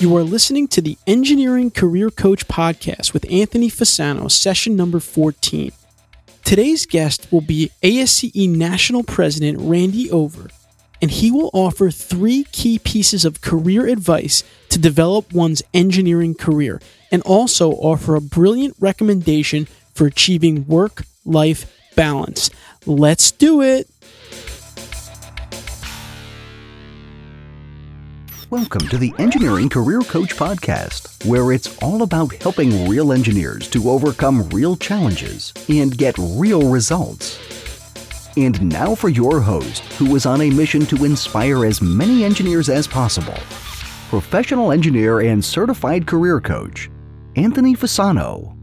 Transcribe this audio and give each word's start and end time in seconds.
You 0.00 0.16
are 0.16 0.22
listening 0.22 0.68
to 0.68 0.80
the 0.80 0.96
Engineering 1.08 1.72
Career 1.72 2.08
Coach 2.10 2.46
podcast 2.46 3.12
with 3.12 3.28
Anthony 3.32 3.68
Fasano, 3.68 4.30
session 4.30 4.76
number 4.76 5.00
14. 5.00 5.72
Today's 6.44 6.86
guest 6.86 7.26
will 7.32 7.40
be 7.40 7.72
ASCE 7.82 8.48
National 8.48 9.02
President 9.02 9.58
Randy 9.60 10.08
Over, 10.08 10.50
and 11.02 11.10
he 11.10 11.32
will 11.32 11.50
offer 11.52 11.90
three 11.90 12.44
key 12.52 12.78
pieces 12.78 13.24
of 13.24 13.40
career 13.40 13.88
advice 13.88 14.44
to 14.68 14.78
develop 14.78 15.32
one's 15.32 15.64
engineering 15.74 16.36
career, 16.36 16.80
and 17.10 17.20
also 17.22 17.72
offer 17.72 18.14
a 18.14 18.20
brilliant 18.20 18.76
recommendation 18.78 19.66
for 19.94 20.06
achieving 20.06 20.64
work 20.68 21.06
life 21.24 21.76
balance. 21.96 22.50
Let's 22.86 23.32
do 23.32 23.62
it! 23.62 23.88
Welcome 28.50 28.88
to 28.88 28.96
the 28.96 29.12
Engineering 29.18 29.68
Career 29.68 30.00
Coach 30.00 30.34
Podcast, 30.34 31.26
where 31.26 31.52
it's 31.52 31.76
all 31.82 32.00
about 32.00 32.32
helping 32.36 32.88
real 32.88 33.12
engineers 33.12 33.68
to 33.68 33.90
overcome 33.90 34.48
real 34.48 34.74
challenges 34.74 35.52
and 35.68 35.94
get 35.98 36.14
real 36.16 36.70
results. 36.70 37.38
And 38.38 38.70
now 38.70 38.94
for 38.94 39.10
your 39.10 39.42
host, 39.42 39.82
who 39.98 40.16
is 40.16 40.24
on 40.24 40.40
a 40.40 40.48
mission 40.48 40.86
to 40.86 41.04
inspire 41.04 41.66
as 41.66 41.82
many 41.82 42.24
engineers 42.24 42.70
as 42.70 42.86
possible 42.86 43.36
professional 44.08 44.72
engineer 44.72 45.20
and 45.20 45.44
certified 45.44 46.06
career 46.06 46.40
coach, 46.40 46.88
Anthony 47.36 47.76
Fasano. 47.76 48.56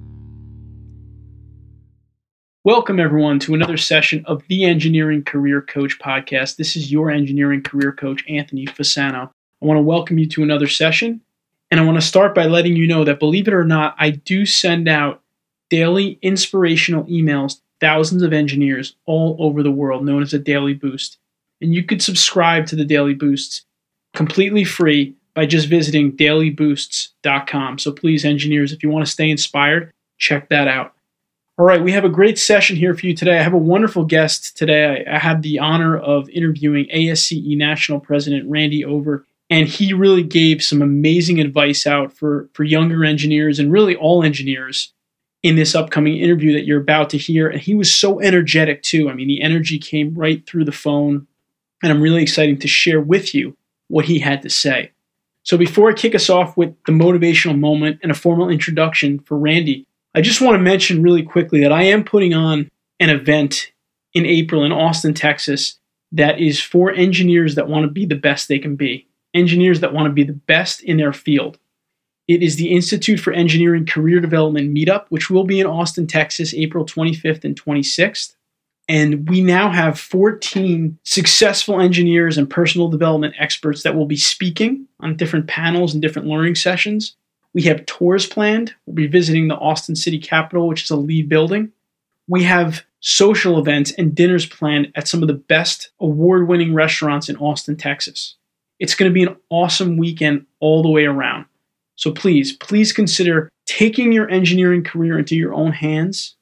Welcome, 2.63 2.99
everyone, 2.99 3.38
to 3.41 3.53
another 3.53 3.77
session 3.77 4.25
of 4.25 4.41
the 4.47 4.66
Engineering 4.66 5.23
Career 5.23 5.61
Coach 5.61 5.99
Podcast. 5.99 6.55
This 6.55 6.75
is 6.75 6.91
your 6.91 7.11
engineering 7.11 7.61
career 7.61 7.91
coach, 7.91 8.25
Anthony 8.27 8.66
Fasano. 8.66 9.30
I 9.62 9.66
want 9.66 9.77
to 9.77 9.84
welcome 9.84 10.18
you 10.18 10.27
to 10.30 10.44
another 10.44 10.68
session. 10.68 11.22
And 11.72 11.80
I 11.80 11.84
want 11.84 11.98
to 11.98 12.05
start 12.08 12.36
by 12.36 12.45
letting 12.45 12.75
you 12.75 12.88
know 12.88 13.03
that, 13.03 13.20
believe 13.20 13.48
it 13.48 13.53
or 13.53 13.64
not, 13.64 13.95
I 13.97 14.12
do 14.12 14.45
send 14.45 14.88
out 14.88 15.22
daily 15.70 16.20
inspirational 16.22 17.06
emails, 17.06 17.56
to 17.56 17.62
thousands 17.80 18.22
of 18.22 18.34
engineers 18.34 18.95
all 19.06 19.36
over 19.39 19.64
the 19.64 19.72
world, 19.72 20.06
known 20.06 20.22
as 20.22 20.34
a 20.34 20.39
Daily 20.39 20.73
Boost. 20.73 21.17
And 21.62 21.73
you 21.73 21.84
could 21.84 22.02
subscribe 22.02 22.67
to 22.67 22.75
the 22.75 22.86
Daily 22.86 23.14
Boosts 23.14 23.66
completely 24.14 24.64
free 24.64 25.16
by 25.34 25.45
just 25.45 25.67
visiting 25.67 26.16
dailyboosts.com. 26.16 27.80
So 27.80 27.92
please, 27.92 28.23
engineers, 28.23 28.72
if 28.72 28.84
you 28.84 28.90
want 28.90 29.06
to 29.06 29.12
stay 29.12 29.30
inspired, 29.30 29.92
check 30.17 30.50
that 30.50 30.67
out. 30.67 30.94
All 31.58 31.66
right, 31.66 31.81
we 31.81 31.94
have 31.94 32.03
a 32.03 32.09
great 32.09 32.38
session 32.38 32.75
here 32.75 32.94
for 32.94 33.06
you 33.06 33.16
today. 33.16 33.40
I 33.40 33.44
have 33.44 33.53
a 33.53 33.58
wonderful 33.58 34.03
guest 34.03 34.58
today. 34.58 35.06
I, 35.08 35.16
I 35.16 35.19
the 35.42 35.59
honor 35.59 35.97
of 35.97 36.30
interviewing 36.30 36.86
ASCE 36.94 37.58
National 37.58 38.00
President 38.00 38.50
Randy 38.50 38.84
Over 38.84 39.25
and 39.49 39.67
he 39.67 39.93
really 39.93 40.23
gave 40.23 40.63
some 40.63 40.81
amazing 40.81 41.39
advice 41.39 41.85
out 41.85 42.11
for 42.11 42.49
for 42.53 42.63
younger 42.63 43.05
engineers 43.05 43.59
and 43.59 43.71
really 43.71 43.95
all 43.95 44.23
engineers 44.23 44.93
in 45.43 45.55
this 45.55 45.75
upcoming 45.75 46.17
interview 46.17 46.53
that 46.53 46.65
you're 46.65 46.81
about 46.81 47.11
to 47.11 47.17
hear. 47.17 47.47
And 47.47 47.61
he 47.61 47.75
was 47.75 47.93
so 47.93 48.19
energetic 48.19 48.81
too. 48.81 49.09
I 49.09 49.13
mean 49.13 49.27
the 49.27 49.41
energy 49.41 49.77
came 49.77 50.16
right 50.16 50.45
through 50.45 50.66
the 50.66 50.71
phone. 50.71 51.27
And 51.83 51.91
i'm 51.91 52.01
really 52.01 52.23
excited 52.23 52.61
to 52.61 52.67
share 52.67 52.99
with 52.99 53.35
you 53.35 53.55
what 53.88 54.05
he 54.05 54.19
had 54.19 54.41
to 54.41 54.49
say. 54.49 54.91
So 55.43 55.57
before 55.57 55.89
i 55.89 55.93
kick 55.93 56.16
us 56.16 56.29
off 56.29 56.57
with 56.57 56.75
the 56.85 56.91
motivational 56.91 57.59
moment 57.59 57.99
and 58.01 58.11
a 58.11 58.16
formal 58.16 58.49
introduction 58.49 59.19
for 59.19 59.38
randy 59.38 59.85
i 60.16 60.21
just 60.21 60.41
want 60.41 60.55
to 60.55 60.61
mention 60.61 61.03
really 61.03 61.21
quickly 61.21 61.59
that 61.61 61.71
i 61.71 61.83
am 61.83 62.03
putting 62.03 62.33
on 62.33 62.71
an 62.99 63.11
event 63.11 63.71
in 64.16 64.25
april 64.25 64.63
in 64.63 64.71
austin 64.71 65.13
texas 65.13 65.77
that 66.11 66.39
is 66.39 66.59
for 66.59 66.91
engineers 66.91 67.53
that 67.53 67.67
want 67.67 67.83
to 67.83 67.91
be 67.91 68.07
the 68.07 68.16
best 68.16 68.47
they 68.47 68.57
can 68.57 68.75
be 68.75 69.07
engineers 69.36 69.81
that 69.81 69.94
want 69.94 70.08
to 70.08 70.14
be 70.14 70.23
the 70.23 70.33
best 70.33 70.81
in 70.81 70.97
their 70.97 71.14
field. 71.14 71.59
It 72.28 72.41
is 72.41 72.55
the 72.55 72.72
Institute 72.72 73.19
for 73.19 73.33
Engineering 73.33 73.86
Career 73.86 74.19
Development 74.19 74.73
Meetup, 74.73 75.05
which 75.09 75.30
will 75.30 75.44
be 75.44 75.59
in 75.59 75.67
Austin, 75.67 76.08
Texas, 76.08 76.53
April 76.56 76.85
25th 76.85 77.44
and 77.44 77.62
26th. 77.62 78.35
And 78.88 79.28
we 79.29 79.41
now 79.41 79.72
have 79.72 80.00
14 80.00 80.97
successful 81.03 81.79
engineers 81.79 82.38
and 82.38 82.50
personal 82.50 82.88
development 82.88 83.35
experts 83.40 83.84
that 83.84 83.96
will 83.96 84.06
be 84.06 84.18
speaking 84.18 84.88
on 85.00 85.18
different 85.18 85.47
panels 85.47 85.94
and 85.94 86.02
different 86.02 86.28
learning 86.28 86.56
sessions. 86.56 87.16
We 87.53 87.63
have 87.63 87.85
tours 87.85 88.25
planned. 88.25 88.73
We'll 88.85 88.96
be 88.96 89.07
visiting 89.07 89.47
the 89.47 89.56
Austin 89.56 89.96
City 89.96 90.19
Capitol, 90.19 90.67
which 90.67 90.84
is 90.84 90.91
a 90.91 90.96
LEED 90.96 91.29
building. 91.29 91.72
We 92.28 92.44
have 92.44 92.84
social 93.00 93.59
events 93.59 93.91
and 93.91 94.16
dinners 94.16 94.46
planned 94.46 94.91
at 94.96 95.07
some 95.07 95.22
of 95.22 95.28
the 95.28 95.34
best 95.34 95.90
award 96.00 96.47
winning 96.47 96.73
restaurants 96.73 97.29
in 97.29 97.38
Austin, 97.38 97.78
Texas. 97.78 98.35
It's 98.80 98.96
going 98.96 99.09
to 99.09 99.13
be 99.13 99.24
an 99.24 99.36
awesome 99.50 99.97
weekend 99.97 100.46
all 100.59 100.84
the 100.84 100.90
way 100.90 101.06
around. 101.06 101.46
So 101.96 102.12
please, 102.12 102.53
please 102.53 102.91
consider 102.91 103.50
taking 103.66 104.12
your 104.12 104.30
engineering 104.30 104.84
career 104.84 105.18
into 105.18 105.36
your 105.36 105.53
own 105.53 105.72
hands 105.72 106.36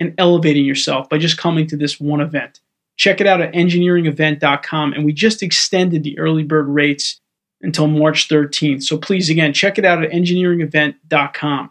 and 0.00 0.14
elevating 0.18 0.64
yourself 0.64 1.08
by 1.08 1.18
just 1.18 1.38
coming 1.38 1.66
to 1.68 1.76
this 1.76 2.00
one 2.00 2.20
event. 2.20 2.60
Check 2.96 3.20
it 3.20 3.26
out 3.26 3.42
at 3.42 3.52
engineeringevent.com. 3.52 4.92
And 4.94 5.04
we 5.04 5.12
just 5.12 5.42
extended 5.42 6.02
the 6.02 6.18
early 6.18 6.42
bird 6.42 6.68
rates 6.68 7.20
until 7.60 7.86
March 7.86 8.28
13th. 8.28 8.82
So 8.82 8.96
please, 8.96 9.28
again, 9.28 9.52
check 9.52 9.78
it 9.78 9.84
out 9.84 10.02
at 10.02 10.10
engineeringevent.com. 10.10 11.70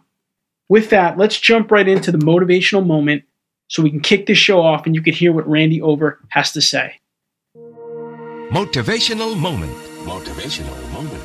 With 0.68 0.90
that, 0.90 1.16
let's 1.18 1.38
jump 1.38 1.70
right 1.70 1.86
into 1.86 2.10
the 2.10 2.18
motivational 2.18 2.84
moment 2.84 3.24
so 3.68 3.82
we 3.82 3.90
can 3.90 4.00
kick 4.00 4.26
this 4.26 4.38
show 4.38 4.60
off 4.60 4.86
and 4.86 4.94
you 4.94 5.02
can 5.02 5.14
hear 5.14 5.32
what 5.32 5.48
Randy 5.48 5.80
Over 5.80 6.20
has 6.28 6.52
to 6.52 6.60
say. 6.60 7.00
Motivational 8.50 9.36
moment 9.36 9.85
motivational 10.06 10.92
moment. 10.92 11.24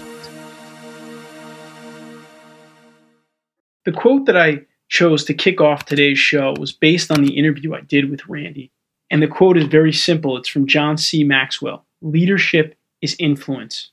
The 3.86 3.92
quote 3.92 4.26
that 4.26 4.36
I 4.36 4.62
chose 4.90 5.24
to 5.26 5.34
kick 5.34 5.62
off 5.62 5.86
today's 5.86 6.18
show 6.18 6.54
was 6.60 6.72
based 6.72 7.12
on 7.12 7.24
the 7.24 7.38
interview 7.38 7.76
I 7.76 7.82
did 7.82 8.10
with 8.10 8.28
Randy. 8.28 8.72
And 9.12 9.22
the 9.22 9.28
quote 9.28 9.58
is 9.58 9.66
very 9.66 9.94
simple. 9.94 10.36
It's 10.38 10.50
from 10.50 10.68
John 10.68 10.98
C. 10.98 11.24
Maxwell 11.24 11.86
Leadership 12.02 12.76
is 13.02 13.16
influence. 13.20 13.92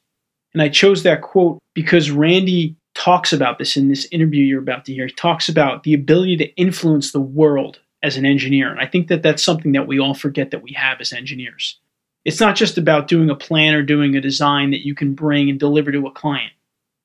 And 0.54 0.62
I 0.62 0.70
chose 0.70 1.02
that 1.02 1.20
quote 1.20 1.58
because 1.74 2.10
Randy 2.10 2.76
talks 2.94 3.32
about 3.32 3.58
this 3.58 3.76
in 3.76 3.88
this 3.88 4.08
interview 4.10 4.44
you're 4.44 4.62
about 4.62 4.86
to 4.86 4.94
hear. 4.94 5.06
He 5.06 5.12
talks 5.12 5.48
about 5.48 5.82
the 5.82 5.94
ability 5.94 6.38
to 6.38 6.54
influence 6.56 7.12
the 7.12 7.20
world 7.20 7.80
as 8.02 8.16
an 8.16 8.24
engineer. 8.24 8.70
And 8.70 8.80
I 8.80 8.86
think 8.86 9.08
that 9.08 9.22
that's 9.22 9.42
something 9.42 9.72
that 9.72 9.86
we 9.86 10.00
all 10.00 10.14
forget 10.14 10.50
that 10.50 10.62
we 10.62 10.72
have 10.72 11.00
as 11.00 11.12
engineers. 11.12 11.78
It's 12.24 12.40
not 12.40 12.56
just 12.56 12.78
about 12.78 13.08
doing 13.08 13.30
a 13.30 13.34
plan 13.34 13.74
or 13.74 13.82
doing 13.82 14.14
a 14.16 14.20
design 14.20 14.70
that 14.70 14.84
you 14.84 14.94
can 14.94 15.14
bring 15.14 15.48
and 15.48 15.58
deliver 15.58 15.92
to 15.92 16.06
a 16.06 16.12
client. 16.12 16.52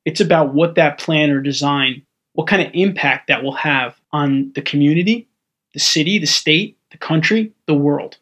It's 0.05 0.19
about 0.19 0.53
what 0.53 0.75
that 0.75 0.97
plan 0.97 1.29
or 1.29 1.39
design, 1.39 2.01
what 2.33 2.47
kind 2.47 2.61
of 2.61 2.71
impact 2.73 3.27
that 3.27 3.43
will 3.43 3.55
have 3.55 3.95
on 4.11 4.51
the 4.53 4.61
community, 4.61 5.27
the 5.73 5.79
city, 5.79 6.19
the 6.19 6.27
state, 6.27 6.77
the 6.91 6.97
country, 6.97 7.53
the 7.67 7.73
world. 7.73 8.17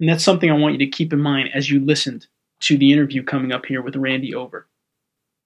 And 0.00 0.08
that's 0.08 0.24
something 0.24 0.50
I 0.50 0.54
want 0.54 0.72
you 0.72 0.78
to 0.86 0.86
keep 0.86 1.12
in 1.12 1.20
mind 1.20 1.50
as 1.54 1.70
you 1.70 1.80
listened 1.80 2.26
to 2.60 2.76
the 2.78 2.92
interview 2.92 3.22
coming 3.22 3.52
up 3.52 3.66
here 3.66 3.82
with 3.82 3.96
Randy 3.96 4.34
Over. 4.34 4.66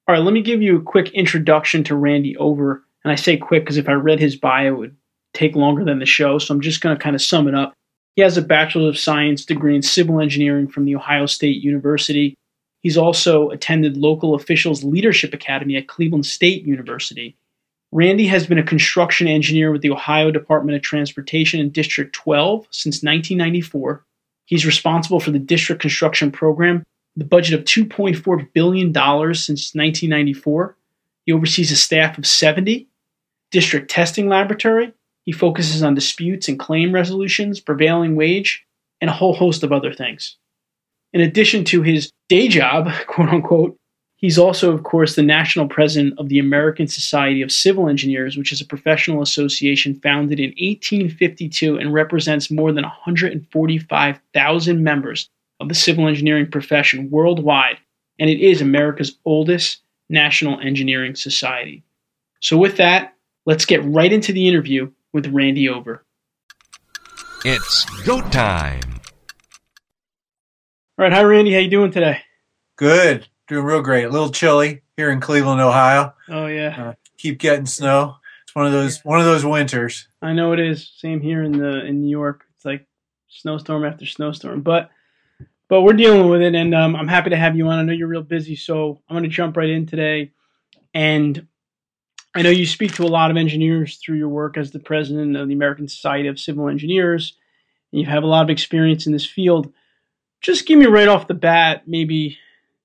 All 0.07 0.15
right, 0.15 0.25
let 0.25 0.33
me 0.33 0.43
give 0.43 0.63
you 0.63 0.79
a 0.79 0.83
quick 0.83 1.11
introduction 1.11 1.85
to 1.85 1.95
Randy 1.95 2.37
Over. 2.37 2.83
And 3.05 3.13
I 3.13 3.15
say 3.15 3.37
quick 3.37 3.65
because 3.65 3.77
if 3.77 3.89
I 3.89 3.93
read 3.93 4.21
his 4.21 4.37
bio, 4.37 4.75
it 4.75 4.79
would 4.79 4.97
take 5.35 5.55
longer 5.55 5.85
than 5.85 5.99
the 5.99 6.07
show. 6.07 6.39
So 6.39 6.55
I'm 6.55 6.61
just 6.61 6.81
going 6.81 6.97
to 6.97 7.03
kind 7.03 7.15
of 7.15 7.23
sum 7.23 7.47
it 7.47 7.55
up. 7.55 7.75
He 8.19 8.23
has 8.23 8.37
a 8.37 8.43
Bachelor 8.43 8.89
of 8.89 8.99
Science 8.99 9.45
degree 9.45 9.77
in 9.77 9.83
Civil 9.83 10.21
Engineering 10.21 10.67
from 10.67 10.87
The 10.87 10.97
Ohio 10.97 11.27
State 11.27 11.63
University. 11.63 12.35
He's 12.81 12.99
also 12.99 13.51
attended 13.51 13.97
Local 13.97 14.35
Officials 14.35 14.83
Leadership 14.83 15.33
Academy 15.33 15.77
at 15.77 15.87
Cleveland 15.87 16.27
State 16.27 16.65
University. 16.65 17.37
Randy 17.93 18.27
has 18.27 18.45
been 18.45 18.59
a 18.59 18.65
construction 18.65 19.29
engineer 19.29 19.71
with 19.71 19.83
the 19.83 19.93
Ohio 19.93 20.33
Department 20.33 20.75
of 20.75 20.83
Transportation 20.83 21.61
in 21.61 21.71
District 21.71 22.13
12 22.13 22.67
since 22.73 23.05
1994. 23.05 24.05
He's 24.47 24.67
responsible 24.67 25.21
for 25.21 25.31
the 25.31 25.39
district 25.39 25.81
construction 25.81 26.33
program, 26.33 26.83
the 27.15 27.25
budget 27.25 27.57
of 27.57 27.67
$2.4 27.67 28.53
billion 28.53 28.93
since 28.93 29.77
1994. 29.77 30.77
He 31.25 31.33
oversees 31.33 31.71
a 31.71 31.77
staff 31.77 32.19
of 32.19 32.27
70, 32.27 32.89
district 33.53 33.89
testing 33.89 34.27
laboratory, 34.27 34.93
he 35.29 35.33
focuses 35.33 35.83
on 35.83 35.95
disputes 35.95 36.49
and 36.49 36.59
claim 36.59 36.91
resolutions, 36.91 37.61
prevailing 37.61 38.17
wage, 38.17 38.65
and 39.03 39.11
a 39.11 39.13
whole 39.13 39.35
host 39.35 39.63
of 39.63 39.73
other 39.73 39.93
things. 39.93 40.39
In 41.13 41.21
addition 41.21 41.65
to 41.65 41.83
his 41.83 42.11
day 42.31 42.49
job, 42.49 42.89
quote 43.07 43.29
unquote, 43.29 43.77
he's 44.17 44.39
also, 44.39 44.73
of 44.73 44.85
course, 44.85 45.17
the 45.17 45.23
national 45.23 45.69
president 45.69 46.19
of 46.19 46.31
the 46.31 46.39
American 46.39 46.89
Society 46.89 47.43
of 47.43 47.53
Civil 47.53 47.91
Engineers, 47.91 48.39
which 48.39 48.53
is 48.53 48.63
a 48.63 48.67
professional 48.67 49.21
association 49.21 50.01
founded 50.01 50.41
in 50.41 50.49
1852 50.53 51.77
and 51.77 51.93
represents 51.93 52.51
more 52.51 52.73
than 52.73 52.85
145,000 52.85 54.83
members 54.83 55.29
of 55.61 55.69
the 55.69 55.75
civil 55.75 56.09
engineering 56.09 56.51
profession 56.51 57.11
worldwide. 57.11 57.77
And 58.19 58.31
it 58.31 58.41
is 58.41 58.63
America's 58.63 59.19
oldest 59.27 59.83
national 60.09 60.59
engineering 60.61 61.17
society. 61.17 61.85
So, 62.41 62.57
with 62.57 62.79
that, 62.79 63.13
let's 63.45 63.67
get 63.67 63.85
right 63.85 64.11
into 64.11 64.33
the 64.33 64.49
interview 64.49 64.91
with 65.13 65.27
Randy 65.29 65.69
Over. 65.69 66.05
It's 67.45 67.85
go 68.05 68.21
time. 68.21 68.81
All 70.99 71.05
right, 71.05 71.13
hi 71.13 71.23
Randy, 71.23 71.53
how 71.53 71.61
you 71.61 71.71
doing 71.71 71.93
today? 71.93 72.21
Good, 72.77 73.29
doing 73.47 73.65
real 73.65 73.83
great. 73.83 74.05
A 74.05 74.11
little 74.11 74.31
chilly 74.31 74.83
here 74.97 75.11
in 75.11 75.21
Cleveland, 75.21 75.61
Ohio. 75.61 76.15
Oh 76.29 76.47
yeah. 76.47 76.89
Uh, 76.89 76.95
keep 77.17 77.39
getting 77.39 77.67
snow. 77.67 78.17
It's 78.43 78.55
one 78.55 78.67
of 78.67 78.73
those 78.73 79.05
one 79.05 79.21
of 79.21 79.27
those 79.27 79.45
winters. 79.45 80.09
I 80.21 80.33
know 80.33 80.53
it 80.53 80.61
is. 80.61 80.93
Same 80.97 81.21
here 81.21 81.43
in 81.43 81.53
the 81.53 81.85
in 81.85 82.03
New 82.03 82.11
York. 82.11 82.45
It's 82.57 82.65
like 82.65 82.87
snowstorm 83.29 83.85
after 83.85 84.07
snowstorm. 84.07 84.63
But 84.63 84.91
but 85.69 85.83
we're 85.83 85.93
dealing 85.93 86.29
with 86.29 86.41
it, 86.41 86.55
and 86.55 86.75
um, 86.75 86.97
I'm 86.97 87.09
happy 87.09 87.31
to 87.31 87.37
have 87.37 87.57
you 87.57 87.69
on. 87.69 87.79
I 87.79 87.83
know 87.83 87.93
you're 87.93 88.09
real 88.09 88.23
busy, 88.23 88.57
so 88.57 89.01
I'm 89.09 89.15
going 89.15 89.23
to 89.25 89.29
jump 89.29 89.57
right 89.57 89.69
in 89.69 89.87
today. 89.87 90.33
And 90.95 91.47
I 92.39 92.43
know 92.43 92.51
you 92.51 92.67
speak 92.67 92.95
to 92.95 93.03
a 93.03 93.09
lot 93.09 93.33
of 93.33 93.37
engineers 93.37 93.97
through 93.97 94.19
your 94.19 94.29
work 94.29 94.57
as 94.57 94.71
the 94.71 94.79
president 94.79 95.37
of 95.37 95.49
the 95.49 95.55
American 95.55 95.89
Society 95.89 96.29
of 96.29 96.39
Civil 96.39 96.69
Engineers. 96.69 97.37
And 97.91 98.01
you 98.01 98.07
have 98.07 98.23
a 98.23 98.29
lot 98.29 98.45
of 98.45 98.51
experience 98.51 99.09
in 99.09 99.13
this 99.13 99.27
field. 99.27 99.73
Just 100.41 100.65
give 100.65 100.79
me 100.79 100.87
right 100.87 101.09
off 101.09 101.27
the 101.27 101.35
bat, 101.35 101.89
maybe 101.89 102.39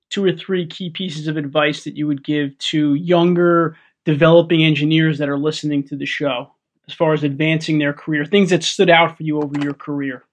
two 0.09 0.25
or 0.25 0.31
three 0.31 0.65
key 0.65 0.89
pieces 0.89 1.27
of 1.27 1.37
advice 1.37 1.83
that 1.83 1.95
you 1.95 2.07
would 2.07 2.23
give 2.23 2.57
to 2.57 2.95
younger 2.95 3.77
developing 4.05 4.63
engineers 4.63 5.19
that 5.19 5.29
are 5.29 5.37
listening 5.37 5.83
to 5.83 5.95
the 5.95 6.07
show 6.07 6.51
as 6.87 6.95
far 6.95 7.13
as 7.13 7.23
advancing 7.23 7.77
their 7.77 7.93
career, 7.93 8.25
things 8.25 8.49
that 8.49 8.63
stood 8.63 8.89
out 8.89 9.15
for 9.15 9.21
you 9.21 9.39
over 9.39 9.53
your 9.59 9.75
career. 9.75 10.23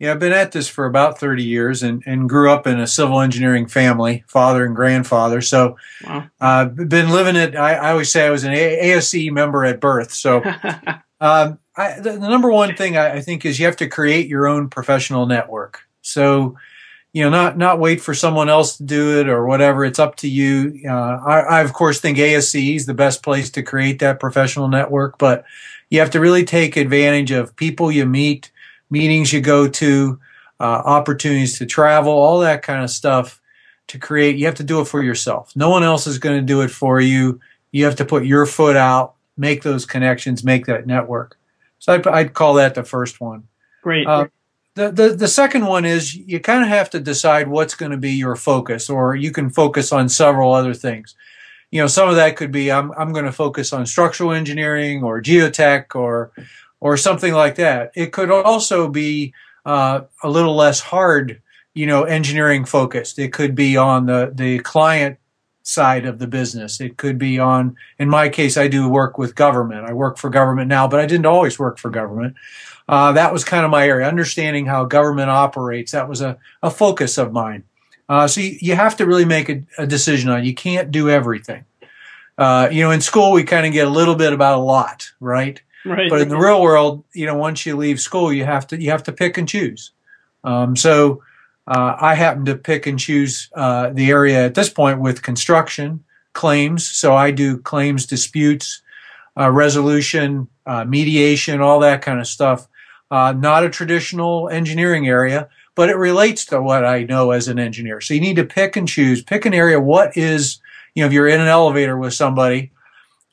Yeah, 0.00 0.10
I've 0.10 0.18
been 0.18 0.32
at 0.32 0.50
this 0.50 0.68
for 0.68 0.86
about 0.86 1.20
30 1.20 1.44
years 1.44 1.82
and, 1.82 2.02
and 2.04 2.28
grew 2.28 2.50
up 2.50 2.66
in 2.66 2.80
a 2.80 2.86
civil 2.86 3.20
engineering 3.20 3.66
family, 3.66 4.24
father 4.26 4.64
and 4.64 4.74
grandfather. 4.74 5.40
So 5.40 5.76
wow. 6.04 6.28
uh, 6.40 6.64
been 6.64 7.10
living 7.10 7.36
it. 7.36 7.54
I, 7.54 7.74
I, 7.74 7.90
always 7.92 8.10
say 8.10 8.26
I 8.26 8.30
was 8.30 8.42
an 8.42 8.52
ASCE 8.52 9.30
member 9.30 9.64
at 9.64 9.80
birth. 9.80 10.12
So 10.12 10.42
um, 11.20 11.60
I, 11.76 12.00
the, 12.00 12.12
the, 12.12 12.28
number 12.28 12.50
one 12.50 12.74
thing 12.74 12.96
I, 12.96 13.14
I, 13.14 13.20
think 13.20 13.44
is 13.44 13.60
you 13.60 13.66
have 13.66 13.76
to 13.76 13.88
create 13.88 14.26
your 14.26 14.48
own 14.48 14.68
professional 14.68 15.26
network. 15.26 15.82
So, 16.02 16.56
you 17.12 17.22
know, 17.22 17.30
not, 17.30 17.56
not 17.56 17.78
wait 17.78 18.00
for 18.00 18.14
someone 18.14 18.48
else 18.48 18.78
to 18.78 18.82
do 18.82 19.20
it 19.20 19.28
or 19.28 19.46
whatever. 19.46 19.84
It's 19.84 20.00
up 20.00 20.16
to 20.16 20.28
you. 20.28 20.80
Uh, 20.88 21.20
I, 21.24 21.40
I, 21.40 21.60
of 21.60 21.72
course, 21.72 22.00
think 22.00 22.18
ASCE 22.18 22.74
is 22.74 22.86
the 22.86 22.94
best 22.94 23.22
place 23.22 23.48
to 23.50 23.62
create 23.62 24.00
that 24.00 24.18
professional 24.18 24.66
network, 24.66 25.18
but 25.18 25.44
you 25.88 26.00
have 26.00 26.10
to 26.10 26.20
really 26.20 26.44
take 26.44 26.76
advantage 26.76 27.30
of 27.30 27.54
people 27.54 27.92
you 27.92 28.06
meet– 28.06 28.50
meetings 28.94 29.32
you 29.32 29.40
go 29.40 29.68
to, 29.68 30.20
uh, 30.60 30.82
opportunities 30.98 31.58
to 31.58 31.66
travel, 31.66 32.12
all 32.12 32.38
that 32.40 32.62
kind 32.62 32.84
of 32.84 32.90
stuff 32.90 33.40
to 33.88 33.98
create. 33.98 34.36
You 34.36 34.46
have 34.46 34.54
to 34.54 34.64
do 34.64 34.80
it 34.80 34.86
for 34.86 35.02
yourself. 35.02 35.52
No 35.56 35.68
one 35.68 35.82
else 35.82 36.06
is 36.06 36.18
going 36.18 36.38
to 36.38 36.46
do 36.46 36.62
it 36.62 36.70
for 36.70 37.00
you. 37.00 37.40
You 37.72 37.84
have 37.84 37.96
to 37.96 38.04
put 38.04 38.24
your 38.24 38.46
foot 38.46 38.76
out, 38.76 39.14
make 39.36 39.62
those 39.62 39.84
connections, 39.84 40.44
make 40.44 40.66
that 40.66 40.86
network. 40.86 41.36
So 41.80 41.92
I'd, 41.92 42.06
I'd 42.06 42.34
call 42.34 42.54
that 42.54 42.74
the 42.74 42.84
first 42.84 43.20
one. 43.20 43.48
Great. 43.82 44.06
Uh, 44.06 44.28
the, 44.74 44.90
the, 44.90 45.08
the 45.10 45.28
second 45.28 45.66
one 45.66 45.84
is 45.84 46.14
you 46.14 46.40
kind 46.40 46.62
of 46.62 46.68
have 46.68 46.88
to 46.90 47.00
decide 47.00 47.48
what's 47.48 47.74
going 47.74 47.92
to 47.92 47.98
be 47.98 48.12
your 48.12 48.36
focus, 48.36 48.88
or 48.88 49.14
you 49.16 49.32
can 49.32 49.50
focus 49.50 49.92
on 49.92 50.08
several 50.08 50.54
other 50.54 50.74
things. 50.74 51.14
You 51.70 51.80
know, 51.80 51.88
some 51.88 52.08
of 52.08 52.16
that 52.16 52.36
could 52.36 52.52
be 52.52 52.70
I'm, 52.70 52.92
I'm 52.92 53.12
going 53.12 53.24
to 53.24 53.32
focus 53.32 53.72
on 53.72 53.86
structural 53.86 54.32
engineering 54.32 55.02
or 55.02 55.20
geotech 55.20 55.94
or 55.94 56.30
or 56.84 56.98
something 56.98 57.32
like 57.32 57.54
that. 57.54 57.90
It 57.94 58.12
could 58.12 58.30
also 58.30 58.88
be 58.88 59.32
uh, 59.64 60.02
a 60.22 60.28
little 60.28 60.54
less 60.54 60.80
hard, 60.80 61.40
you 61.72 61.86
know, 61.86 62.04
engineering 62.04 62.66
focused. 62.66 63.18
It 63.18 63.32
could 63.32 63.54
be 63.54 63.78
on 63.78 64.04
the, 64.04 64.30
the 64.34 64.58
client 64.58 65.18
side 65.62 66.04
of 66.04 66.18
the 66.18 66.26
business. 66.26 66.82
It 66.82 66.98
could 66.98 67.16
be 67.16 67.38
on, 67.38 67.74
in 67.98 68.10
my 68.10 68.28
case, 68.28 68.58
I 68.58 68.68
do 68.68 68.86
work 68.86 69.16
with 69.16 69.34
government. 69.34 69.88
I 69.88 69.94
work 69.94 70.18
for 70.18 70.28
government 70.28 70.68
now, 70.68 70.86
but 70.86 71.00
I 71.00 71.06
didn't 71.06 71.24
always 71.24 71.58
work 71.58 71.78
for 71.78 71.88
government. 71.88 72.36
Uh, 72.86 73.12
that 73.12 73.32
was 73.32 73.44
kind 73.44 73.64
of 73.64 73.70
my 73.70 73.88
area, 73.88 74.06
understanding 74.06 74.66
how 74.66 74.84
government 74.84 75.30
operates. 75.30 75.92
That 75.92 76.06
was 76.06 76.20
a, 76.20 76.36
a 76.62 76.70
focus 76.70 77.16
of 77.16 77.32
mine. 77.32 77.64
Uh, 78.10 78.28
so 78.28 78.42
you, 78.42 78.58
you, 78.60 78.74
have 78.74 78.98
to 78.98 79.06
really 79.06 79.24
make 79.24 79.48
a, 79.48 79.62
a, 79.78 79.86
decision 79.86 80.28
on. 80.28 80.44
You 80.44 80.54
can't 80.54 80.90
do 80.90 81.08
everything. 81.08 81.64
Uh, 82.36 82.68
you 82.70 82.82
know, 82.82 82.90
in 82.90 83.00
school 83.00 83.32
we 83.32 83.42
kind 83.42 83.64
of 83.64 83.72
get 83.72 83.86
a 83.86 83.90
little 83.90 84.16
bit 84.16 84.34
about 84.34 84.58
a 84.58 84.62
lot, 84.62 85.10
right? 85.18 85.62
Right. 85.86 86.08
But 86.08 86.22
in 86.22 86.30
the 86.30 86.38
real 86.38 86.62
world, 86.62 87.04
you 87.12 87.26
know, 87.26 87.36
once 87.36 87.66
you 87.66 87.76
leave 87.76 88.00
school, 88.00 88.32
you 88.32 88.46
have 88.46 88.66
to 88.68 88.80
you 88.80 88.90
have 88.90 89.02
to 89.02 89.12
pick 89.12 89.36
and 89.36 89.46
choose. 89.46 89.90
Um, 90.42 90.76
so 90.76 91.22
uh, 91.66 91.96
I 92.00 92.14
happen 92.14 92.46
to 92.46 92.56
pick 92.56 92.86
and 92.86 92.98
choose 92.98 93.50
uh, 93.54 93.90
the 93.90 94.10
area 94.10 94.44
at 94.44 94.54
this 94.54 94.70
point 94.70 95.00
with 95.00 95.22
construction 95.22 96.02
claims. 96.32 96.86
So 96.86 97.14
I 97.14 97.30
do 97.30 97.58
claims 97.58 98.06
disputes, 98.06 98.82
uh, 99.38 99.50
resolution, 99.50 100.48
uh, 100.66 100.84
mediation, 100.84 101.60
all 101.60 101.80
that 101.80 102.02
kind 102.02 102.20
of 102.20 102.26
stuff. 102.26 102.68
Uh, 103.10 103.32
not 103.32 103.64
a 103.64 103.70
traditional 103.70 104.48
engineering 104.48 105.06
area, 105.06 105.48
but 105.74 105.88
it 105.88 105.96
relates 105.96 106.46
to 106.46 106.60
what 106.60 106.84
I 106.84 107.04
know 107.04 107.30
as 107.30 107.48
an 107.48 107.58
engineer. 107.58 108.00
So 108.00 108.14
you 108.14 108.20
need 108.20 108.36
to 108.36 108.44
pick 108.44 108.76
and 108.76 108.88
choose. 108.88 109.22
Pick 109.22 109.44
an 109.44 109.54
area. 109.54 109.78
What 109.78 110.16
is 110.16 110.60
you 110.94 111.02
know 111.02 111.06
if 111.06 111.12
you're 111.12 111.28
in 111.28 111.40
an 111.40 111.48
elevator 111.48 111.98
with 111.98 112.14
somebody 112.14 112.70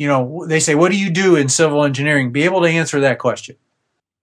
you 0.01 0.07
know, 0.07 0.47
they 0.47 0.59
say, 0.59 0.73
what 0.73 0.91
do 0.91 0.97
you 0.97 1.11
do 1.11 1.35
in 1.35 1.47
civil 1.47 1.83
engineering? 1.83 2.31
Be 2.31 2.41
able 2.41 2.61
to 2.61 2.67
answer 2.67 3.01
that 3.01 3.19
question. 3.19 3.55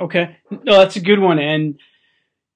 Okay. 0.01 0.37
No, 0.51 0.77
that's 0.79 0.97
a 0.97 1.01
good 1.01 1.21
one. 1.21 1.39
And, 1.39 1.79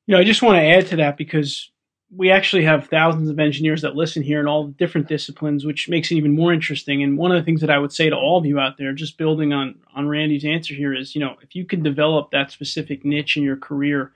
you 0.06 0.14
know, 0.16 0.18
I 0.18 0.24
just 0.24 0.42
want 0.42 0.56
to 0.56 0.66
add 0.66 0.88
to 0.88 0.96
that 0.96 1.16
because 1.16 1.70
we 2.10 2.32
actually 2.32 2.64
have 2.64 2.88
thousands 2.88 3.30
of 3.30 3.38
engineers 3.38 3.82
that 3.82 3.94
listen 3.94 4.24
here 4.24 4.40
in 4.40 4.48
all 4.48 4.66
different 4.66 5.06
disciplines, 5.06 5.64
which 5.64 5.88
makes 5.88 6.10
it 6.10 6.16
even 6.16 6.34
more 6.34 6.52
interesting. 6.52 7.00
And 7.04 7.16
one 7.16 7.30
of 7.30 7.40
the 7.40 7.44
things 7.44 7.60
that 7.60 7.70
I 7.70 7.78
would 7.78 7.92
say 7.92 8.10
to 8.10 8.16
all 8.16 8.38
of 8.38 8.44
you 8.44 8.58
out 8.58 8.76
there, 8.76 8.92
just 8.92 9.16
building 9.16 9.52
on, 9.52 9.76
on 9.94 10.08
Randy's 10.08 10.44
answer 10.44 10.74
here 10.74 10.92
is, 10.92 11.14
you 11.14 11.20
know, 11.20 11.36
if 11.42 11.54
you 11.54 11.64
can 11.64 11.80
develop 11.80 12.32
that 12.32 12.50
specific 12.50 13.04
niche 13.04 13.36
in 13.36 13.44
your 13.44 13.56
career, 13.56 14.10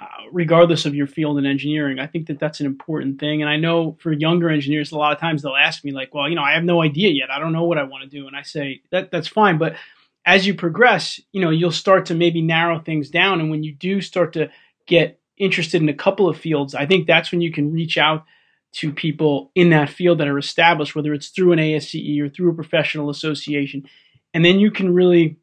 uh, 0.00 0.06
regardless 0.30 0.86
of 0.86 0.94
your 0.94 1.08
field 1.08 1.38
in 1.38 1.46
engineering. 1.46 1.98
I 1.98 2.06
think 2.06 2.28
that 2.28 2.38
that's 2.38 2.60
an 2.60 2.66
important 2.66 3.18
thing. 3.18 3.42
And 3.42 3.50
I 3.50 3.56
know 3.56 3.96
for 4.00 4.12
younger 4.12 4.48
engineers, 4.48 4.92
a 4.92 4.96
lot 4.96 5.12
of 5.12 5.18
times 5.18 5.42
they'll 5.42 5.56
ask 5.56 5.82
me 5.82 5.90
like, 5.90 6.14
well, 6.14 6.28
you 6.28 6.36
know, 6.36 6.42
I 6.42 6.52
have 6.52 6.62
no 6.62 6.82
idea 6.82 7.10
yet. 7.10 7.30
I 7.30 7.40
don't 7.40 7.52
know 7.52 7.64
what 7.64 7.78
I 7.78 7.82
want 7.82 8.04
to 8.04 8.08
do. 8.08 8.28
And 8.28 8.36
I 8.36 8.42
say 8.42 8.82
that 8.92 9.10
that's 9.10 9.26
fine. 9.26 9.58
But 9.58 9.74
as 10.24 10.46
you 10.46 10.54
progress, 10.54 11.20
you 11.32 11.40
know, 11.40 11.50
you'll 11.50 11.72
start 11.72 12.06
to 12.06 12.14
maybe 12.14 12.42
narrow 12.42 12.78
things 12.78 13.10
down. 13.10 13.40
And 13.40 13.50
when 13.50 13.64
you 13.64 13.72
do 13.72 14.00
start 14.00 14.34
to 14.34 14.50
get 14.86 15.18
interested 15.36 15.82
in 15.82 15.88
a 15.88 15.94
couple 15.94 16.28
of 16.28 16.38
fields, 16.38 16.76
I 16.76 16.86
think 16.86 17.06
that's 17.06 17.32
when 17.32 17.40
you 17.40 17.52
can 17.52 17.72
reach 17.72 17.98
out 17.98 18.24
to 18.74 18.92
people 18.92 19.50
in 19.54 19.70
that 19.70 19.88
field 19.88 20.18
that 20.18 20.28
are 20.28 20.38
established, 20.38 20.94
whether 20.94 21.12
it's 21.12 21.28
through 21.28 21.52
an 21.52 21.58
ASCE 21.58 22.20
or 22.20 22.28
through 22.28 22.50
a 22.50 22.54
professional 22.54 23.10
association. 23.10 23.88
And 24.32 24.44
then 24.44 24.60
you 24.60 24.70
can 24.70 24.94
really, 24.94 25.38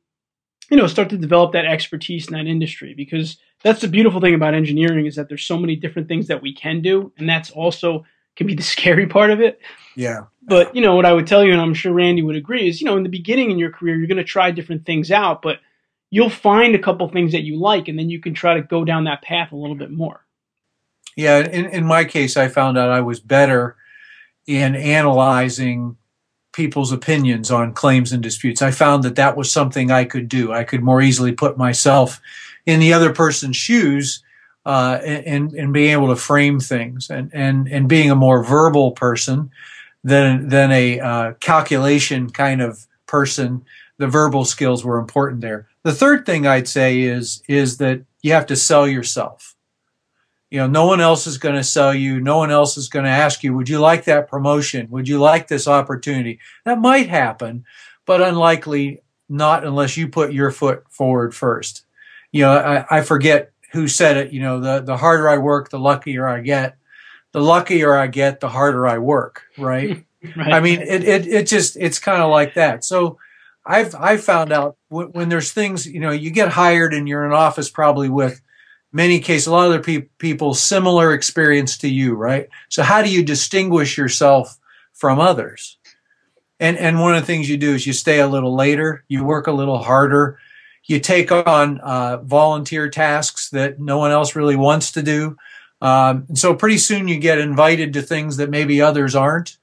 you 0.69 0.77
know, 0.77 0.87
start 0.87 1.09
to 1.09 1.17
develop 1.17 1.51
that 1.53 1.65
expertise 1.65 2.27
in 2.27 2.33
that 2.33 2.47
industry 2.47 2.93
because 2.95 3.37
that's 3.65 3.81
the 3.81 3.87
beautiful 3.87 4.21
thing 4.21 4.35
about 4.35 4.53
engineering 4.53 5.07
is 5.07 5.15
that 5.15 5.27
there's 5.27 5.41
so 5.41 5.57
many 5.57 5.75
different 5.75 6.07
things 6.07 6.27
that 6.27 6.39
we 6.39 6.53
can 6.53 6.83
do, 6.83 7.11
and 7.17 7.27
that's 7.27 7.49
also 7.49 8.05
can 8.35 8.45
be 8.45 8.53
the 8.53 8.61
scary 8.75 9.07
part 9.07 9.31
of 9.31 9.41
it. 9.41 9.59
Yeah. 9.95 10.25
But 10.43 10.75
you 10.75 10.83
know 10.83 10.95
what 10.95 11.07
I 11.07 11.13
would 11.13 11.25
tell 11.25 11.43
you, 11.43 11.51
and 11.51 11.59
I'm 11.59 11.73
sure 11.73 11.91
Randy 11.91 12.21
would 12.21 12.35
agree, 12.35 12.69
is 12.69 12.79
you 12.79 12.85
know 12.85 12.95
in 12.95 13.01
the 13.01 13.09
beginning 13.09 13.49
in 13.49 13.57
your 13.57 13.71
career 13.71 13.97
you're 13.97 14.07
going 14.07 14.17
to 14.17 14.23
try 14.23 14.51
different 14.51 14.85
things 14.85 15.09
out, 15.09 15.41
but 15.41 15.61
you'll 16.11 16.29
find 16.29 16.75
a 16.75 16.79
couple 16.79 17.09
things 17.09 17.31
that 17.31 17.41
you 17.41 17.59
like, 17.59 17.87
and 17.87 17.97
then 17.97 18.11
you 18.11 18.21
can 18.21 18.35
try 18.35 18.53
to 18.53 18.61
go 18.61 18.85
down 18.85 19.05
that 19.05 19.23
path 19.23 19.51
a 19.51 19.55
little 19.55 19.75
bit 19.75 19.89
more. 19.89 20.23
Yeah, 21.15 21.39
in, 21.39 21.65
in 21.65 21.85
my 21.85 22.05
case, 22.05 22.37
I 22.37 22.49
found 22.49 22.77
out 22.77 22.91
I 22.91 23.01
was 23.01 23.19
better 23.19 23.77
in 24.45 24.75
analyzing 24.75 25.97
people's 26.53 26.91
opinions 26.91 27.49
on 27.49 27.73
claims 27.73 28.11
and 28.11 28.21
disputes. 28.21 28.61
I 28.61 28.69
found 28.69 29.01
that 29.03 29.15
that 29.15 29.35
was 29.35 29.51
something 29.51 29.89
I 29.89 30.05
could 30.05 30.29
do. 30.29 30.53
I 30.53 30.63
could 30.63 30.83
more 30.83 31.01
easily 31.01 31.31
put 31.31 31.57
myself 31.57 32.21
in 32.65 32.79
the 32.79 32.93
other 32.93 33.13
person's 33.13 33.55
shoes 33.55 34.23
uh, 34.65 34.99
and 35.03 35.53
and 35.53 35.73
being 35.73 35.91
able 35.91 36.07
to 36.07 36.15
frame 36.15 36.59
things 36.59 37.09
and 37.09 37.29
and 37.33 37.67
and 37.67 37.87
being 37.87 38.09
a 38.09 38.15
more 38.15 38.43
verbal 38.43 38.91
person 38.91 39.51
than 40.03 40.49
than 40.49 40.71
a 40.71 40.99
uh, 40.99 41.33
calculation 41.33 42.29
kind 42.29 42.61
of 42.61 42.87
person. 43.05 43.65
The 43.97 44.07
verbal 44.07 44.43
skills 44.43 44.83
were 44.83 44.97
important 44.97 45.41
there. 45.41 45.67
The 45.83 45.93
third 45.93 46.25
thing 46.25 46.47
I'd 46.47 46.67
say 46.67 47.01
is 47.01 47.43
is 47.47 47.77
that 47.77 48.01
you 48.21 48.33
have 48.33 48.47
to 48.47 48.55
sell 48.55 48.87
yourself. 48.87 49.55
You 50.49 50.59
know, 50.59 50.67
no 50.67 50.85
one 50.85 51.01
else 51.01 51.27
is 51.27 51.37
going 51.37 51.55
to 51.55 51.63
sell 51.63 51.93
you. 51.93 52.19
No 52.19 52.37
one 52.37 52.51
else 52.51 52.77
is 52.77 52.89
going 52.89 53.05
to 53.05 53.11
ask 53.11 53.43
you, 53.43 53.53
"Would 53.53 53.69
you 53.69 53.79
like 53.79 54.05
that 54.05 54.27
promotion? 54.27 54.89
Would 54.89 55.07
you 55.07 55.19
like 55.19 55.47
this 55.47 55.67
opportunity?" 55.67 56.39
That 56.65 56.79
might 56.79 57.07
happen, 57.07 57.65
but 58.05 58.21
unlikely 58.21 59.01
not 59.29 59.63
unless 59.63 59.95
you 59.95 60.07
put 60.07 60.33
your 60.33 60.51
foot 60.51 60.83
forward 60.89 61.33
first 61.35 61.84
you 62.35 62.41
know, 62.41 62.51
I, 62.51 62.97
I 62.97 63.01
forget 63.01 63.53
who 63.71 63.87
said 63.87 64.17
it. 64.17 64.33
You 64.33 64.41
know, 64.41 64.59
the 64.59 64.81
the 64.81 64.97
harder 64.97 65.29
I 65.29 65.37
work, 65.37 65.69
the 65.69 65.79
luckier 65.79 66.27
I 66.27 66.41
get. 66.41 66.75
The 67.31 67.39
luckier 67.39 67.95
I 67.95 68.07
get, 68.07 68.41
the 68.41 68.49
harder 68.49 68.85
I 68.85 68.97
work. 68.97 69.43
Right. 69.57 70.05
right. 70.35 70.53
I 70.53 70.59
mean, 70.59 70.81
it 70.81 71.05
it 71.05 71.27
it 71.27 71.47
just 71.47 71.77
it's 71.77 71.97
kind 71.97 72.21
of 72.21 72.29
like 72.29 72.55
that. 72.55 72.83
So. 72.83 73.17
I've 73.67 73.95
I've 73.95 74.23
found 74.23 74.51
out 74.51 74.77
when, 74.89 75.07
when, 75.07 75.29
there's 75.29 75.51
things 75.51 75.87
you 75.87 75.99
know 75.99 76.11
you 76.11 76.29
get 76.29 76.49
hired 76.49 76.93
and 76.93 77.09
you're 77.09 77.25
in 77.25 77.31
office 77.31 77.67
probably 77.67 78.09
with 78.09 78.39
many 78.91 79.19
cases 79.19 79.47
a 79.47 79.51
lot 79.51 79.65
of 79.65 79.73
other 79.73 79.81
pe- 79.81 80.07
people 80.19 80.53
similar 80.53 81.11
experience 81.15 81.75
to 81.79 81.89
you 81.89 82.13
right 82.13 82.47
so 82.69 82.83
how 82.83 83.01
do 83.01 83.09
you 83.09 83.23
distinguish 83.23 83.97
yourself 83.97 84.59
from 84.93 85.19
others 85.19 85.79
and 86.59 86.77
and 86.77 87.01
one 87.01 87.15
of 87.15 87.21
the 87.23 87.25
things 87.25 87.49
you 87.49 87.57
do 87.57 87.73
is 87.73 87.87
you 87.87 87.93
stay 87.93 88.19
a 88.19 88.27
little 88.27 88.55
later 88.55 89.03
you 89.07 89.23
work 89.23 89.47
a 89.47 89.51
little 89.51 89.79
harder 89.79 90.37
you 90.87 90.99
take 90.99 91.31
on 91.31 91.79
uh, 91.79 92.17
volunteer 92.17 92.89
tasks 92.89 93.49
that 93.49 93.79
no 93.79 93.97
one 93.97 94.11
else 94.11 94.35
really 94.35 94.55
wants 94.55 94.91
to 94.93 95.01
do. 95.01 95.37
Um, 95.81 96.25
and 96.29 96.37
so 96.37 96.53
pretty 96.55 96.77
soon 96.77 97.07
you 97.07 97.19
get 97.19 97.37
invited 97.39 97.93
to 97.93 98.01
things 98.01 98.37
that 98.37 98.49
maybe 98.49 98.81
others 98.81 99.15
aren't. 99.15 99.57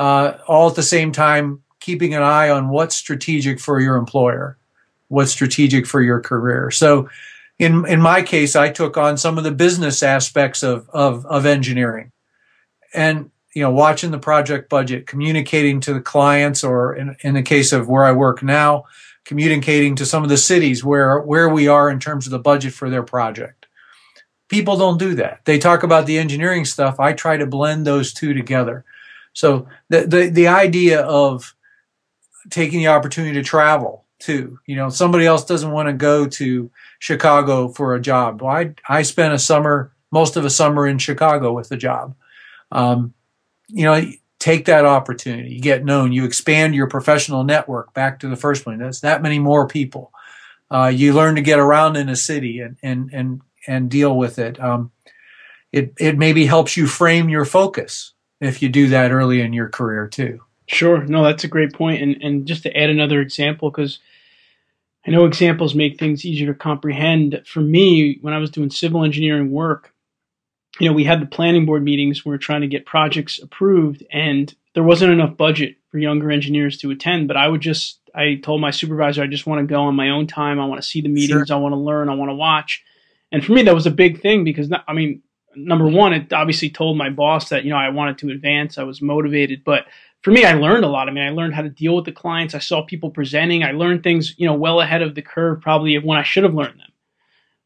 uh, 0.00 0.38
all 0.48 0.68
at 0.70 0.76
the 0.76 0.82
same 0.82 1.12
time 1.12 1.62
keeping 1.78 2.14
an 2.14 2.22
eye 2.22 2.48
on 2.48 2.70
what's 2.70 2.94
strategic 2.96 3.60
for 3.60 3.80
your 3.80 3.96
employer, 3.96 4.56
what's 5.08 5.30
strategic 5.30 5.86
for 5.86 6.00
your 6.00 6.20
career. 6.20 6.70
So, 6.70 7.08
in 7.58 7.86
in 7.86 8.00
my 8.00 8.22
case, 8.22 8.56
I 8.56 8.70
took 8.70 8.96
on 8.96 9.18
some 9.18 9.36
of 9.36 9.44
the 9.44 9.50
business 9.50 10.02
aspects 10.02 10.62
of 10.62 10.88
of, 10.90 11.26
of 11.26 11.44
engineering, 11.44 12.12
and 12.94 13.30
you 13.54 13.62
know, 13.62 13.70
watching 13.70 14.10
the 14.10 14.18
project 14.18 14.70
budget, 14.70 15.06
communicating 15.06 15.80
to 15.80 15.92
the 15.92 16.00
clients, 16.00 16.64
or 16.64 16.94
in, 16.94 17.16
in 17.20 17.34
the 17.34 17.42
case 17.42 17.72
of 17.72 17.88
where 17.88 18.04
I 18.04 18.12
work 18.12 18.42
now, 18.42 18.84
communicating 19.24 19.96
to 19.96 20.06
some 20.06 20.22
of 20.22 20.28
the 20.28 20.36
cities 20.36 20.84
where 20.84 21.20
where 21.20 21.48
we 21.48 21.68
are 21.68 21.90
in 21.90 22.00
terms 22.00 22.26
of 22.26 22.30
the 22.30 22.38
budget 22.38 22.72
for 22.72 22.90
their 22.90 23.02
project. 23.02 23.66
People 24.48 24.76
don't 24.76 24.98
do 24.98 25.14
that. 25.14 25.44
They 25.44 25.58
talk 25.58 25.82
about 25.82 26.06
the 26.06 26.18
engineering 26.18 26.64
stuff. 26.64 26.98
I 26.98 27.12
try 27.12 27.36
to 27.36 27.46
blend 27.46 27.86
those 27.86 28.12
two 28.12 28.34
together. 28.34 28.84
So 29.32 29.68
the 29.88 30.06
the, 30.06 30.28
the 30.28 30.48
idea 30.48 31.02
of 31.02 31.54
taking 32.48 32.80
the 32.80 32.88
opportunity 32.88 33.34
to 33.34 33.42
travel 33.42 34.06
too. 34.18 34.58
You 34.66 34.76
know, 34.76 34.88
somebody 34.88 35.26
else 35.26 35.44
doesn't 35.44 35.70
want 35.70 35.88
to 35.88 35.92
go 35.92 36.26
to 36.26 36.70
Chicago 36.98 37.68
for 37.68 37.94
a 37.94 38.00
job. 38.00 38.42
Well, 38.42 38.50
I 38.50 38.74
I 38.88 39.02
spent 39.02 39.34
a 39.34 39.38
summer, 39.38 39.92
most 40.10 40.36
of 40.36 40.44
a 40.44 40.50
summer 40.50 40.86
in 40.86 40.98
Chicago 40.98 41.52
with 41.52 41.70
a 41.70 41.76
job. 41.76 42.14
Um, 42.72 43.14
you 43.68 43.84
know, 43.84 44.02
take 44.40 44.64
that 44.64 44.84
opportunity. 44.84 45.54
You 45.54 45.60
get 45.60 45.84
known. 45.84 46.12
You 46.12 46.24
expand 46.24 46.74
your 46.74 46.88
professional 46.88 47.44
network. 47.44 47.94
Back 47.94 48.18
to 48.20 48.28
the 48.28 48.36
first 48.36 48.66
one. 48.66 48.78
That's 48.78 49.00
that 49.00 49.22
many 49.22 49.38
more 49.38 49.68
people. 49.68 50.12
Uh, 50.68 50.90
you 50.92 51.12
learn 51.12 51.36
to 51.36 51.42
get 51.42 51.60
around 51.60 51.96
in 51.96 52.08
a 52.08 52.16
city 52.16 52.58
and 52.60 52.76
and 52.82 53.10
and 53.12 53.40
and 53.68 53.90
deal 53.90 54.16
with 54.16 54.38
it. 54.38 54.60
Um, 54.60 54.90
it 55.70 55.92
it 56.00 56.18
maybe 56.18 56.46
helps 56.46 56.76
you 56.76 56.88
frame 56.88 57.28
your 57.28 57.44
focus 57.44 58.14
if 58.40 58.62
you 58.62 58.68
do 58.68 58.88
that 58.88 59.12
early 59.12 59.40
in 59.40 59.52
your 59.52 59.68
career 59.68 60.08
too. 60.08 60.40
Sure. 60.66 61.04
No, 61.04 61.22
that's 61.22 61.44
a 61.44 61.48
great 61.48 61.72
point. 61.72 62.02
And 62.02 62.22
and 62.22 62.46
just 62.46 62.62
to 62.64 62.76
add 62.76 62.90
another 62.90 63.20
example, 63.20 63.70
because 63.70 63.98
I 65.06 65.10
know 65.10 65.26
examples 65.26 65.74
make 65.74 65.98
things 65.98 66.24
easier 66.24 66.52
to 66.52 66.58
comprehend. 66.58 67.42
For 67.46 67.60
me, 67.60 68.18
when 68.22 68.34
I 68.34 68.38
was 68.38 68.50
doing 68.50 68.70
civil 68.70 69.04
engineering 69.04 69.50
work, 69.50 69.92
you 70.80 70.88
know, 70.88 70.94
we 70.94 71.04
had 71.04 71.20
the 71.20 71.26
planning 71.26 71.66
board 71.66 71.84
meetings. 71.84 72.24
We 72.24 72.30
were 72.30 72.38
trying 72.38 72.62
to 72.62 72.66
get 72.66 72.86
projects 72.86 73.38
approved, 73.38 74.04
and 74.10 74.52
there 74.74 74.82
wasn't 74.82 75.12
enough 75.12 75.36
budget 75.36 75.76
for 75.90 75.98
younger 75.98 76.30
engineers 76.30 76.78
to 76.78 76.90
attend. 76.90 77.28
But 77.28 77.36
I 77.36 77.46
would 77.46 77.60
just, 77.60 78.00
I 78.14 78.40
told 78.42 78.60
my 78.60 78.70
supervisor, 78.70 79.22
I 79.22 79.26
just 79.26 79.46
want 79.46 79.60
to 79.60 79.72
go 79.72 79.82
on 79.82 79.94
my 79.94 80.10
own 80.10 80.26
time. 80.26 80.58
I 80.58 80.66
want 80.66 80.80
to 80.80 80.86
see 80.86 81.00
the 81.00 81.08
meetings. 81.08 81.48
Sure. 81.48 81.56
I 81.56 81.60
want 81.60 81.72
to 81.72 81.78
learn. 81.78 82.08
I 82.08 82.14
want 82.14 82.30
to 82.30 82.34
watch. 82.34 82.82
And 83.30 83.44
for 83.44 83.52
me, 83.52 83.62
that 83.62 83.74
was 83.74 83.86
a 83.86 83.90
big 83.90 84.20
thing 84.20 84.42
because, 84.42 84.72
I 84.88 84.92
mean, 84.92 85.22
number 85.54 85.86
one, 85.86 86.12
it 86.12 86.32
obviously 86.32 86.70
told 86.70 86.96
my 86.96 87.10
boss 87.10 87.48
that 87.50 87.64
you 87.64 87.70
know 87.70 87.76
I 87.76 87.90
wanted 87.90 88.18
to 88.18 88.30
advance. 88.30 88.78
I 88.78 88.84
was 88.84 89.02
motivated, 89.02 89.62
but 89.64 89.86
for 90.22 90.30
me, 90.30 90.44
I 90.44 90.54
learned 90.54 90.84
a 90.84 90.88
lot. 90.88 91.08
I 91.08 91.12
mean, 91.12 91.24
I 91.24 91.30
learned 91.30 91.54
how 91.54 91.62
to 91.62 91.70
deal 91.70 91.96
with 91.96 92.04
the 92.04 92.12
clients. 92.12 92.54
I 92.54 92.58
saw 92.58 92.84
people 92.84 93.10
presenting. 93.10 93.62
I 93.62 93.72
learned 93.72 94.02
things, 94.02 94.34
you 94.36 94.46
know, 94.46 94.54
well 94.54 94.80
ahead 94.80 95.02
of 95.02 95.14
the 95.14 95.22
curve, 95.22 95.60
probably 95.60 95.94
of 95.94 96.04
when 96.04 96.18
I 96.18 96.22
should 96.22 96.44
have 96.44 96.54
learned 96.54 96.78
them. 96.80 96.89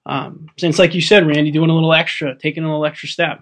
Um, 0.06 0.48
since, 0.58 0.78
like 0.78 0.94
you 0.94 1.00
said, 1.00 1.26
Randy, 1.26 1.50
doing 1.50 1.70
a 1.70 1.74
little 1.74 1.94
extra, 1.94 2.36
taking 2.36 2.64
a 2.64 2.68
little 2.68 2.84
extra 2.84 3.08
step. 3.08 3.40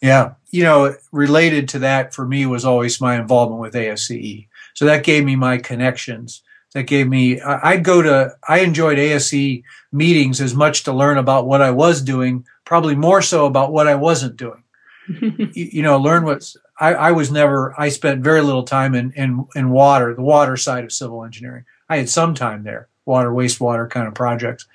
Yeah, 0.00 0.34
you 0.50 0.62
know, 0.62 0.94
related 1.12 1.68
to 1.70 1.80
that 1.80 2.14
for 2.14 2.26
me 2.26 2.46
was 2.46 2.64
always 2.64 3.00
my 3.00 3.18
involvement 3.18 3.60
with 3.60 3.74
ASCE. 3.74 4.48
So 4.74 4.84
that 4.84 5.04
gave 5.04 5.24
me 5.24 5.36
my 5.36 5.58
connections. 5.58 6.42
That 6.74 6.84
gave 6.84 7.08
me. 7.08 7.40
I'd 7.40 7.82
go 7.82 8.02
to. 8.02 8.36
I 8.46 8.60
enjoyed 8.60 8.98
ASCE 8.98 9.62
meetings 9.90 10.40
as 10.40 10.54
much 10.54 10.84
to 10.84 10.92
learn 10.92 11.18
about 11.18 11.46
what 11.46 11.62
I 11.62 11.70
was 11.70 12.02
doing, 12.02 12.46
probably 12.64 12.94
more 12.94 13.22
so 13.22 13.46
about 13.46 13.72
what 13.72 13.88
I 13.88 13.96
wasn't 13.96 14.36
doing. 14.36 14.62
you, 15.08 15.50
you 15.54 15.82
know, 15.82 15.98
learn 15.98 16.24
what's 16.24 16.56
I, 16.78 16.94
I, 16.94 17.12
was 17.12 17.30
never, 17.30 17.74
I 17.78 17.88
spent 17.88 18.22
very 18.22 18.40
little 18.40 18.62
time 18.62 18.94
in, 18.94 19.12
in, 19.12 19.46
in 19.56 19.70
water, 19.70 20.14
the 20.14 20.22
water 20.22 20.56
side 20.56 20.84
of 20.84 20.92
civil 20.92 21.24
engineering. 21.24 21.64
I 21.88 21.96
had 21.96 22.08
some 22.08 22.34
time 22.34 22.62
there, 22.62 22.88
water, 23.04 23.30
wastewater 23.30 23.90
kind 23.90 24.06
of 24.06 24.14
projects. 24.14 24.66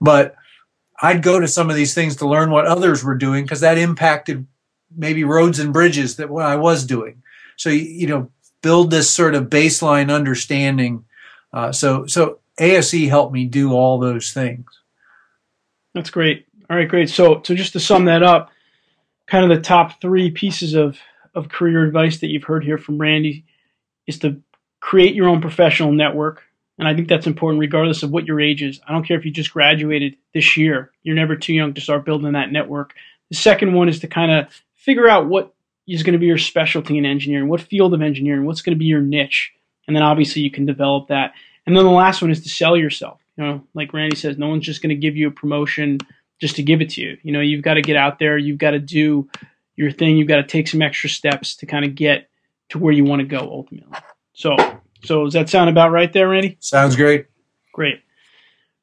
But 0.00 0.36
I'd 1.00 1.22
go 1.22 1.40
to 1.40 1.48
some 1.48 1.70
of 1.70 1.76
these 1.76 1.94
things 1.94 2.16
to 2.16 2.28
learn 2.28 2.50
what 2.50 2.66
others 2.66 3.04
were 3.04 3.16
doing 3.16 3.44
because 3.44 3.60
that 3.60 3.78
impacted 3.78 4.46
maybe 4.96 5.24
roads 5.24 5.58
and 5.58 5.72
bridges 5.72 6.16
that 6.16 6.30
what 6.30 6.46
I 6.46 6.56
was 6.56 6.86
doing. 6.86 7.22
So, 7.56 7.70
you 7.70 8.06
know, 8.06 8.30
build 8.62 8.90
this 8.90 9.10
sort 9.10 9.34
of 9.34 9.50
baseline 9.50 10.12
understanding. 10.12 11.04
Uh, 11.52 11.72
so, 11.72 12.06
so 12.06 12.38
ASCE 12.58 13.08
helped 13.08 13.32
me 13.32 13.44
do 13.44 13.72
all 13.72 13.98
those 13.98 14.32
things. 14.32 14.66
That's 15.94 16.10
great. 16.10 16.46
All 16.68 16.76
right, 16.76 16.88
great. 16.88 17.10
So, 17.10 17.42
so 17.44 17.54
just 17.54 17.72
to 17.74 17.80
sum 17.80 18.06
that 18.06 18.22
up, 18.22 18.50
kind 19.26 19.50
of 19.50 19.56
the 19.56 19.62
top 19.62 20.00
three 20.00 20.30
pieces 20.30 20.74
of 20.74 20.98
of 21.36 21.50
career 21.50 21.84
advice 21.84 22.18
that 22.20 22.28
you've 22.28 22.44
heard 22.44 22.64
here 22.64 22.78
from 22.78 22.98
Randy 22.98 23.44
is 24.06 24.18
to 24.20 24.40
create 24.80 25.14
your 25.14 25.28
own 25.28 25.42
professional 25.42 25.92
network. 25.92 26.42
And 26.78 26.86
I 26.86 26.94
think 26.94 27.08
that's 27.08 27.26
important 27.26 27.60
regardless 27.60 28.02
of 28.02 28.10
what 28.10 28.26
your 28.26 28.40
age 28.40 28.62
is. 28.62 28.80
I 28.86 28.92
don't 28.92 29.06
care 29.06 29.18
if 29.18 29.24
you 29.24 29.30
just 29.30 29.52
graduated 29.52 30.16
this 30.34 30.56
year, 30.56 30.90
you're 31.02 31.16
never 31.16 31.36
too 31.36 31.54
young 31.54 31.74
to 31.74 31.80
start 31.80 32.04
building 32.04 32.32
that 32.32 32.52
network. 32.52 32.94
The 33.30 33.36
second 33.36 33.72
one 33.72 33.88
is 33.88 34.00
to 34.00 34.08
kind 34.08 34.30
of 34.30 34.48
figure 34.74 35.08
out 35.08 35.26
what 35.26 35.54
is 35.86 36.02
going 36.02 36.12
to 36.12 36.18
be 36.18 36.26
your 36.26 36.38
specialty 36.38 36.98
in 36.98 37.06
engineering, 37.06 37.48
what 37.48 37.60
field 37.60 37.94
of 37.94 38.02
engineering, 38.02 38.44
what's 38.44 38.62
going 38.62 38.74
to 38.74 38.78
be 38.78 38.86
your 38.86 39.00
niche. 39.00 39.52
And 39.86 39.96
then 39.96 40.02
obviously 40.02 40.42
you 40.42 40.50
can 40.50 40.66
develop 40.66 41.08
that. 41.08 41.32
And 41.66 41.76
then 41.76 41.84
the 41.84 41.90
last 41.90 42.22
one 42.22 42.30
is 42.30 42.42
to 42.42 42.48
sell 42.48 42.76
yourself. 42.76 43.20
You 43.36 43.44
know, 43.44 43.64
like 43.74 43.92
Randy 43.92 44.16
says, 44.16 44.38
no 44.38 44.48
one's 44.48 44.64
just 44.64 44.82
going 44.82 44.90
to 44.90 44.96
give 44.96 45.16
you 45.16 45.28
a 45.28 45.32
promotion 45.32 45.98
just 46.40 46.56
to 46.56 46.62
give 46.62 46.80
it 46.80 46.90
to 46.90 47.00
you. 47.00 47.16
You 47.22 47.32
know, 47.32 47.40
you've 47.40 47.62
got 47.62 47.74
to 47.74 47.82
get 47.82 47.96
out 47.96 48.18
there, 48.18 48.36
you've 48.36 48.58
got 48.58 48.72
to 48.72 48.78
do 48.78 49.28
your 49.76 49.90
thing. 49.90 50.16
You've 50.16 50.28
got 50.28 50.36
to 50.36 50.42
take 50.42 50.68
some 50.68 50.82
extra 50.82 51.08
steps 51.08 51.56
to 51.56 51.66
kind 51.66 51.84
of 51.84 51.94
get 51.94 52.28
to 52.70 52.78
where 52.78 52.92
you 52.92 53.04
want 53.04 53.20
to 53.20 53.26
go 53.26 53.38
ultimately. 53.38 53.98
So, 54.32 54.56
so 55.04 55.24
does 55.24 55.34
that 55.34 55.48
sound 55.48 55.70
about 55.70 55.92
right 55.92 56.12
there, 56.12 56.28
Randy? 56.28 56.56
Sounds 56.60 56.96
great. 56.96 57.26
Great. 57.72 58.00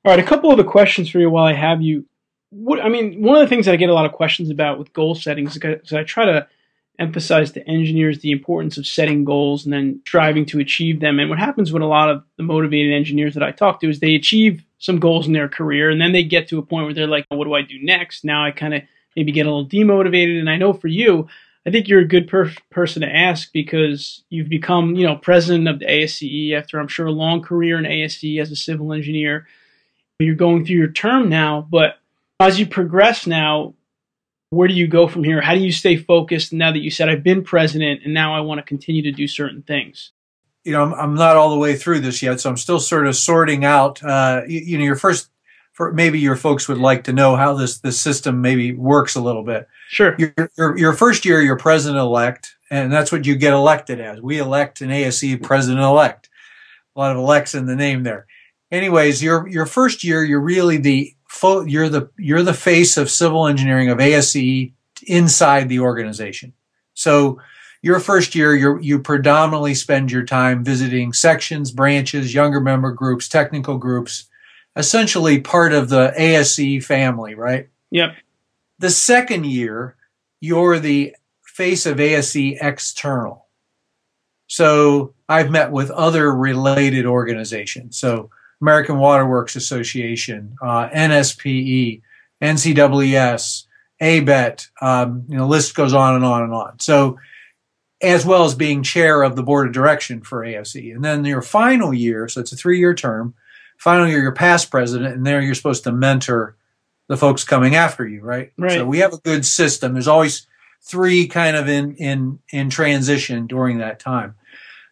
All 0.06 0.12
right, 0.12 0.20
a 0.20 0.28
couple 0.28 0.52
of 0.52 0.58
the 0.58 0.64
questions 0.64 1.10
for 1.10 1.20
you 1.20 1.30
while 1.30 1.46
I 1.46 1.54
have 1.54 1.82
you. 1.82 2.06
What 2.50 2.82
I 2.82 2.90
mean, 2.90 3.22
one 3.22 3.36
of 3.36 3.42
the 3.42 3.48
things 3.48 3.66
that 3.66 3.74
I 3.74 3.78
get 3.78 3.90
a 3.90 3.94
lot 3.94 4.06
of 4.06 4.12
questions 4.12 4.50
about 4.50 4.78
with 4.78 4.94
goal 4.94 5.16
settings 5.16 5.52
is 5.52 5.60
because 5.60 5.94
I 5.94 6.04
try 6.04 6.26
to 6.26 6.48
emphasize 7.00 7.52
to 7.52 7.68
engineers 7.68 8.20
the 8.20 8.32
importance 8.32 8.78
of 8.78 8.86
setting 8.86 9.26
goals 9.26 9.66
and 9.66 9.74
then 9.74 10.02
striving 10.06 10.46
to 10.46 10.60
achieve 10.60 11.00
them. 11.00 11.20
And 11.20 11.30
what 11.30 11.40
happens 11.40 11.74
with 11.74 11.82
a 11.82 11.88
lot 11.88 12.10
of 12.10 12.24
the 12.38 12.44
motivated 12.44 12.94
engineers 12.94 13.34
that 13.34 13.44
I 13.44 13.52
talk 13.52 13.80
to 13.82 13.90
is 13.90 14.00
they 14.00 14.14
achieve 14.14 14.64
some 14.78 15.00
goals 15.00 15.26
in 15.26 15.34
their 15.34 15.50
career 15.50 15.90
and 15.90 16.00
then 16.00 16.12
they 16.12 16.24
get 16.24 16.48
to 16.50 16.60
a 16.60 16.62
point 16.62 16.86
where 16.86 16.94
they're 16.94 17.08
like, 17.08 17.26
what 17.30 17.46
do 17.46 17.54
I 17.54 17.62
do 17.62 17.82
next? 17.82 18.24
Now 18.24 18.46
I 18.46 18.52
kind 18.52 18.76
of 18.76 18.84
maybe 19.16 19.32
get 19.32 19.48
a 19.48 19.50
little 19.50 19.68
demotivated. 19.68 20.40
And 20.40 20.50
I 20.50 20.58
know 20.58 20.74
for 20.74 20.88
you, 20.88 21.28
I 21.66 21.72
think 21.72 21.88
you're 21.88 22.02
a 22.02 22.08
good 22.08 22.28
per- 22.28 22.54
person 22.70 23.02
to 23.04 23.16
ask 23.16 23.52
because 23.54 24.24
you've 24.30 24.50
become, 24.50 24.96
you 24.96 25.06
know, 25.06 25.16
president 25.16 25.68
of 25.68 25.80
the 25.80 25.86
ASCE 25.86 26.54
after 26.54 26.80
I'm 26.80 26.90
sure 26.90 27.06
a 27.06 27.12
long 27.12 27.42
career 27.42 27.78
in 27.78 27.86
ASCE 27.86 28.42
as 28.42 28.52
a 28.52 28.56
civil 28.56 28.92
engineer. 28.92 29.48
You're 30.20 30.36
going 30.36 30.66
through 30.66 30.76
your 30.76 30.92
term 30.92 31.30
now, 31.30 31.66
but 31.70 32.00
as 32.40 32.60
you 32.60 32.66
progress 32.66 33.26
now, 33.26 33.76
where 34.50 34.68
do 34.68 34.74
you 34.74 34.88
go 34.88 35.08
from 35.08 35.24
here? 35.24 35.42
How 35.42 35.56
do 35.56 35.62
you 35.62 35.72
stay 35.72 35.96
focused 35.98 36.54
now 36.54 36.72
that 36.72 36.80
you 36.80 36.92
said 36.92 37.10
I've 37.10 37.24
been 37.24 37.44
president 37.44 38.02
and 38.04 38.14
now 38.14 38.36
I 38.36 38.42
want 38.42 38.60
to 38.60 38.64
continue 38.64 39.02
to 39.04 39.12
do 39.12 39.28
certain 39.28 39.64
things? 39.64 40.12
You 40.64 40.74
know, 40.74 40.84
I'm, 40.84 40.94
I'm 40.94 41.16
not 41.16 41.36
all 41.36 41.50
the 41.50 41.58
way 41.58 41.76
through 41.76 42.02
this 42.02 42.22
yet, 42.22 42.40
so 42.40 42.50
I'm 42.50 42.58
still 42.58 42.80
sort 42.80 43.08
of 43.08 43.16
sorting 43.16 43.66
out. 43.66 44.04
Uh, 44.04 44.42
you, 44.48 44.60
you 44.60 44.78
know, 44.78 44.84
your 44.84 44.96
first 44.96 45.30
for 45.74 45.92
maybe 45.92 46.20
your 46.20 46.36
folks 46.36 46.68
would 46.68 46.78
like 46.78 47.04
to 47.04 47.14
know 47.14 47.36
how 47.36 47.56
this 47.56 47.80
this 47.80 48.00
system 48.00 48.42
maybe 48.42 48.74
works 48.74 49.16
a 49.16 49.22
little 49.22 49.44
bit. 49.44 49.68
Sure. 49.90 50.16
Your, 50.18 50.34
your, 50.58 50.78
your 50.78 50.94
first 50.94 51.26
year, 51.26 51.42
you're 51.42 51.58
president 51.58 52.00
elect, 52.00 52.56
and 52.70 52.94
that's 52.94 53.12
what 53.12 53.26
you 53.26 53.36
get 53.36 53.54
elected 53.54 54.00
as. 54.00 54.22
We 54.22 54.40
elect 54.40 54.82
an 54.82 54.90
ASCE 54.90 55.42
president 55.42 55.84
elect. 55.84 56.30
A 56.96 57.00
lot 57.00 57.12
of 57.12 57.18
elects 57.18 57.56
in 57.56 57.66
the 57.66 57.76
name 57.76 58.04
there. 58.04 58.28
Anyways, 58.72 59.22
your 59.22 59.48
your 59.48 59.66
first 59.66 60.04
year, 60.04 60.24
you're 60.24 60.40
really 60.40 60.78
the 60.78 61.16
you're 61.66 61.90
the 61.90 62.10
you're 62.18 62.44
the 62.44 62.54
face 62.54 62.96
of 62.96 63.10
civil 63.10 63.48
engineering 63.48 63.90
of 63.90 63.98
ASCE 63.98 64.72
inside 65.08 65.70
the 65.70 65.80
organization. 65.80 66.54
So 66.94 67.42
your 67.82 68.00
first 68.00 68.36
year, 68.36 68.56
you 68.56 68.80
you 68.80 69.00
predominantly 69.00 69.74
spend 69.74 70.12
your 70.12 70.24
time 70.24 70.64
visiting 70.64 71.14
sections, 71.14 71.72
branches, 71.72 72.34
younger 72.34 72.60
member 72.60 72.92
groups, 72.92 73.28
technical 73.28 73.80
groups 73.80 74.30
essentially 74.76 75.40
part 75.40 75.74
of 75.74 75.90
the 75.90 76.14
ASCE 76.18 76.84
family, 76.84 77.36
right? 77.36 77.70
Yep. 77.92 78.16
The 78.80 78.90
second 78.90 79.46
year, 79.46 79.96
you're 80.42 80.80
the 80.80 81.16
face 81.44 81.86
of 81.86 81.98
ASCE 81.98 82.58
external. 82.60 83.48
So 84.48 85.14
I've 85.30 85.52
met 85.52 85.72
with 85.72 85.90
other 85.92 86.34
related 86.34 87.06
organizations. 87.06 87.98
So 87.98 88.30
American 88.62 88.98
Waterworks 88.98 89.56
Association, 89.56 90.56
uh, 90.62 90.90
NSPE, 90.90 92.02
NCEES, 92.42 93.66
ABET, 94.02 94.68
um, 94.82 95.26
you 95.28 95.38
know, 95.38 95.48
list 95.48 95.76
goes 95.76 95.94
on 95.94 96.16
and 96.16 96.26
on 96.26 96.44
and 96.44 96.54
on. 96.54 96.80
So, 96.80 97.20
as 98.02 98.26
well 98.26 98.44
as 98.44 98.54
being 98.54 98.84
chair 98.84 99.22
of 99.24 99.38
the 99.38 99.44
board 99.44 99.66
of 99.66 99.74
direction 99.74 100.22
for 100.22 100.42
ASCE. 100.46 100.94
And 100.94 101.06
then 101.06 101.24
your 101.24 101.42
final 101.42 101.94
year, 101.94 102.28
so 102.28 102.42
it's 102.42 102.52
a 102.52 102.58
three 102.58 102.80
year 102.80 102.94
term, 102.94 103.34
finally 103.84 104.12
you're 104.12 104.22
your 104.22 104.32
past 104.32 104.72
president, 104.72 105.14
and 105.14 105.26
there 105.26 105.42
you're 105.42 105.56
supposed 105.56 105.84
to 105.84 105.92
mentor 105.92 106.56
the 107.10 107.18
folks 107.18 107.44
coming 107.44 107.76
after 107.76 108.08
you, 108.08 108.22
right? 108.22 108.54
Right. 108.58 108.72
So 108.72 108.86
we 108.86 109.00
have 109.00 109.14
a 109.14 109.18
good 109.18 109.46
system. 109.46 109.94
There's 109.94 110.08
always 110.08 110.48
three 110.82 111.28
kind 111.28 111.58
of 111.58 111.68
in 111.68 111.96
in 111.96 112.40
in 112.50 112.70
transition 112.70 113.46
during 113.46 113.80
that 113.80 114.00
time. 114.00 114.36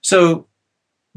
So 0.01 0.47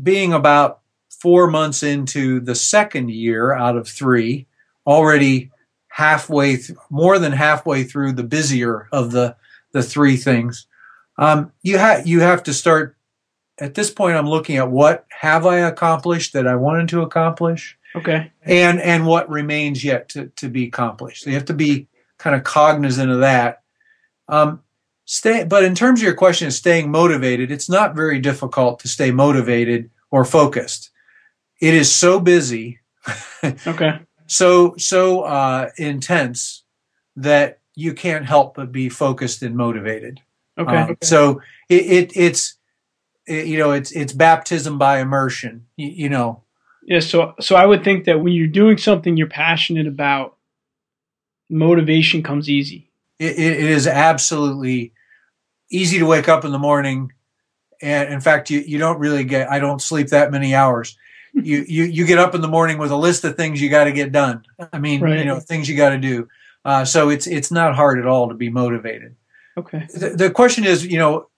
being 0.00 0.32
about 0.32 0.80
four 1.10 1.48
months 1.48 1.82
into 1.82 2.40
the 2.40 2.54
second 2.54 3.10
year 3.10 3.52
out 3.52 3.76
of 3.76 3.88
three, 3.88 4.46
already 4.86 5.50
halfway, 5.88 6.56
th- 6.56 6.78
more 6.90 7.18
than 7.18 7.32
halfway 7.32 7.84
through 7.84 8.12
the 8.12 8.24
busier 8.24 8.88
of 8.92 9.10
the 9.10 9.36
the 9.72 9.82
three 9.82 10.16
things, 10.16 10.66
um, 11.18 11.52
you 11.62 11.78
have 11.78 12.06
you 12.06 12.20
have 12.20 12.44
to 12.44 12.54
start. 12.54 12.96
At 13.58 13.74
this 13.74 13.90
point, 13.90 14.16
I'm 14.16 14.28
looking 14.28 14.56
at 14.56 14.70
what 14.70 15.06
have 15.20 15.46
I 15.46 15.58
accomplished 15.58 16.32
that 16.32 16.46
I 16.46 16.56
wanted 16.56 16.88
to 16.88 17.02
accomplish, 17.02 17.78
Okay. 17.94 18.32
and 18.42 18.80
and 18.80 19.06
what 19.06 19.28
remains 19.30 19.84
yet 19.84 20.08
to, 20.10 20.26
to 20.36 20.48
be 20.48 20.66
accomplished. 20.66 21.22
So 21.24 21.30
you 21.30 21.36
have 21.36 21.44
to 21.46 21.54
be 21.54 21.86
kind 22.18 22.34
of 22.34 22.42
cognizant 22.44 23.10
of 23.10 23.20
that. 23.20 23.62
Um, 24.28 24.62
stay, 25.04 25.44
but 25.44 25.62
in 25.64 25.74
terms 25.74 26.00
of 26.00 26.04
your 26.04 26.14
question 26.14 26.48
of 26.48 26.54
staying 26.54 26.90
motivated, 26.90 27.52
it's 27.52 27.68
not 27.68 27.94
very 27.94 28.18
difficult 28.18 28.80
to 28.80 28.88
stay 28.88 29.10
motivated 29.12 29.90
or 30.10 30.24
focused. 30.24 30.90
It 31.60 31.74
is 31.74 31.92
so 31.92 32.18
busy, 32.18 32.80
Okay. 33.44 34.00
so 34.26 34.74
so 34.78 35.22
uh, 35.22 35.70
intense 35.78 36.64
that 37.16 37.60
you 37.76 37.94
can't 37.94 38.26
help 38.26 38.56
but 38.56 38.72
be 38.72 38.88
focused 38.88 39.42
and 39.42 39.56
motivated. 39.56 40.20
Okay. 40.58 40.76
Um, 40.76 40.96
So 41.02 41.40
it, 41.68 41.86
it 41.86 42.12
it's 42.16 42.50
it, 42.50 42.58
you 43.26 43.58
know 43.58 43.72
it's 43.72 43.92
it's 43.92 44.12
baptism 44.12 44.78
by 44.78 45.00
immersion. 45.00 45.66
You, 45.76 45.88
you 45.88 46.08
know, 46.08 46.42
Yeah, 46.84 47.00
so 47.00 47.34
so 47.40 47.56
I 47.56 47.66
would 47.66 47.82
think 47.84 48.04
that 48.04 48.20
when 48.20 48.32
you're 48.32 48.46
doing 48.46 48.78
something 48.78 49.16
you're 49.16 49.26
passionate 49.28 49.86
about, 49.86 50.36
motivation 51.50 52.22
comes 52.22 52.48
easy. 52.48 52.90
it, 53.18 53.38
it 53.38 53.58
is 53.60 53.86
absolutely 53.86 54.92
easy 55.70 55.98
to 55.98 56.06
wake 56.06 56.28
up 56.28 56.44
in 56.44 56.52
the 56.52 56.58
morning 56.58 57.12
and 57.82 58.12
in 58.12 58.20
fact 58.20 58.50
you, 58.50 58.60
you 58.60 58.78
don't 58.78 58.98
really 58.98 59.24
get 59.24 59.50
i 59.50 59.58
don't 59.58 59.80
sleep 59.82 60.08
that 60.08 60.30
many 60.30 60.54
hours 60.54 60.96
you, 61.32 61.64
you 61.68 61.84
you 61.84 62.06
get 62.06 62.18
up 62.18 62.34
in 62.34 62.40
the 62.40 62.48
morning 62.48 62.78
with 62.78 62.90
a 62.90 62.96
list 62.96 63.24
of 63.24 63.36
things 63.36 63.60
you 63.60 63.68
got 63.68 63.84
to 63.84 63.92
get 63.92 64.10
done 64.12 64.44
i 64.72 64.78
mean 64.78 65.00
you 65.18 65.24
know 65.24 65.38
things 65.40 65.68
you 65.68 65.76
got 65.76 65.90
to 65.90 65.98
do 65.98 66.28
uh, 66.64 66.84
so 66.84 67.08
it's 67.10 67.26
it's 67.26 67.50
not 67.50 67.74
hard 67.74 67.98
at 67.98 68.06
all 68.06 68.28
to 68.28 68.34
be 68.34 68.48
motivated 68.50 69.14
Okay. 69.56 69.86
the, 69.94 70.10
the 70.10 70.30
question 70.30 70.64
is 70.64 70.84
you 70.86 70.98
know 70.98 71.28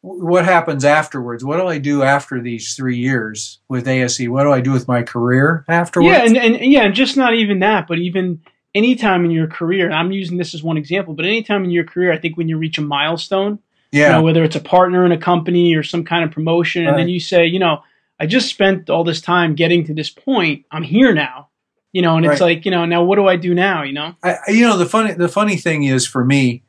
what 0.00 0.44
happens 0.44 0.84
afterwards 0.84 1.44
what 1.44 1.56
do 1.56 1.66
i 1.66 1.76
do 1.78 2.02
after 2.02 2.40
these 2.40 2.74
three 2.74 2.96
years 2.96 3.58
with 3.68 3.86
ASCE 3.86 4.28
what 4.28 4.44
do 4.44 4.52
i 4.52 4.60
do 4.60 4.70
with 4.72 4.86
my 4.86 5.02
career 5.02 5.64
afterwards 5.68 6.08
Yeah, 6.16 6.24
and, 6.24 6.36
and 6.36 6.72
yeah, 6.72 6.84
and 6.84 6.94
just 6.94 7.16
not 7.16 7.34
even 7.34 7.58
that, 7.60 7.88
but 7.88 7.98
even 7.98 8.40
any 8.74 8.94
time 8.94 9.24
in 9.24 9.30
your 9.32 9.48
career, 9.48 9.86
and 9.86 9.94
I'm 9.94 10.12
using 10.12 10.36
this 10.36 10.54
as 10.54 10.62
one 10.62 10.76
example, 10.76 11.14
but 11.14 11.24
any 11.24 11.42
time 11.42 11.64
in 11.64 11.70
your 11.70 11.84
career, 11.84 12.12
I 12.12 12.18
think 12.18 12.36
when 12.36 12.48
you 12.48 12.58
reach 12.58 12.78
a 12.78 12.82
milestone, 12.82 13.58
you 13.90 14.02
yeah 14.02 14.12
know, 14.12 14.22
whether 14.22 14.44
it's 14.44 14.54
a 14.56 14.60
partner 14.60 15.04
in 15.04 15.10
a 15.12 15.18
company 15.18 15.74
or 15.74 15.82
some 15.82 16.04
kind 16.04 16.22
of 16.24 16.30
promotion, 16.30 16.86
and 16.86 16.96
then 16.96 17.08
you 17.08 17.18
say, 17.18 17.46
you 17.46 17.58
know, 17.58 17.82
I 18.20 18.26
just 18.26 18.48
spent 18.48 18.90
all 18.90 19.02
this 19.04 19.20
time 19.20 19.54
getting 19.56 19.84
to 19.86 19.94
this 19.94 20.10
point. 20.10 20.64
I'm 20.70 20.82
here 20.84 21.12
now. 21.14 21.48
You 21.92 22.02
know, 22.02 22.16
and 22.16 22.26
it's 22.26 22.40
like, 22.40 22.64
you 22.66 22.70
know, 22.70 22.84
now 22.84 23.02
what 23.02 23.16
do 23.16 23.26
I 23.26 23.36
do 23.36 23.54
now? 23.54 23.82
You 23.82 23.94
know? 23.94 24.14
I- 24.22 24.36
you 24.48 24.60
know 24.68 24.76
the 24.76 24.86
funny 24.86 25.14
the 25.14 25.28
funny 25.28 25.56
thing 25.56 25.82
is 25.84 26.06
for 26.06 26.24
me 26.24 26.62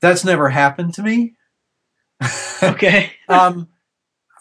that's 0.00 0.24
never 0.24 0.48
happened 0.50 0.94
to 0.94 1.02
me 1.02 1.34
Okay. 2.62 3.12
um, 3.28 3.68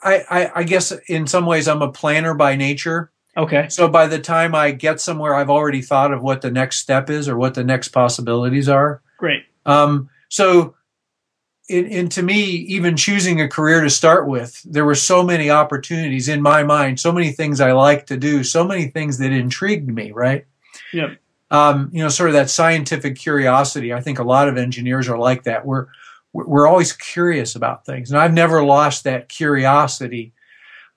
I, 0.01 0.23
I, 0.29 0.51
I 0.59 0.63
guess 0.63 0.93
in 1.07 1.27
some 1.27 1.45
ways 1.45 1.67
I'm 1.67 1.81
a 1.81 1.91
planner 1.91 2.33
by 2.33 2.55
nature. 2.55 3.11
Okay. 3.35 3.67
So 3.69 3.87
by 3.87 4.07
the 4.07 4.19
time 4.19 4.53
I 4.53 4.71
get 4.71 5.01
somewhere, 5.01 5.35
I've 5.35 5.49
already 5.49 5.81
thought 5.81 6.13
of 6.13 6.21
what 6.21 6.41
the 6.41 6.51
next 6.51 6.79
step 6.79 7.09
is 7.09 7.27
or 7.27 7.37
what 7.37 7.53
the 7.53 7.63
next 7.63 7.89
possibilities 7.89 8.69
are. 8.69 9.01
Great. 9.17 9.43
Um, 9.65 10.09
so, 10.29 10.75
in, 11.69 11.85
in 11.87 12.09
to 12.09 12.21
me, 12.21 12.43
even 12.43 12.97
choosing 12.97 13.39
a 13.39 13.47
career 13.47 13.81
to 13.81 13.89
start 13.89 14.27
with, 14.27 14.61
there 14.63 14.85
were 14.85 14.95
so 14.95 15.23
many 15.23 15.49
opportunities 15.49 16.27
in 16.27 16.41
my 16.41 16.61
mind, 16.63 16.99
so 16.99 17.11
many 17.11 17.31
things 17.31 17.61
I 17.61 17.71
like 17.71 18.05
to 18.07 18.17
do, 18.17 18.43
so 18.43 18.65
many 18.65 18.87
things 18.87 19.17
that 19.19 19.31
intrigued 19.31 19.87
me. 19.87 20.11
Right. 20.11 20.45
Yep. 20.91 21.17
Um, 21.51 21.89
you 21.93 22.03
know, 22.03 22.09
sort 22.09 22.29
of 22.29 22.33
that 22.33 22.49
scientific 22.49 23.15
curiosity. 23.15 23.93
I 23.93 24.01
think 24.01 24.19
a 24.19 24.23
lot 24.23 24.49
of 24.49 24.57
engineers 24.57 25.07
are 25.07 25.17
like 25.17 25.43
that. 25.43 25.65
We're 25.65 25.87
we're 26.33 26.67
always 26.67 26.91
curious 26.93 27.55
about 27.55 27.85
things, 27.85 28.11
and 28.11 28.19
I've 28.19 28.33
never 28.33 28.63
lost 28.63 29.03
that 29.03 29.29
curiosity, 29.29 30.33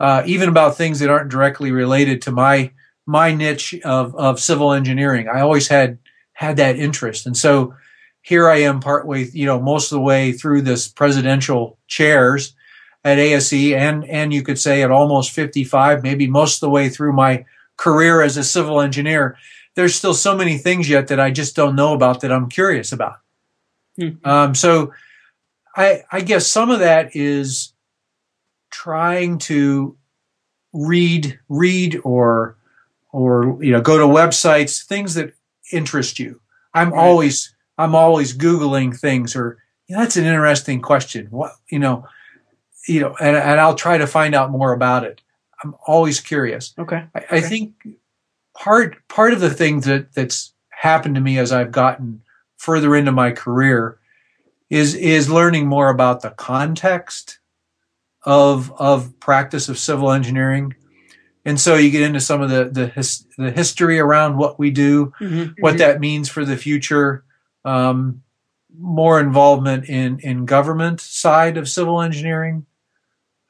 uh, 0.00 0.22
even 0.26 0.48
about 0.48 0.76
things 0.76 0.98
that 1.00 1.10
aren't 1.10 1.30
directly 1.30 1.70
related 1.70 2.22
to 2.22 2.32
my 2.32 2.72
my 3.06 3.32
niche 3.32 3.74
of 3.84 4.16
of 4.16 4.40
civil 4.40 4.72
engineering. 4.72 5.28
I 5.28 5.40
always 5.40 5.68
had 5.68 5.98
had 6.32 6.56
that 6.56 6.76
interest, 6.76 7.26
and 7.26 7.36
so 7.36 7.74
here 8.26 8.48
I 8.48 8.56
am, 8.62 8.80
partway, 8.80 9.26
you 9.26 9.46
know, 9.46 9.60
most 9.60 9.92
of 9.92 9.96
the 9.96 10.00
way 10.00 10.32
through 10.32 10.62
this 10.62 10.88
presidential 10.88 11.78
chairs 11.86 12.56
at 13.04 13.18
ASCE, 13.18 13.76
and 13.76 14.04
and 14.06 14.32
you 14.34 14.42
could 14.42 14.58
say 14.58 14.82
at 14.82 14.90
almost 14.90 15.30
55, 15.30 16.02
maybe 16.02 16.26
most 16.26 16.56
of 16.56 16.60
the 16.60 16.70
way 16.70 16.88
through 16.88 17.12
my 17.12 17.44
career 17.76 18.22
as 18.22 18.36
a 18.36 18.42
civil 18.42 18.80
engineer. 18.80 19.36
There's 19.76 19.94
still 19.94 20.14
so 20.14 20.34
many 20.34 20.58
things 20.58 20.88
yet 20.88 21.06
that 21.08 21.20
I 21.20 21.30
just 21.30 21.54
don't 21.54 21.76
know 21.76 21.94
about 21.94 22.22
that 22.22 22.32
I'm 22.32 22.48
curious 22.48 22.90
about. 22.90 23.20
Hmm. 23.96 24.08
Um, 24.24 24.54
so 24.56 24.92
I, 25.76 26.02
I 26.10 26.20
guess 26.22 26.46
some 26.46 26.70
of 26.70 26.80
that 26.80 27.14
is 27.14 27.72
trying 28.70 29.38
to 29.38 29.96
read, 30.72 31.38
read 31.48 32.00
or, 32.04 32.56
or, 33.12 33.62
you 33.62 33.72
know, 33.72 33.80
go 33.80 33.98
to 33.98 34.04
websites, 34.04 34.84
things 34.84 35.14
that 35.14 35.34
interest 35.72 36.18
you. 36.18 36.40
I'm 36.74 36.90
Right. 36.92 36.98
always, 37.00 37.54
I'm 37.78 37.94
always 37.94 38.36
Googling 38.36 38.98
things 38.98 39.36
or, 39.36 39.58
"Yeah, 39.88 39.98
that's 39.98 40.16
an 40.16 40.24
interesting 40.24 40.80
question. 40.80 41.26
What, 41.30 41.52
you 41.70 41.78
know, 41.78 42.06
you 42.88 43.00
know, 43.00 43.16
and, 43.20 43.36
and 43.36 43.60
I'll 43.60 43.74
try 43.74 43.98
to 43.98 44.06
find 44.06 44.34
out 44.34 44.50
more 44.50 44.72
about 44.72 45.04
it. 45.04 45.20
I'm 45.62 45.74
always 45.86 46.20
curious. 46.20 46.74
Okay. 46.78 47.04
I, 47.14 47.24
I 47.30 47.40
think 47.40 47.74
part 48.56 48.96
part 49.08 49.32
of 49.32 49.40
the 49.40 49.50
thing 49.50 49.80
that 49.80 50.12
that's 50.14 50.52
happened 50.70 51.14
to 51.14 51.20
me 51.20 51.38
as 51.38 51.52
I've 51.52 51.72
gotten 51.72 52.22
further 52.58 52.94
into 52.94 53.12
my 53.12 53.30
career 53.32 53.98
is 54.70 54.94
is 54.94 55.30
learning 55.30 55.66
more 55.66 55.90
about 55.90 56.22
the 56.22 56.30
context 56.30 57.38
of 58.24 58.72
of 58.80 59.18
practice 59.20 59.68
of 59.68 59.78
civil 59.78 60.10
engineering, 60.10 60.74
and 61.44 61.60
so 61.60 61.76
you 61.76 61.90
get 61.90 62.02
into 62.02 62.20
some 62.20 62.42
of 62.42 62.50
the 62.50 62.64
the 62.70 62.88
his, 62.88 63.26
the 63.38 63.50
history 63.50 63.98
around 63.98 64.36
what 64.36 64.58
we 64.58 64.70
do, 64.70 65.12
Mhm. 65.20 65.54
what 65.60 65.78
that 65.78 66.00
means 66.00 66.28
for 66.28 66.44
the 66.44 66.56
future. 66.56 67.24
Um, 67.64 68.22
more 68.78 69.18
involvement 69.20 69.88
in 69.88 70.18
in 70.20 70.44
government 70.44 71.00
side 71.00 71.56
of 71.56 71.68
civil 71.68 72.02
engineering. 72.02 72.66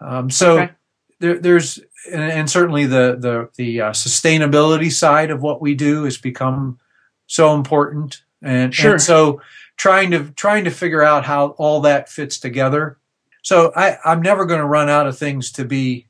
Um, 0.00 0.30
so 0.30 0.58
Okay. 0.60 0.72
there, 1.18 1.38
there's 1.38 1.80
and, 2.12 2.22
and 2.22 2.50
certainly 2.50 2.86
the 2.86 3.16
the 3.18 3.48
the 3.56 3.80
uh, 3.80 3.90
sustainability 3.90 4.92
side 4.92 5.30
of 5.30 5.40
what 5.42 5.60
we 5.60 5.74
do 5.74 6.04
has 6.04 6.16
become 6.18 6.78
so 7.26 7.54
important, 7.54 8.22
and, 8.42 8.72
Sure. 8.72 8.92
and 8.92 9.02
so 9.02 9.40
trying 9.76 10.10
to 10.10 10.30
trying 10.32 10.64
to 10.64 10.70
figure 10.70 11.02
out 11.02 11.24
how 11.24 11.48
all 11.58 11.80
that 11.82 12.08
fits 12.08 12.38
together. 12.38 12.98
So 13.42 13.72
I, 13.76 13.98
I'm 14.04 14.22
never 14.22 14.44
going 14.44 14.60
to 14.60 14.66
run 14.66 14.88
out 14.88 15.06
of 15.06 15.16
things 15.16 15.52
to 15.52 15.64
be 15.64 16.08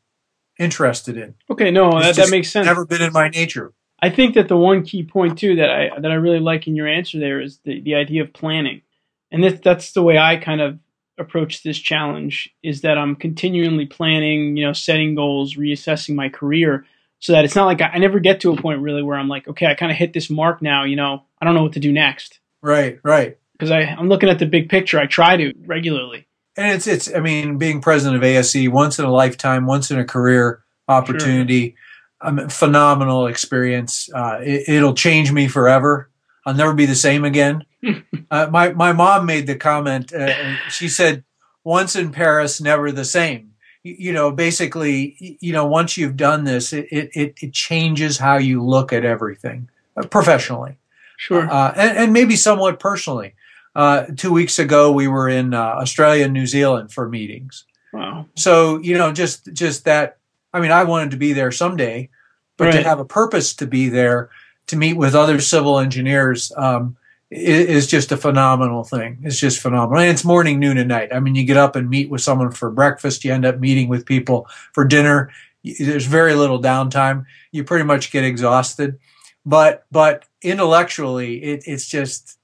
interested 0.59 1.17
in. 1.17 1.35
Okay. 1.51 1.71
No, 1.71 2.01
that, 2.01 2.17
that 2.17 2.31
makes 2.31 2.51
sense. 2.51 2.67
Never 2.67 2.87
been 2.87 3.03
in 3.03 3.13
my 3.13 3.29
nature. 3.29 3.73
I 4.01 4.11
think 4.11 4.35
that 4.35 4.49
the 4.49 4.57
one 4.57 4.85
key 4.85 5.05
point 5.05 5.39
too 5.39 5.57
that 5.57 5.71
I 5.71 6.01
that 6.01 6.11
I 6.11 6.15
really 6.15 6.41
like 6.41 6.67
in 6.67 6.77
your 6.77 6.89
answer 6.89 7.19
there 7.19 7.41
is 7.41 7.59
the, 7.65 7.81
the 7.81 7.95
idea 7.95 8.23
of 8.23 8.33
planning, 8.33 8.83
and 9.31 9.43
that 9.45 9.63
that's 9.63 9.93
the 9.93 10.03
way 10.03 10.19
I 10.19 10.37
kind 10.37 10.61
of 10.61 10.79
approach 11.19 11.63
this 11.63 11.79
challenge 11.79 12.55
is 12.63 12.83
that 12.83 12.99
I'm 12.99 13.17
continually 13.17 13.87
planning, 13.87 14.59
you 14.59 14.67
know, 14.67 14.75
setting 14.75 15.15
goals, 15.15 15.55
reassessing 15.55 16.15
my 16.15 16.29
career, 16.29 16.85
so 17.21 17.33
that 17.33 17.47
it's 17.47 17.57
not 17.57 17.65
like 17.65 17.81
I, 17.81 17.87
I 17.95 17.99
never 17.99 18.21
get 18.21 18.41
to 18.41 18.53
a 18.53 18.57
point 18.57 18.83
really 18.83 19.03
where 19.03 19.17
I'm 19.19 19.29
like, 19.29 19.49
okay, 19.49 19.67
I 19.67 19.75
kind 19.75 19.91
of 19.91 19.97
hit 19.97 20.13
this 20.13 20.29
mark 20.29 20.61
now, 20.61 20.85
you 20.85 20.97
know, 20.97 21.25
I 21.41 21.47
don't 21.47 21.55
know 21.55 21.63
what 21.63 21.73
to 21.73 21.81
do 21.81 21.91
next 21.91 22.39
Right, 22.67 22.99
right. 23.05 23.39
Because 23.59 23.71
I'm 23.71 24.09
looking 24.09 24.29
at 24.29 24.39
the 24.39 24.47
big 24.47 24.69
picture. 24.69 24.99
I 24.99 25.07
try 25.07 25.37
to 25.37 25.53
regularly. 25.67 26.27
and 26.57 26.75
it's 26.75 26.87
it's 26.87 27.15
i 27.15 27.21
mean 27.21 27.59
being 27.59 27.81
president 27.81 28.17
of 28.17 28.23
ASCE 28.23 28.69
once 28.71 28.99
in 28.99 29.05
a 29.05 29.11
lifetime 29.13 29.67
once 29.67 29.91
in 29.91 29.99
a 29.99 30.05
career 30.05 30.63
opportunity 30.89 31.75
um, 32.23 32.49
phenomenal 32.49 33.27
experience 33.27 34.09
uh, 34.15 34.39
it, 34.43 34.69
it'll 34.69 34.95
change 34.95 35.33
me 35.33 35.49
forever 35.49 36.09
i'll 36.47 36.55
never 36.55 36.73
be 36.75 36.87
the 36.87 36.95
same 36.95 37.25
again 37.25 37.65
uh, 38.31 38.47
my 38.51 38.73
my 38.73 38.93
mom 38.93 39.27
made 39.27 39.47
the 39.47 39.57
comment 39.57 40.13
uh, 40.15 40.33
she 40.71 40.89
said 40.89 41.25
once 41.65 41.95
in 41.97 42.11
paris 42.11 42.59
never 42.61 42.91
the 42.91 43.05
same 43.05 43.53
you, 43.83 43.95
you 43.99 44.13
know 44.13 44.31
basically 44.33 45.37
you 45.41 45.53
know 45.53 45.67
once 45.67 45.97
you've 45.99 46.17
done 46.17 46.45
this 46.45 46.73
it 46.73 46.87
it, 46.91 47.11
it 47.15 47.35
it 47.43 47.53
changes 47.53 48.17
how 48.19 48.37
you 48.39 48.63
look 48.65 48.93
at 48.95 49.05
everything 49.05 49.69
uh, 49.97 50.07
professionally 50.07 50.77
Sure. 51.19 51.49
uh, 51.51 51.73
and, 51.75 51.97
and 51.97 52.13
maybe 52.13 52.37
somewhat 52.37 52.79
personally. 52.79 53.33
Uh, 53.77 54.07
two 54.17 54.33
weeks 54.33 54.59
ago, 54.59 54.91
we 54.91 55.07
were 55.07 55.29
in 55.29 55.53
uh, 55.53 55.61
Australia 55.61 56.25
and 56.25 56.33
New 56.33 56.47
Zealand 56.47 56.91
for 56.91 57.11
meetings. 57.11 57.67
wow. 57.93 58.25
So 58.35 58.79
you 58.79 58.97
know, 58.97 59.13
just 59.13 59.53
just 59.53 59.85
that. 59.85 60.17
I 60.55 60.61
mean, 60.61 60.73
I 60.73 60.85
wanted 60.85 61.11
to 61.11 61.19
be 61.19 61.35
there 61.35 61.53
someday, 61.53 62.09
but 62.57 62.71
to 62.71 62.83
have 62.83 63.01
a 63.01 63.05
purpose 63.05 63.53
to 63.57 63.67
be 63.67 63.91
there 63.91 64.31
to 64.69 64.77
meet 64.77 64.97
with 64.97 65.15
other 65.15 65.43
civil 65.43 65.79
engineers, 65.79 66.51
um, 66.57 66.97
is 67.31 67.87
just 67.87 68.13
a 68.13 68.17
phenomenal 68.17 68.83
thing. 68.83 69.19
It's 69.23 69.39
just 69.39 69.61
phenomenal. 69.61 70.01
And 70.01 70.11
it's 70.11 70.25
morning, 70.25 70.59
noon, 70.59 70.79
and 70.79 70.89
night. 70.89 71.13
I 71.13 71.21
mean, 71.21 71.35
you 71.35 71.45
get 71.45 71.59
up 71.59 71.77
and 71.77 71.91
meet 71.91 72.09
with 72.09 72.23
someone 72.23 72.53
for 72.53 72.71
breakfast. 72.71 73.25
You 73.25 73.33
end 73.35 73.45
up 73.45 73.59
meeting 73.59 73.89
with 73.89 74.07
people 74.07 74.49
for 74.73 74.87
dinner. 74.87 75.31
There's 75.63 76.07
very 76.07 76.35
little 76.35 76.63
downtime. 76.63 77.27
You 77.53 77.63
pretty 77.63 77.85
much 77.85 78.11
get 78.11 78.25
exhausted, 78.25 78.99
but 79.45 79.85
but 79.93 80.25
intellectually, 80.41 81.43
it, 81.43 81.65
it's 81.67 81.87
just 81.87 82.39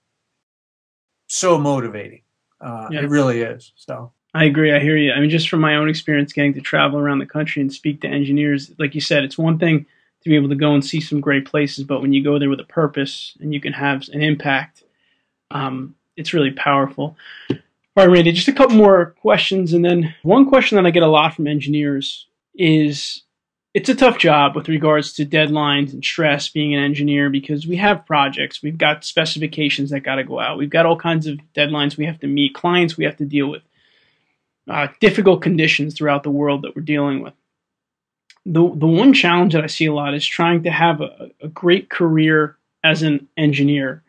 so 1.33 1.59
motivating. 1.59 2.23
Uh, 2.61 2.89
yeah. 2.91 3.01
It 3.01 3.09
really 3.09 3.41
is. 3.41 3.73
So 3.75 4.13
I 4.35 4.45
agree. 4.45 4.73
I 4.73 4.81
hear 4.81 4.97
you. 4.97 5.13
I 5.13 5.21
mean, 5.21 5.31
just 5.31 5.49
from 5.49 5.61
my 5.61 5.77
own 5.77 5.89
experience, 5.89 6.33
getting 6.33 6.55
to 6.55 6.61
travel 6.61 6.99
around 6.99 7.19
the 7.19 7.27
country 7.27 7.63
and 7.63 7.73
speak 7.73 8.03
to 8.03 8.09
engineers, 8.09 8.71
like 8.79 8.95
you 8.95 9.01
said, 9.01 9.25
it's 9.25 9.39
one 9.39 9.59
thing 9.59 9.87
to 10.23 10.29
be 10.29 10.37
able 10.37 10.51
to 10.51 10.55
go 10.55 10.75
and 10.75 10.85
see 10.85 11.01
some 11.01 11.21
great 11.21 11.47
places. 11.47 11.85
But 11.85 12.03
when 12.03 12.13
you 12.13 12.23
go 12.23 12.39
there 12.39 12.51
with 12.51 12.61
a 12.61 12.65
purpose 12.65 13.37
and 13.41 13.53
you 13.53 13.61
can 13.61 13.73
have 13.73 14.09
an 14.13 14.23
impact, 14.23 14.85
um, 15.51 15.95
it's 16.17 16.35
really 16.35 16.53
powerful. 16.53 17.17
All 17.51 17.57
right, 17.97 18.09
Randy, 18.11 18.33
just 18.33 18.49
a 18.49 18.53
couple 18.53 18.77
more 18.77 19.15
questions. 19.21 19.73
And 19.73 19.85
then 19.85 20.15
one 20.23 20.49
question 20.49 20.77
that 20.77 20.87
I 20.87 20.91
get 20.91 21.03
a 21.03 21.09
lot 21.09 21.35
from 21.35 21.47
engineers 21.47 22.27
is 22.55 23.23
it's 23.75 23.89
a 23.89 23.95
tough 23.95 24.19
job 24.19 24.55
with 24.55 24.69
regards 24.69 25.15
to 25.15 25.25
deadlines 25.25 25.93
and 25.93 26.05
stress 26.05 26.49
being 26.49 26.75
an 26.75 26.83
engineer 26.83 27.31
because 27.31 27.67
we 27.67 27.77
have 27.77 28.05
projects, 28.05 28.63
we've 28.63 28.77
got 28.77 29.05
specifications 29.05 29.91
that 29.91 30.01
got 30.01 30.17
to 30.17 30.25
go 30.25 30.39
out, 30.39 30.59
we've 30.59 30.71
got 30.71 30.85
all 30.85 30.97
kinds 30.97 31.27
of 31.27 31.39
deadlines 31.55 31.97
we 31.97 32.05
have 32.05 32.21
to 32.21 32.27
meet, 32.27 32.55
clients 32.55 32.97
we 32.97 33.05
have 33.05 33.17
to 33.17 33.25
deal 33.25 33.49
with, 33.49 33.63
uh, 34.69 34.89
difficult 35.01 35.41
conditions 35.43 35.95
throughout 35.95 36.23
the 36.23 36.31
world 36.31 36.63
that 36.63 36.77
we're 36.77 36.83
dealing 36.83 37.23
with. 37.23 37.35
The 38.45 38.61
the 38.75 38.89
one 38.89 39.13
challenge 39.13 39.53
that 39.53 39.63
I 39.63 39.69
see 39.69 39.87
a 39.87 39.95
lot 39.95 40.15
is 40.15 40.27
trying 40.27 40.65
to 40.65 40.71
have 40.71 41.01
a, 41.01 41.31
a 41.41 41.49
great 41.49 41.89
career 41.89 42.57
as 42.83 43.03
an 43.03 43.29
engineer, 43.37 44.03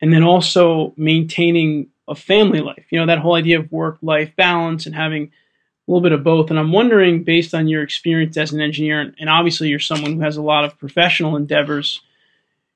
and 0.00 0.12
then 0.12 0.22
also 0.22 0.92
maintaining 0.96 1.88
a 2.06 2.14
family 2.14 2.60
life. 2.60 2.84
You 2.90 3.00
know 3.00 3.06
that 3.06 3.18
whole 3.18 3.34
idea 3.34 3.58
of 3.58 3.72
work 3.72 3.96
life 4.02 4.36
balance 4.36 4.84
and 4.84 4.94
having 4.94 5.32
a 5.88 5.90
little 5.90 6.02
bit 6.02 6.12
of 6.12 6.22
both. 6.22 6.50
And 6.50 6.58
I'm 6.58 6.70
wondering, 6.70 7.24
based 7.24 7.54
on 7.54 7.66
your 7.66 7.82
experience 7.82 8.36
as 8.36 8.52
an 8.52 8.60
engineer, 8.60 9.14
and 9.18 9.30
obviously 9.30 9.68
you're 9.68 9.78
someone 9.78 10.14
who 10.14 10.20
has 10.20 10.36
a 10.36 10.42
lot 10.42 10.64
of 10.64 10.78
professional 10.78 11.34
endeavors 11.36 12.02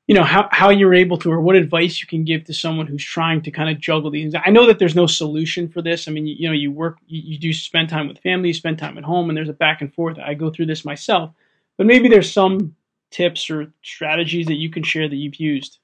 you 0.08 0.14
know 0.14 0.24
how, 0.24 0.48
how 0.50 0.68
you're 0.70 0.94
able 0.94 1.16
to 1.16 1.30
or 1.30 1.40
what 1.40 1.56
advice 1.56 2.00
you 2.00 2.08
can 2.08 2.24
give 2.24 2.44
to 2.44 2.52
someone 2.52 2.86
who's 2.86 3.04
trying 3.04 3.40
to 3.40 3.50
kind 3.50 3.70
of 3.70 3.80
juggle 3.80 4.10
these 4.10 4.34
i 4.44 4.50
know 4.50 4.66
that 4.66 4.78
there's 4.78 4.96
no 4.96 5.06
solution 5.06 5.68
for 5.68 5.80
this. 5.80 6.08
I 6.08 6.10
mean 6.10 6.26
you, 6.26 6.34
you 6.38 6.48
know 6.48 6.54
you 6.54 6.70
work 6.70 6.98
you, 7.06 7.22
you, 7.24 7.38
do 7.38 7.52
spend 7.52 7.88
time 7.88 8.08
with 8.08 8.18
family 8.18 8.48
you 8.48 8.54
spend 8.54 8.78
time 8.78 8.98
at 8.98 9.04
home 9.04 9.30
and 9.30 9.36
there's 9.36 9.48
a 9.48 9.54
back 9.54 9.80
and 9.80 9.92
forth. 9.94 10.18
I 10.18 10.34
go 10.34 10.50
through 10.50 10.66
this 10.66 10.84
myself. 10.84 11.30
But 11.78 11.86
maybe 11.86 12.08
there's 12.08 12.30
some 12.30 12.76
tips 13.10 13.48
or 13.48 13.72
strategies 13.82 14.46
that 14.46 14.56
you 14.56 14.70
can 14.70 14.82
share 14.82 15.08
that 15.08 15.16
you've 15.16 15.36
used 15.36 15.78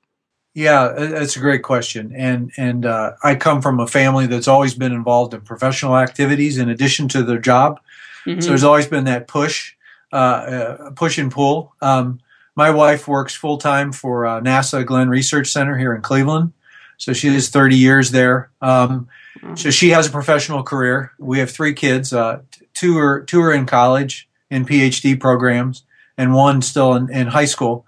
yeah 0.59 0.89
that's 0.97 1.37
a 1.37 1.41
great 1.41 1.63
question 1.63 2.13
and 2.15 2.51
and 2.57 2.85
uh, 2.85 3.13
i 3.23 3.35
come 3.35 3.63
from 3.63 3.81
a 3.81 3.87
family 3.87 4.27
that's 4.27 4.49
always 4.49 4.75
been 4.75 4.93
involved 4.93 5.33
in 5.35 5.41
professional 5.41 5.97
activities 5.97 6.59
in 6.59 6.69
addition 6.69 7.09
to 7.09 7.23
their 7.23 7.39
job 7.39 7.81
mm-hmm. 8.25 8.41
so 8.41 8.49
there's 8.49 8.65
always 8.65 8.87
been 8.87 9.05
that 9.05 9.29
push 9.29 9.75
uh, 10.13 10.17
uh, 10.17 10.91
push 10.93 11.19
and 11.19 11.31
pull 11.31 11.75
um, 11.81 12.21
my 12.59 12.71
wife 12.71 13.07
works 13.07 13.37
full 13.37 13.59
time 13.59 13.93
for 13.93 14.27
uh, 14.27 14.41
NASA 14.41 14.85
Glenn 14.85 15.09
Research 15.09 15.47
Center 15.47 15.79
here 15.79 15.95
in 15.95 16.03
Cleveland. 16.03 16.53
So 16.97 17.13
she 17.13 17.29
is 17.29 17.51
30 17.51 17.77
years 17.77 18.11
there. 18.11 18.51
Um, 18.61 19.07
so 19.55 19.71
she 19.71 19.91
has 19.91 20.09
a 20.09 20.11
professional 20.11 20.65
career. 20.65 21.13
We 21.21 21.39
have 21.39 21.53
three 21.53 21.73
kids. 21.73 22.13
Uh, 22.13 22.41
two 22.75 22.99
are 22.99 23.21
two 23.21 23.41
are 23.41 23.53
in 23.53 23.65
college 23.65 24.29
in 24.51 24.67
PhD 24.67 25.21
programs, 25.21 25.85
and 26.17 26.35
one 26.35 26.61
still 26.61 26.95
in, 26.95 27.09
in 27.13 27.29
high 27.29 27.45
school. 27.45 27.87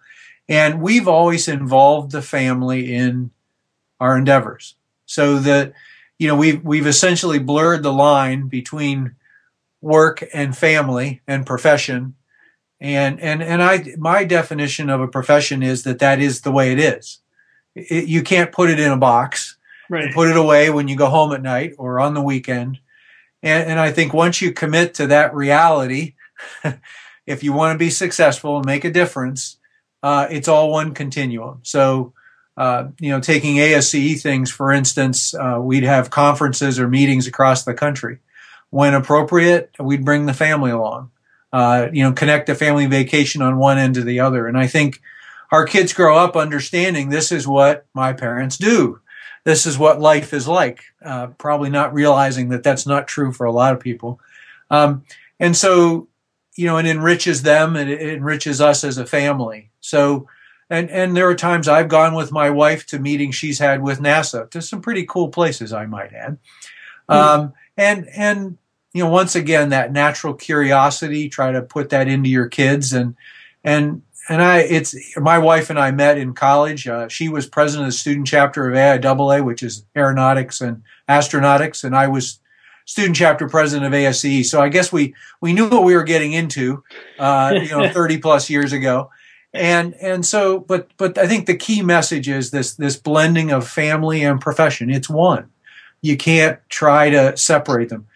And 0.50 0.82
we've 0.82 1.08
always 1.08 1.48
involved 1.48 2.12
the 2.12 2.20
family 2.20 2.92
in 2.92 3.30
our 3.98 4.18
endeavors, 4.18 4.74
so 5.06 5.38
that 5.38 5.72
you 6.18 6.28
know 6.28 6.36
we've 6.36 6.62
we've 6.62 6.86
essentially 6.86 7.38
blurred 7.38 7.82
the 7.82 7.92
line 7.92 8.48
between 8.48 9.14
work 9.80 10.22
and 10.34 10.54
family 10.54 11.22
and 11.26 11.46
profession 11.46 12.16
and 12.80 13.20
and 13.20 13.42
and 13.42 13.62
I 13.62 13.94
my 13.98 14.24
definition 14.24 14.88
of 14.88 15.00
a 15.00 15.08
profession 15.08 15.62
is 15.62 15.82
that 15.84 15.98
that 15.98 16.20
is 16.20 16.40
the 16.40 16.52
way 16.52 16.72
it 16.72 16.78
is. 16.78 17.18
It, 17.74 18.08
you 18.08 18.22
can't 18.22 18.52
put 18.52 18.70
it 18.70 18.80
in 18.80 18.90
a 18.90 18.96
box. 18.96 19.56
Right. 19.88 20.12
Put 20.14 20.30
it 20.30 20.36
away 20.36 20.70
when 20.70 20.88
you 20.88 20.96
go 20.96 21.06
home 21.06 21.32
at 21.32 21.42
night 21.42 21.74
or 21.76 22.00
on 22.00 22.14
the 22.14 22.22
weekend. 22.22 22.78
And, 23.42 23.70
and 23.70 23.80
I 23.80 23.90
think 23.90 24.14
once 24.14 24.40
you 24.40 24.52
commit 24.52 24.94
to 24.94 25.08
that 25.08 25.34
reality, 25.34 26.14
if 27.26 27.42
you 27.42 27.52
want 27.52 27.74
to 27.74 27.78
be 27.78 27.90
successful 27.90 28.56
and 28.56 28.66
make 28.66 28.84
a 28.84 28.90
difference, 28.90 29.56
uh, 30.02 30.26
it's 30.30 30.48
all 30.48 30.70
one 30.70 30.94
continuum. 30.94 31.60
So, 31.62 32.12
uh, 32.56 32.88
you 32.98 33.10
know, 33.10 33.20
taking 33.20 33.56
ASCE 33.56 34.20
things, 34.20 34.50
for 34.50 34.72
instance, 34.72 35.34
uh, 35.34 35.58
we'd 35.60 35.84
have 35.84 36.10
conferences 36.10 36.78
or 36.78 36.88
meetings 36.88 37.26
across 37.26 37.64
the 37.64 37.74
country. 37.74 38.18
When 38.70 38.94
appropriate, 38.94 39.70
we'd 39.78 40.04
bring 40.04 40.26
the 40.26 40.34
family 40.34 40.70
along 40.70 41.10
uh, 41.52 41.88
you 41.92 42.02
know, 42.02 42.12
connect 42.12 42.48
a 42.48 42.54
family 42.54 42.86
vacation 42.86 43.42
on 43.42 43.58
one 43.58 43.78
end 43.78 43.94
to 43.94 44.04
the 44.04 44.20
other. 44.20 44.46
And 44.46 44.56
I 44.56 44.66
think 44.66 45.00
our 45.50 45.66
kids 45.66 45.92
grow 45.92 46.16
up 46.16 46.36
understanding 46.36 47.08
this 47.08 47.32
is 47.32 47.46
what 47.46 47.86
my 47.92 48.12
parents 48.12 48.56
do. 48.56 49.00
This 49.44 49.66
is 49.66 49.78
what 49.78 50.00
life 50.00 50.32
is 50.32 50.46
like. 50.46 50.84
Uh, 51.04 51.28
probably 51.38 51.70
not 51.70 51.94
realizing 51.94 52.50
that 52.50 52.62
that's 52.62 52.86
not 52.86 53.08
true 53.08 53.32
for 53.32 53.46
a 53.46 53.52
lot 53.52 53.74
of 53.74 53.80
people. 53.80 54.20
Um, 54.70 55.04
and 55.40 55.56
so, 55.56 56.08
you 56.56 56.66
know, 56.66 56.76
it 56.76 56.86
enriches 56.86 57.42
them 57.42 57.74
and 57.74 57.90
it 57.90 58.00
enriches 58.00 58.60
us 58.60 58.84
as 58.84 58.98
a 58.98 59.06
family. 59.06 59.69
So, 59.80 60.28
and 60.68 60.90
and 60.90 61.16
there 61.16 61.28
are 61.28 61.34
times 61.34 61.68
I've 61.68 61.88
gone 61.88 62.14
with 62.14 62.32
my 62.32 62.50
wife 62.50 62.86
to 62.86 62.98
meetings 62.98 63.34
she's 63.34 63.58
had 63.58 63.82
with 63.82 64.00
NASA 64.00 64.50
to 64.50 64.62
some 64.62 64.80
pretty 64.80 65.04
cool 65.04 65.28
places, 65.28 65.72
I 65.72 65.86
might 65.86 66.12
add. 66.12 66.38
Mm-hmm. 67.08 67.12
Um, 67.12 67.52
and 67.76 68.08
and 68.08 68.58
you 68.92 69.04
know, 69.04 69.10
once 69.10 69.36
again, 69.36 69.68
that 69.70 69.92
natural 69.92 70.34
curiosity, 70.34 71.28
try 71.28 71.52
to 71.52 71.62
put 71.62 71.90
that 71.90 72.08
into 72.08 72.28
your 72.28 72.48
kids. 72.48 72.92
And, 72.92 73.14
and, 73.62 74.02
and 74.28 74.42
I, 74.42 74.58
it's 74.60 74.94
my 75.16 75.38
wife 75.38 75.70
and 75.70 75.78
I 75.78 75.90
met 75.90 76.18
in 76.18 76.34
college. 76.34 76.88
Uh, 76.88 77.08
she 77.08 77.28
was 77.28 77.46
president 77.46 77.86
of 77.86 77.92
the 77.92 77.98
student 77.98 78.26
chapter 78.26 78.68
of 78.68 78.74
AIAA, 78.74 79.44
which 79.44 79.62
is 79.62 79.84
aeronautics 79.96 80.60
and 80.60 80.82
astronautics, 81.08 81.84
and 81.84 81.96
I 81.96 82.06
was 82.06 82.38
student 82.84 83.16
chapter 83.16 83.48
president 83.48 83.86
of 83.86 83.92
ASCE. 83.92 84.44
So 84.44 84.60
I 84.60 84.68
guess 84.68 84.92
we 84.92 85.14
we 85.40 85.52
knew 85.52 85.68
what 85.68 85.84
we 85.84 85.96
were 85.96 86.04
getting 86.04 86.32
into, 86.32 86.84
uh, 87.18 87.54
you 87.60 87.70
know, 87.70 87.88
thirty 87.92 88.18
plus 88.18 88.48
years 88.50 88.72
ago, 88.72 89.10
and 89.52 89.94
and 89.94 90.24
so, 90.24 90.60
but 90.60 90.90
but 90.96 91.18
I 91.18 91.26
think 91.26 91.46
the 91.46 91.56
key 91.56 91.82
message 91.82 92.28
is 92.28 92.50
this 92.50 92.74
this 92.74 92.96
blending 92.96 93.50
of 93.50 93.68
family 93.68 94.22
and 94.22 94.40
profession. 94.40 94.90
It's 94.90 95.10
one. 95.10 95.50
You 96.02 96.16
can't 96.16 96.58
try 96.68 97.10
to 97.10 97.36
separate 97.36 97.88
them. 97.88 98.06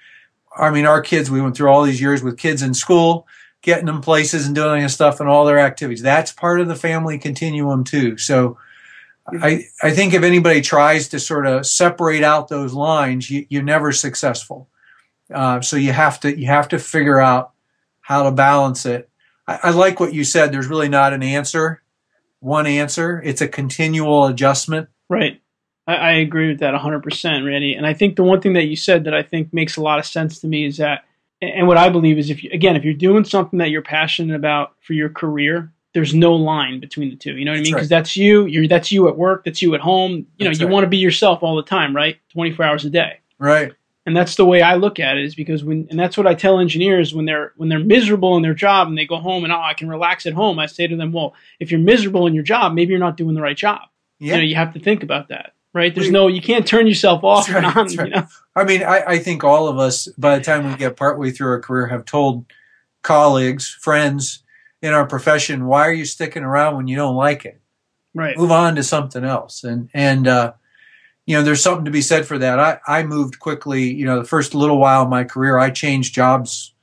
I 0.57 0.71
mean, 0.71 0.87
our 0.87 1.03
kids, 1.03 1.31
we 1.31 1.41
went 1.41 1.57
through 1.57 1.69
all 1.69 1.83
these 1.83 2.01
years 2.01 2.23
with 2.23 2.39
kids 2.39 2.63
in 2.63 2.75
school, 2.75 3.27
getting 3.63 3.87
them 3.87 4.01
places 4.01 4.47
and 4.47 4.55
doing 4.55 4.89
stuff 4.89 5.21
and 5.21 5.29
all 5.29 5.45
their 5.45 5.59
activities. 5.59 6.03
That's 6.03 6.33
part 6.33 6.61
of 6.61 6.69
the 6.69 6.77
family 6.77 7.19
continuum 7.19 7.83
too. 7.83 8.17
So 8.17 8.57
I, 9.27 9.65
I 9.83 9.91
think 9.91 10.15
if 10.15 10.23
anybody 10.23 10.61
tries 10.61 11.09
to 11.09 11.19
sort 11.19 11.47
of 11.47 11.67
separate 11.67 12.23
out 12.23 12.49
those 12.49 12.75
lines, 12.75 13.31
you, 13.31 13.47
you're 13.49 13.63
never 13.63 13.91
successful. 13.91 14.69
Uh, 15.33 15.61
so 15.61 15.77
you 15.77 15.93
have 15.93 16.21
to, 16.21 16.39
you 16.39 16.47
have 16.47 16.69
to 16.69 16.79
figure 16.79 17.19
out 17.19 17.53
how 18.01 18.23
to 18.25 18.31
balance 18.31 18.85
it. 18.87 19.09
I, 19.47 19.61
I 19.65 19.71
like 19.71 20.01
what 20.01 20.15
you 20.15 20.25
said. 20.25 20.53
There's 20.53 20.67
really 20.67 20.89
not 20.89 21.13
an 21.13 21.23
answer, 21.23 21.83
one 22.41 22.67
answer. 22.67 23.21
It's 23.25 23.41
a 23.41 23.49
continual 23.49 24.27
adjustment. 24.27 24.89
Right. 25.09 25.41
I, 25.87 25.95
I 25.95 26.11
agree 26.13 26.49
with 26.49 26.61
that 26.61 26.75
100%, 26.75 27.47
Randy. 27.47 27.75
And 27.75 27.87
I 27.87 27.95
think 27.95 28.17
the 28.17 28.25
one 28.25 28.41
thing 28.41 28.55
that 28.55 28.65
you 28.65 28.77
said 28.77 29.05
that 29.05 29.15
I 29.15 29.23
think 29.23 29.53
makes 29.53 29.77
a 29.77 29.83
lot 29.83 29.99
of 29.99 30.07
sense 30.07 30.41
to 30.41 30.47
me 30.47 30.67
is 30.67 30.79
that, 30.79 31.05
and 31.43 31.67
what 31.67 31.77
I 31.77 31.91
believe 31.91 32.19
is 32.19 32.31
if 32.31 32.43
you, 32.43 32.51
again, 32.53 32.77
if 32.77 32.85
you're 32.85 32.95
doing 32.95 33.25
something 33.25 33.59
that 33.59 33.71
you're 33.71 33.83
passionate 33.83 34.35
about 34.35 34.75
for 34.81 34.95
your 34.95 35.11
career, 35.11 35.71
there's 35.93 36.15
no 36.15 36.35
line 36.35 36.81
between 36.81 37.11
the 37.11 37.17
two. 37.17 37.37
You 37.37 37.45
know 37.45 37.53
what 37.53 37.59
I 37.59 37.63
mean? 37.63 37.73
Because 37.73 37.91
right. 37.91 37.97
that's 37.97 38.17
you. 38.17 38.47
You're 38.47 38.67
that's 38.67 38.91
you 38.91 39.09
at 39.09 39.17
work. 39.17 39.45
That's 39.45 39.63
you 39.63 39.75
at 39.75 39.81
home. 39.81 40.27
You 40.37 40.45
know, 40.45 40.51
that's 40.51 40.59
you 40.59 40.67
right. 40.67 40.73
want 40.73 40.85
to 40.85 40.89
be 40.89 40.97
yourself 40.97 41.43
all 41.43 41.57
the 41.57 41.63
time, 41.63 41.95
right? 41.95 42.19
24 42.33 42.65
hours 42.65 42.85
a 42.85 42.91
day. 42.91 43.21
Right. 43.39 43.73
And 44.07 44.15
that's 44.15 44.37
the 44.37 44.45
way 44.45 44.61
I 44.61 44.75
look 44.75 45.01
at 45.01 45.17
it 45.17 45.25
is 45.25 45.35
because 45.35 45.65
when 45.65 45.87
and 45.91 45.99
that's 45.99 46.17
what 46.17 46.27
I 46.27 46.35
tell 46.35 46.61
engineers 46.61 47.15
when 47.15 47.25
they're 47.25 47.53
when 47.57 47.71
they're 47.71 47.79
miserable 47.79 48.37
in 48.37 48.43
their 48.43 48.55
job 48.55 48.89
and 48.89 48.99
they 48.99 49.07
go 49.07 49.17
home 49.17 49.45
and 49.45 49.53
oh 49.53 49.61
I 49.61 49.75
can 49.75 49.89
relax 49.89 50.27
at 50.27 50.35
home. 50.35 50.59
I 50.59 50.67
say 50.67 50.87
to 50.87 50.97
them, 50.97 51.13
well, 51.13 51.35
if 51.59 51.71
you're 51.71 51.81
miserable 51.81 52.27
in 52.27 52.35
your 52.35 52.45
job, 52.45 52.75
maybe 52.75 52.91
you're 52.91 53.01
not 53.01 53.17
doing 53.17 53.35
the 53.35 53.41
right 53.43 53.57
job. 53.57 53.83
Yeah. 54.19 54.35
You 54.35 54.41
know, 54.41 54.47
you 54.47 54.55
have 54.57 54.75
to 54.75 54.81
think 54.81 55.03
about 55.03 55.29
that 55.29 55.55
right? 55.75 55.95
There's 55.95 56.11
no, 56.11 56.29
you 56.29 56.41
can't 56.41 56.67
turn 56.67 56.87
yourself 56.87 57.23
off 57.25 57.49
right, 57.49 57.63
and 57.63 57.67
on. 57.67 57.87
Right. 57.97 58.09
You 58.09 58.15
know? 58.15 58.27
I 58.57 58.65
mean, 58.65 58.83
I, 58.83 59.03
I 59.07 59.19
think 59.19 59.45
all 59.45 59.69
of 59.69 59.77
us, 59.77 60.07
by 60.17 60.39
the 60.39 60.45
time 60.45 60.71
we 60.71 60.77
get 60.77 60.97
partway 60.97 61.33
through 61.33 61.49
our 61.49 61.61
career, 61.61 61.89
have 61.89 62.07
told 62.07 62.47
colleagues, 63.03 63.69
friends 63.69 64.43
in 64.81 64.95
our 64.95 65.05
profession, 65.05 65.67
why 65.67 65.87
are 65.87 65.93
you 65.93 66.07
sticking 66.07 66.45
around 66.45 66.77
when 66.77 66.89
you 66.89 66.97
don't 66.97 67.17
like 67.17 67.45
it? 67.45 67.61
Right. 68.15 68.39
Move 68.39 68.53
on 68.53 68.77
to 68.77 68.83
something 68.85 69.25
else. 69.25 69.65
And, 69.65 69.91
and, 69.93 70.27
uh, 70.29 70.53
you 71.27 71.37
know, 71.37 71.43
there's 71.43 71.63
something 71.63 71.87
to 71.87 71.91
be 71.91 72.03
said 72.03 72.27
for 72.27 72.39
that. 72.39 72.59
I, 72.61 72.79
I 72.87 73.03
moved 73.05 73.39
quickly, 73.39 73.93
you 73.93 74.05
know, 74.07 74.19
the 74.19 74.29
first 74.29 74.55
little 74.55 74.79
while 74.79 75.03
of 75.03 75.09
my 75.09 75.25
career, 75.25 75.59
I 75.59 75.71
changed 75.71 76.15
jobs, 76.15 76.75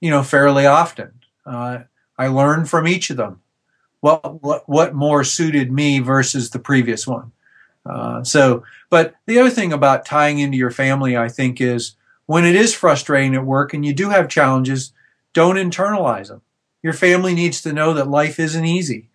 you 0.00 0.10
know, 0.10 0.22
fairly 0.22 0.66
often. 0.66 1.12
Uh, 1.44 1.80
I 2.18 2.28
learned 2.28 2.68
from 2.68 2.86
each 2.86 3.10
of 3.10 3.16
them 3.16 3.40
what, 4.00 4.42
what, 4.42 4.68
what 4.68 4.94
more 4.94 5.24
suited 5.24 5.72
me 5.72 6.00
versus 6.00 6.50
the 6.50 6.58
previous 6.58 7.06
one 7.06 7.32
Uh, 7.84 8.22
so, 8.22 8.62
but 8.90 9.14
the 9.26 9.38
other 9.40 9.50
thing 9.50 9.72
about 9.72 10.06
tying 10.06 10.38
into 10.38 10.56
your 10.56 10.70
family, 10.70 11.16
I 11.16 11.28
think, 11.28 11.60
is 11.60 11.96
when 12.26 12.44
it 12.44 12.54
is 12.54 12.74
frustrating 12.74 13.34
at 13.34 13.44
work 13.44 13.74
and 13.74 13.84
you 13.84 13.92
do 13.92 14.10
have 14.10 14.28
challenges, 14.28 14.92
don't 15.32 15.56
internalize 15.56 16.28
them. 16.28 16.42
Your 16.82 16.92
family 16.92 17.34
needs 17.34 17.60
to 17.62 17.72
know 17.72 17.94
that 17.94 18.08
life 18.08 18.38
isn't 18.38 18.64
easy. 18.64 19.08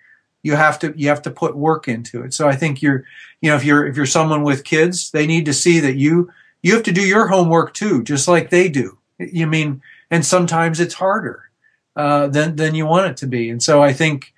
You 0.43 0.55
have 0.55 0.79
to 0.79 0.93
you 0.95 1.09
have 1.09 1.21
to 1.23 1.31
put 1.31 1.55
work 1.55 1.87
into 1.87 2.23
it. 2.23 2.33
So 2.33 2.47
I 2.47 2.55
think 2.55 2.81
you're 2.81 3.03
you 3.41 3.49
know 3.49 3.55
if 3.55 3.63
you're 3.63 3.85
if 3.85 3.97
you're 3.97 4.05
someone 4.05 4.43
with 4.43 4.63
kids, 4.63 5.11
they 5.11 5.27
need 5.27 5.45
to 5.45 5.53
see 5.53 5.79
that 5.79 5.95
you 5.95 6.31
you 6.61 6.73
have 6.73 6.83
to 6.83 6.91
do 6.91 7.01
your 7.01 7.27
homework 7.27 7.73
too, 7.73 8.03
just 8.03 8.27
like 8.27 8.49
they 8.49 8.69
do. 8.69 8.97
You 9.19 9.47
mean 9.47 9.81
and 10.09 10.25
sometimes 10.25 10.79
it's 10.79 10.95
harder 10.95 11.49
uh, 11.95 12.27
than 12.27 12.55
than 12.55 12.75
you 12.75 12.85
want 12.85 13.11
it 13.11 13.17
to 13.17 13.27
be. 13.27 13.49
And 13.49 13.61
so 13.61 13.81
I 13.81 13.93
think 13.93 14.33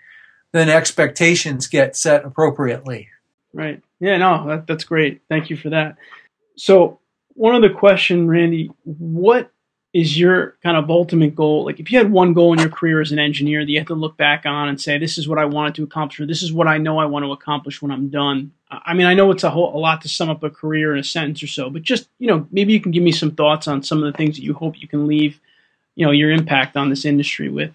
then 0.51 0.69
expectations 0.69 1.67
get 1.67 1.95
set 1.95 2.25
appropriately. 2.25 3.09
Right. 3.53 3.81
Yeah. 3.99 4.17
No, 4.17 4.47
that, 4.47 4.67
that's 4.67 4.83
great. 4.83 5.21
Thank 5.29 5.49
you 5.49 5.57
for 5.57 5.69
that. 5.69 5.97
So 6.55 6.99
one 7.33 7.55
other 7.55 7.73
question, 7.73 8.27
Randy, 8.27 8.71
what 8.83 9.51
is 9.93 10.19
your 10.19 10.55
kind 10.61 10.77
of 10.77 10.89
ultimate 10.89 11.35
goal? 11.35 11.65
Like, 11.65 11.79
if 11.79 11.91
you 11.91 11.97
had 11.97 12.11
one 12.11 12.33
goal 12.33 12.53
in 12.53 12.59
your 12.59 12.69
career 12.69 13.01
as 13.01 13.11
an 13.11 13.17
engineer 13.17 13.65
that 13.65 13.71
you 13.71 13.79
had 13.79 13.87
to 13.87 13.95
look 13.95 14.17
back 14.17 14.45
on 14.45 14.69
and 14.69 14.79
say, 14.79 14.97
"This 14.97 15.17
is 15.17 15.27
what 15.27 15.39
I 15.39 15.45
wanted 15.45 15.75
to 15.75 15.83
accomplish," 15.83 16.19
or 16.19 16.27
"This 16.27 16.43
is 16.43 16.53
what 16.53 16.67
I 16.67 16.77
know 16.77 16.99
I 16.99 17.05
want 17.05 17.25
to 17.25 17.31
accomplish 17.31 17.81
when 17.81 17.91
I'm 17.91 18.09
done." 18.09 18.51
I 18.69 18.93
mean, 18.93 19.07
I 19.07 19.15
know 19.15 19.31
it's 19.31 19.43
a 19.43 19.49
whole 19.49 19.75
a 19.75 19.79
lot 19.79 20.01
to 20.01 20.09
sum 20.09 20.29
up 20.29 20.43
a 20.43 20.49
career 20.49 20.93
in 20.93 20.99
a 20.99 21.03
sentence 21.03 21.41
or 21.41 21.47
so, 21.47 21.71
but 21.71 21.81
just 21.81 22.07
you 22.19 22.27
know, 22.27 22.47
maybe 22.51 22.71
you 22.71 22.79
can 22.79 22.91
give 22.91 23.01
me 23.01 23.11
some 23.11 23.31
thoughts 23.31 23.67
on 23.67 23.81
some 23.81 24.03
of 24.03 24.11
the 24.11 24.17
things 24.17 24.35
that 24.35 24.43
you 24.43 24.53
hope 24.53 24.79
you 24.79 24.87
can 24.87 25.07
leave, 25.07 25.39
you 25.95 26.05
know, 26.05 26.11
your 26.11 26.31
impact 26.31 26.77
on 26.77 26.89
this 26.89 27.03
industry 27.03 27.49
with. 27.49 27.71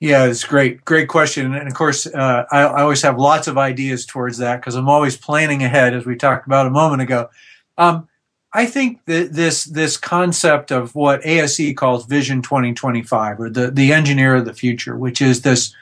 Yeah, 0.00 0.24
it's 0.24 0.42
great, 0.42 0.84
great 0.84 1.08
question, 1.08 1.54
and 1.54 1.68
of 1.68 1.74
course, 1.74 2.06
uh, 2.06 2.44
I, 2.50 2.62
I, 2.62 2.82
always 2.82 3.02
have 3.02 3.20
lots 3.20 3.46
of 3.46 3.56
ideas 3.56 4.04
towards 4.04 4.38
that 4.38 4.56
because 4.56 4.74
I'm 4.74 4.88
always 4.88 5.16
planning 5.16 5.62
ahead, 5.62 5.94
as 5.94 6.04
we 6.04 6.16
talked 6.16 6.44
about 6.44 6.66
a 6.66 6.70
moment 6.70 7.02
ago. 7.02 7.30
Um, 7.78 8.08
I 8.54 8.66
think 8.66 9.04
that 9.06 9.32
this 9.32 9.64
this 9.64 9.96
concept 9.96 10.70
of 10.70 10.94
what 10.94 11.22
ASCE 11.22 11.74
calls 11.76 12.06
Vision 12.06 12.42
2025 12.42 13.40
or 13.40 13.50
the 13.50 13.70
the 13.70 13.92
engineer 13.92 14.36
of 14.36 14.44
the 14.44 14.52
future, 14.52 14.96
which 14.96 15.22
is 15.22 15.42
this 15.42 15.74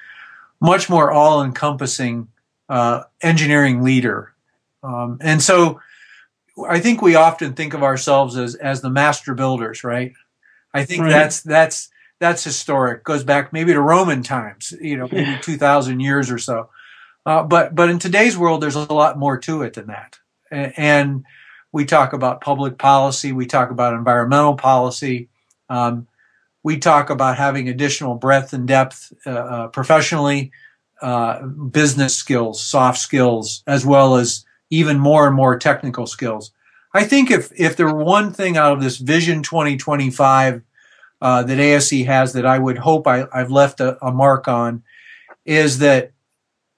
much 0.61 0.89
more 0.89 1.11
all 1.11 1.43
encompassing 1.43 2.29
uh, 2.69 3.03
engineering 3.23 3.83
leader, 3.83 4.33
um, 4.83 5.19
and 5.21 5.43
so 5.43 5.81
I 6.69 6.81
think 6.81 7.03
we 7.03 7.15
often 7.15 7.55
think 7.55 7.75
of 7.75 7.83
ourselves 7.83 8.37
as 8.37 8.55
as 8.55 8.83
the 8.83 8.91
master 8.91 9.35
builders, 9.35 9.83
right? 9.83 10.13
I 10.73 10.85
think 10.85 11.03
right. 11.03 11.11
that's 11.11 11.43
that's 11.43 11.91
that's 12.21 12.45
historic. 12.45 13.03
Goes 13.03 13.25
back 13.25 13.53
maybe 13.53 13.73
to 13.73 13.81
Roman 13.81 14.23
times, 14.23 14.73
you 14.81 14.97
know, 14.97 15.09
maybe 15.11 15.39
two 15.43 15.57
thousand 15.57 16.01
years 16.01 16.31
or 16.31 16.39
so. 16.39 16.71
Uh, 17.27 17.43
but 17.43 17.75
but 17.75 17.91
in 17.91 17.99
today's 17.99 18.39
world, 18.39 18.63
there's 18.63 18.77
a 18.77 18.93
lot 18.93 19.19
more 19.19 19.39
to 19.39 19.63
it 19.63 19.75
than 19.75 19.89
that, 19.89 20.19
and 20.51 21.25
we 21.73 21.85
talk 21.85 22.13
about 22.13 22.41
public 22.41 22.79
policy. 22.79 23.33
We 23.33 23.47
talk 23.47 23.71
about 23.71 23.95
environmental 23.95 24.55
policy. 24.55 25.29
Um, 25.69 26.09
we 26.63 26.79
talk 26.79 27.11
about 27.11 27.37
having 27.37 27.69
additional 27.69 28.15
breadth 28.15 28.53
and 28.53 28.67
depth 28.67 29.13
uh, 29.27 29.31
uh, 29.31 29.69
professionally, 29.69 30.53
uh, 31.01 31.43
business 31.47 32.17
skills, 32.17 32.63
soft 32.63 32.99
skills, 32.99 33.63
as 33.67 33.87
well 33.87 34.17
as 34.17 34.45
even 34.69 34.99
more 34.99 35.27
and 35.27 35.35
more 35.35 35.59
technical 35.59 36.07
skills. 36.07 36.53
I 36.93 37.05
think 37.05 37.31
if 37.31 37.53
if 37.59 37.77
there 37.77 37.87
were 37.87 38.05
one 38.05 38.33
thing 38.33 38.57
out 38.57 38.73
of 38.73 38.83
this 38.83 38.99
Vision 38.99 39.43
2025 39.43 40.63
uh, 41.23 41.43
that 41.45 41.59
ASCE 41.59 42.05
has 42.07 42.33
that 42.33 42.47
I 42.47 42.59
would 42.59 42.79
hope 42.79 43.07
I, 43.07 43.27
have 43.33 43.51
left 43.51 43.81
a, 43.81 44.05
a, 44.05 44.11
mark 44.11 44.49
on, 44.49 44.83
is 45.45 45.79
that 45.79 46.13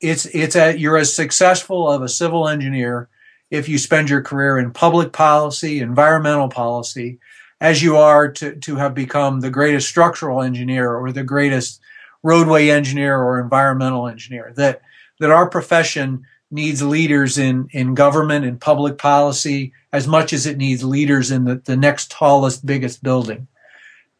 it's 0.01 0.27
it's 0.27 0.55
a, 0.55 0.77
you're 0.77 0.99
as 0.99 1.15
successful 1.15 1.91
of 1.91 2.03
a 2.03 2.09
civil 2.09 2.49
engineer 2.49 3.09
if 3.53 3.69
you 3.69 3.77
spend 3.77 4.09
your 4.09 4.23
career 4.23 4.59
in 4.59 4.73
public 4.73 5.13
policy, 5.13 5.81
environmental 5.81 6.49
policy, 6.49 7.19
as 7.61 7.83
you 7.83 7.99
are 7.99 8.33
to, 8.33 8.57
to 8.57 8.77
have 8.77 8.95
become 8.95 9.41
the 9.41 9.51
greatest 9.51 9.89
structural 9.89 10.41
engineer 10.41 10.97
or 10.97 11.13
the 11.13 11.23
greatest 11.23 11.79
roadway 12.23 12.71
engineer 12.71 13.23
or 13.23 13.39
environmental 13.39 14.09
engineer. 14.09 14.55
That 14.57 14.81
that 15.21 15.31
our 15.31 15.49
profession 15.49 16.25
needs 16.51 16.83
leaders 16.83 17.37
in, 17.37 17.69
in 17.73 17.95
government 17.95 18.47
and 18.47 18.59
public 18.59 18.97
policy 18.97 19.73
as 19.93 20.09
much 20.09 20.33
as 20.33 20.47
it 20.47 20.57
needs 20.57 20.83
leaders 20.83 21.31
in 21.31 21.45
the, 21.45 21.57
the 21.57 21.77
next 21.77 22.11
tallest, 22.11 22.65
biggest 22.65 23.03
building. 23.03 23.47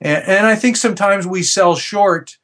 And, 0.01 0.25
and 0.25 0.47
I 0.47 0.57
think 0.57 0.77
sometimes 0.77 1.27
we 1.27 1.43
sell 1.43 1.75
short 1.75 2.37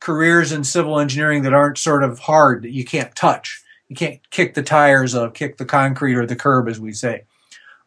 careers 0.00 0.52
in 0.52 0.64
civil 0.64 1.00
engineering 1.00 1.42
that 1.42 1.54
aren't 1.54 1.78
sort 1.78 2.04
of 2.04 2.18
hard, 2.18 2.62
that 2.62 2.72
you 2.72 2.84
can't 2.84 3.14
touch 3.16 3.62
you 3.88 3.96
can't 3.96 4.30
kick 4.30 4.54
the 4.54 4.62
tires 4.62 5.14
of 5.14 5.34
kick 5.34 5.56
the 5.58 5.64
concrete 5.64 6.16
or 6.16 6.26
the 6.26 6.36
curb, 6.36 6.68
as 6.68 6.80
we 6.80 6.92
say. 6.92 7.24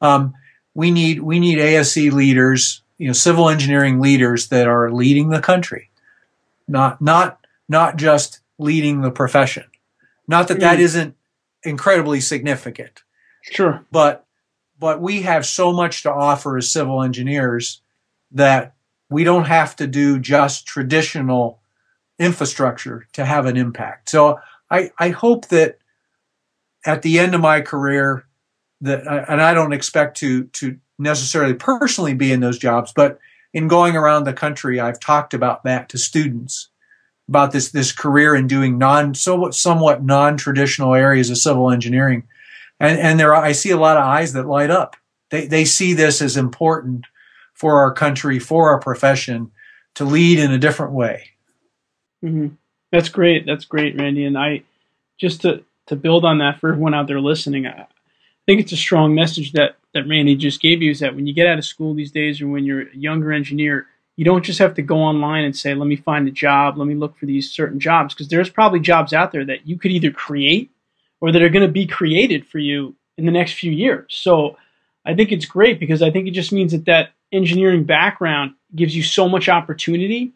Um, 0.01 0.33
we 0.73 0.91
need 0.91 1.21
we 1.21 1.39
need 1.39 1.59
ASCE 1.59 2.11
leaders, 2.11 2.81
you 2.97 3.07
know, 3.07 3.13
civil 3.13 3.49
engineering 3.49 3.99
leaders 3.99 4.47
that 4.47 4.67
are 4.67 4.91
leading 4.91 5.29
the 5.29 5.41
country, 5.41 5.89
not 6.67 7.01
not 7.01 7.39
not 7.67 7.97
just 7.97 8.39
leading 8.57 9.01
the 9.01 9.11
profession. 9.11 9.65
Not 10.27 10.47
that 10.47 10.59
that 10.59 10.77
mm. 10.77 10.81
isn't 10.81 11.15
incredibly 11.63 12.21
significant. 12.21 13.03
Sure, 13.41 13.85
but 13.91 14.25
but 14.79 15.01
we 15.01 15.23
have 15.23 15.45
so 15.45 15.73
much 15.73 16.03
to 16.03 16.11
offer 16.11 16.57
as 16.57 16.71
civil 16.71 17.03
engineers 17.03 17.81
that 18.31 18.73
we 19.09 19.23
don't 19.23 19.45
have 19.45 19.75
to 19.77 19.87
do 19.87 20.19
just 20.19 20.65
traditional 20.65 21.59
infrastructure 22.19 23.07
to 23.13 23.25
have 23.25 23.45
an 23.45 23.57
impact. 23.57 24.09
So 24.09 24.39
I, 24.69 24.91
I 24.99 25.09
hope 25.09 25.47
that 25.47 25.79
at 26.85 27.01
the 27.01 27.19
end 27.19 27.35
of 27.35 27.41
my 27.41 27.61
career 27.61 28.25
that 28.81 29.05
and 29.29 29.41
I 29.41 29.53
don't 29.53 29.73
expect 29.73 30.17
to 30.17 30.45
to 30.45 30.77
necessarily 30.97 31.53
personally 31.53 32.13
be 32.13 32.31
in 32.31 32.39
those 32.39 32.57
jobs, 32.57 32.93
but 32.93 33.19
in 33.53 33.67
going 33.67 33.95
around 33.95 34.23
the 34.23 34.33
country, 34.33 34.79
I've 34.79 34.99
talked 34.99 35.33
about 35.33 35.63
that 35.63 35.89
to 35.89 35.97
students 35.97 36.69
about 37.27 37.51
this 37.51 37.69
this 37.69 37.91
career 37.91 38.35
in 38.35 38.47
doing 38.47 38.77
non 38.77 39.13
somewhat 39.13 39.53
somewhat 39.53 40.03
non 40.03 40.37
traditional 40.37 40.93
areas 40.95 41.29
of 41.29 41.37
civil 41.37 41.71
engineering, 41.71 42.23
and 42.79 42.99
and 42.99 43.19
there 43.19 43.35
I 43.35 43.51
see 43.51 43.71
a 43.71 43.77
lot 43.77 43.97
of 43.97 44.03
eyes 44.03 44.33
that 44.33 44.47
light 44.47 44.71
up. 44.71 44.95
They 45.29 45.47
they 45.47 45.65
see 45.65 45.93
this 45.93 46.21
as 46.21 46.37
important 46.37 47.05
for 47.53 47.79
our 47.79 47.93
country, 47.93 48.39
for 48.39 48.69
our 48.69 48.79
profession, 48.79 49.51
to 49.95 50.05
lead 50.05 50.39
in 50.39 50.51
a 50.51 50.57
different 50.57 50.93
way. 50.93 51.31
Mm-hmm. 52.23 52.55
That's 52.91 53.09
great. 53.09 53.45
That's 53.45 53.65
great, 53.65 53.97
Randy. 53.97 54.25
And 54.25 54.37
I 54.37 54.63
just 55.19 55.41
to 55.41 55.63
to 55.89 55.95
build 55.95 56.23
on 56.23 56.37
that 56.37 56.59
for 56.59 56.69
everyone 56.69 56.93
out 56.93 57.07
there 57.07 57.19
listening, 57.19 57.67
I 57.67 57.87
think 58.45 58.61
it's 58.61 58.71
a 58.71 58.77
strong 58.77 59.13
message 59.13 59.51
that 59.51 59.75
that 59.93 60.07
Randy 60.07 60.35
just 60.35 60.61
gave 60.61 60.81
you 60.81 60.91
is 60.91 60.99
that 60.99 61.15
when 61.15 61.25
you 61.25 61.33
get 61.33 61.47
out 61.47 61.57
of 61.57 61.65
school 61.65 61.93
these 61.93 62.11
days 62.11 62.41
or 62.41 62.47
when 62.47 62.63
you're 62.63 62.83
a 62.83 62.95
younger 62.95 63.33
engineer, 63.33 63.87
you 64.15 64.23
don't 64.25 64.45
just 64.45 64.59
have 64.59 64.75
to 64.75 64.83
go 64.83 64.97
online 64.97 65.43
and 65.43 65.55
say, 65.55 65.73
let 65.73 65.87
me 65.87 65.95
find 65.95 66.27
a 66.27 66.31
job, 66.31 66.77
let 66.77 66.87
me 66.87 66.93
look 66.93 67.17
for 67.17 67.25
these 67.25 67.51
certain 67.51 67.79
jobs, 67.79 68.13
because 68.13 68.27
there's 68.27 68.49
probably 68.49 68.79
jobs 68.79 69.13
out 69.13 69.31
there 69.31 69.45
that 69.45 69.67
you 69.67 69.79
could 69.79 69.91
either 69.91 70.11
create 70.11 70.69
or 71.21 71.31
that 71.31 71.41
are 71.41 71.49
going 71.49 71.65
to 71.65 71.71
be 71.71 71.87
created 71.87 72.45
for 72.45 72.59
you 72.59 72.95
in 73.17 73.25
the 73.25 73.31
next 73.31 73.53
few 73.53 73.71
years. 73.71 74.05
So 74.09 74.57
I 75.05 75.15
think 75.15 75.31
it's 75.31 75.45
great 75.45 75.79
because 75.79 76.03
I 76.03 76.11
think 76.11 76.27
it 76.27 76.31
just 76.31 76.51
means 76.51 76.71
that 76.71 76.85
that 76.85 77.13
engineering 77.31 77.83
background 77.83 78.53
gives 78.75 78.95
you 78.95 79.01
so 79.01 79.27
much 79.27 79.49
opportunity 79.49 80.33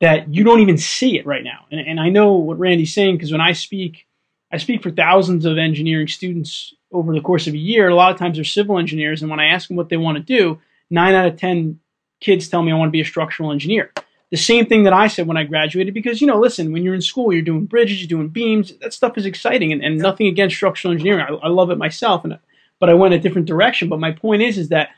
that 0.00 0.32
you 0.32 0.44
don't 0.44 0.60
even 0.60 0.78
see 0.78 1.18
it 1.18 1.26
right 1.26 1.42
now. 1.42 1.66
And, 1.70 1.80
and 1.80 2.00
I 2.00 2.08
know 2.08 2.34
what 2.34 2.58
Randy's 2.58 2.94
saying 2.94 3.16
because 3.16 3.32
when 3.32 3.40
I 3.40 3.52
speak 3.52 4.06
I 4.52 4.58
speak 4.58 4.82
for 4.82 4.90
thousands 4.90 5.46
of 5.46 5.56
engineering 5.56 6.08
students 6.08 6.74
over 6.92 7.14
the 7.14 7.22
course 7.22 7.46
of 7.46 7.54
a 7.54 7.58
year. 7.58 7.88
A 7.88 7.94
lot 7.94 8.12
of 8.12 8.18
times 8.18 8.36
they're 8.36 8.44
civil 8.44 8.78
engineers, 8.78 9.22
and 9.22 9.30
when 9.30 9.40
I 9.40 9.46
ask 9.46 9.68
them 9.68 9.78
what 9.78 9.88
they 9.88 9.96
want 9.96 10.18
to 10.18 10.22
do, 10.22 10.60
nine 10.90 11.14
out 11.14 11.26
of 11.26 11.38
10 11.38 11.80
kids 12.20 12.48
tell 12.48 12.62
me 12.62 12.70
I 12.70 12.76
want 12.76 12.88
to 12.88 12.92
be 12.92 13.00
a 13.00 13.04
structural 13.04 13.50
engineer. 13.50 13.90
The 14.30 14.36
same 14.36 14.66
thing 14.66 14.84
that 14.84 14.92
I 14.92 15.08
said 15.08 15.26
when 15.26 15.36
I 15.36 15.44
graduated, 15.44 15.94
because, 15.94 16.20
you 16.20 16.26
know, 16.26 16.38
listen, 16.38 16.72
when 16.72 16.82
you're 16.82 16.94
in 16.94 17.02
school, 17.02 17.32
you're 17.32 17.42
doing 17.42 17.64
bridges, 17.64 18.00
you're 18.00 18.08
doing 18.08 18.28
beams, 18.28 18.76
that 18.78 18.92
stuff 18.92 19.16
is 19.16 19.26
exciting, 19.26 19.72
and, 19.72 19.82
and 19.82 19.98
nothing 19.98 20.26
against 20.26 20.56
structural 20.56 20.92
engineering. 20.92 21.24
I, 21.28 21.46
I 21.46 21.48
love 21.48 21.70
it 21.70 21.78
myself, 21.78 22.24
and, 22.24 22.38
but 22.78 22.90
I 22.90 22.94
went 22.94 23.14
a 23.14 23.18
different 23.18 23.46
direction. 23.46 23.88
But 23.88 24.00
my 24.00 24.12
point 24.12 24.42
is, 24.42 24.58
is 24.58 24.68
that 24.68 24.90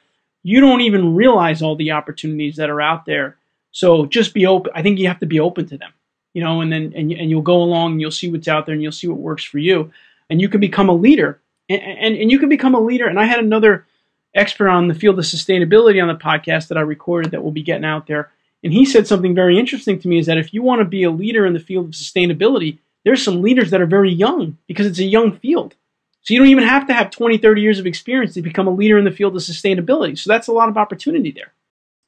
you 0.43 0.61
don't 0.61 0.81
even 0.81 1.15
realize 1.15 1.63
all 1.63 1.77
the 1.77 1.93
opportunities 1.93 2.57
that 2.57 2.71
are 2.71 2.81
out 2.81 3.07
there. 3.07 3.37
So 3.71 4.07
just 4.07 4.35
be 4.35 4.47
open. 4.47 4.73
I 4.75 4.83
think 4.83 4.99
you 4.99 5.09
have 5.09 5.21
to 5.21 5.27
be 5.27 5.41
open 5.41 5.67
to 5.67 5.79
them 5.79 5.93
you 6.35 6.43
know, 6.43 6.61
and 6.61 6.71
then 6.71 6.93
and, 6.95 7.11
and 7.13 7.31
you'll 7.31 7.43
go 7.43 7.63
along 7.63 7.93
and 7.93 8.01
you'll 8.01 8.11
see 8.11 8.31
what's 8.31 8.49
out 8.49 8.67
there 8.67 8.75
and 8.75 8.83
you'll 8.83 8.93
see 8.93 9.07
what 9.07 9.19
works 9.19 9.45
for 9.45 9.59
you, 9.59 9.91
and 10.29 10.41
you 10.41 10.49
can 10.49 10.61
become 10.61 10.89
a 10.91 10.95
leader, 10.95 11.41
and, 11.69 11.81
and, 11.81 12.17
and 12.17 12.31
you 12.31 12.39
can 12.39 12.51
become 12.51 12.75
a 12.75 12.81
leader. 12.81 13.07
And 13.07 13.19
I 13.19 13.25
had 13.25 13.39
another 13.39 13.87
expert 14.35 14.69
on 14.69 14.89
the 14.89 14.95
field 14.95 15.19
of 15.19 15.25
sustainability 15.25 16.03
on 16.03 16.09
the 16.09 16.23
podcast 16.23 16.69
that 16.69 16.77
I 16.77 16.83
recorded 16.83 17.31
that 17.31 17.43
we'll 17.43 17.53
be 17.53 17.63
getting 17.63 17.85
out 17.85 18.07
there, 18.07 18.31
and 18.63 18.73
he 18.73 18.85
said 18.85 19.07
something 19.07 19.35
very 19.35 19.59
interesting 19.59 19.99
to 20.01 20.09
me 20.09 20.19
is 20.19 20.27
that 20.27 20.39
if 20.39 20.53
you 20.53 20.63
want 20.63 20.81
to 20.81 20.85
be 20.85 21.05
a 21.05 21.11
leader 21.11 21.47
in 21.47 21.53
the 21.53 21.61
field 21.61 21.87
of 21.87 21.93
sustainability, 21.93 22.79
there's 23.05 23.23
some 23.23 23.43
leaders 23.43 23.71
that 23.71 23.81
are 23.81 23.87
very 23.87 24.11
young 24.11 24.59
because 24.67 24.87
it's 24.87 24.99
a 24.99 25.05
young 25.05 25.37
field. 25.39 25.75
So 26.23 26.33
you 26.33 26.41
don't 26.41 26.49
even 26.49 26.65
have 26.65 26.87
to 26.87 26.95
have 26.95 27.11
20, 27.11 27.37
30 27.37 27.61
years 27.61 27.79
of 27.79 27.87
experience 27.87 28.33
to 28.33 28.43
become 28.43 28.67
a 28.67 28.75
leader 28.75 28.97
in 28.97 29.05
the 29.05 29.11
field 29.11 29.37
of 29.37 29.43
sustainability. 29.43 30.19
So 30.19 30.33
that's 30.33 30.49
a 30.49 30.53
lot 30.53 30.71
of 30.71 30.79
opportunity 30.79 31.31
there. 31.31 31.53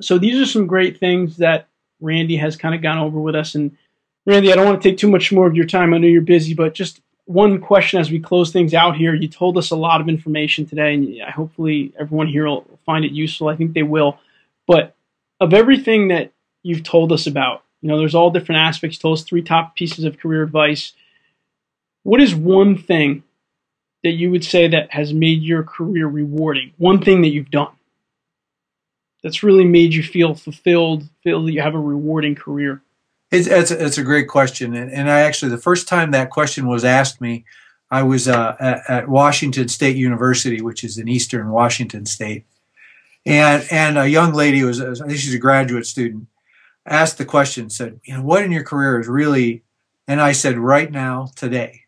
So 0.01 0.19
these 0.19 0.41
are 0.41 0.51
some 0.51 0.67
great 0.67 0.99
things 0.99 1.37
that 1.37 1.69
Randy 2.01 2.37
has 2.37 2.57
kind 2.57 2.75
of 2.75 2.81
gone 2.81 2.99
over 2.99 3.21
with 3.21 3.35
us 3.35 3.55
and 3.55 3.77
Randy, 4.27 4.53
I 4.53 4.57
don't 4.57 4.67
want 4.67 4.83
to 4.83 4.89
take 4.89 4.99
too 4.99 5.11
much 5.11 5.31
more 5.31 5.47
of 5.47 5.55
your 5.55 5.67
time. 5.67 5.95
I 5.95 5.99
know 5.99 6.09
you're 6.09 6.21
busy, 6.21 6.53
but 6.53 6.75
just 6.75 7.01
one 7.27 7.61
question 7.61 8.01
as 8.01 8.11
we 8.11 8.19
close 8.19 8.53
things 8.53 8.75
out 8.75 8.97
here. 8.97 9.15
You 9.15 9.29
told 9.29 9.57
us 9.57 9.71
a 9.71 9.77
lot 9.77 10.01
of 10.01 10.09
information 10.09 10.67
today, 10.67 10.95
and 10.95 11.23
hopefully 11.23 11.93
everyone 11.99 12.27
here 12.27 12.47
will 12.47 12.67
find 12.85 13.05
it 13.05 13.13
useful. 13.13 13.49
I 13.49 13.57
think 13.57 13.73
they 13.73 13.85
will. 13.85 14.19
But 14.67 14.97
of 15.41 15.55
everything 15.55 16.09
that 16.09 16.33
you've 16.65 16.83
told 16.83 17.13
us 17.13 17.29
about, 17.29 17.63
you 17.83 17.89
know, 17.89 17.99
there's 17.99 18.17
all 18.17 18.31
different 18.31 18.63
aspects. 18.63 18.97
You 18.97 19.03
told 19.03 19.19
us 19.19 19.25
three 19.25 19.43
top 19.43 19.77
pieces 19.77 20.05
of 20.05 20.19
career 20.19 20.43
advice. 20.43 20.93
What 22.03 22.21
is 22.21 22.35
one 22.35 22.77
thing 22.77 23.23
that 24.03 24.13
you 24.13 24.33
would 24.33 24.45
say 24.45 24.67
that 24.67 24.93
has 24.93 25.13
made 25.13 25.43
your 25.43 25.63
career 25.63 26.09
rewarding? 26.09 26.73
One 26.79 27.01
thing 27.01 27.23
that 27.23 27.29
you've 27.29 27.51
done 27.51 27.73
that's 29.23 29.45
really 29.45 29.65
made 29.65 29.95
you 29.95 30.03
feel 30.03 30.35
fulfilled, 30.35 31.05
feel 31.23 31.45
that 31.45 31.53
you 31.53 31.61
have 31.61 31.75
a 31.77 31.81
rewarding 31.81 32.35
career? 32.35 32.83
It's, 33.31 33.49
it's, 33.49 33.71
it's 33.71 33.99
a 33.99 34.05
great 34.05 34.29
question. 34.29 34.75
And, 34.75 34.91
and 34.91 35.11
I 35.11 35.21
actually, 35.21 35.51
the 35.51 35.59
first 35.59 35.89
time 35.89 36.11
that 36.11 36.31
question 36.31 36.67
was 36.67 36.85
asked 36.85 37.21
me, 37.21 37.45
I 37.91 38.03
was 38.03 38.29
uh, 38.29 38.57
at, 38.59 38.83
at, 38.89 39.09
Washington 39.09 39.69
State 39.69 39.97
University, 39.97 40.61
which 40.61 40.83
is 40.83 40.99
in 40.99 41.09
eastern 41.09 41.51
Washington 41.51 42.07
State. 42.07 42.45
And, 43.25 43.67
and 43.71 43.99
a 43.99 44.09
young 44.09 44.33
lady 44.33 44.63
was, 44.63 44.81
I 44.81 44.95
think 44.95 45.19
she's 45.19 45.35
a 45.35 45.39
graduate 45.39 45.87
student, 45.87 46.29
asked 46.85 47.19
the 47.19 47.25
question, 47.25 47.71
said, 47.71 48.01
you 48.05 48.15
know, 48.15 48.23
what 48.23 48.45
in 48.45 48.53
your 48.53 48.65
career 48.65 49.01
is 49.01 49.09
really, 49.09 49.63
and 50.07 50.21
I 50.21 50.33
said, 50.33 50.59
right 50.59 50.91
now, 50.91 51.31
today. 51.35 51.83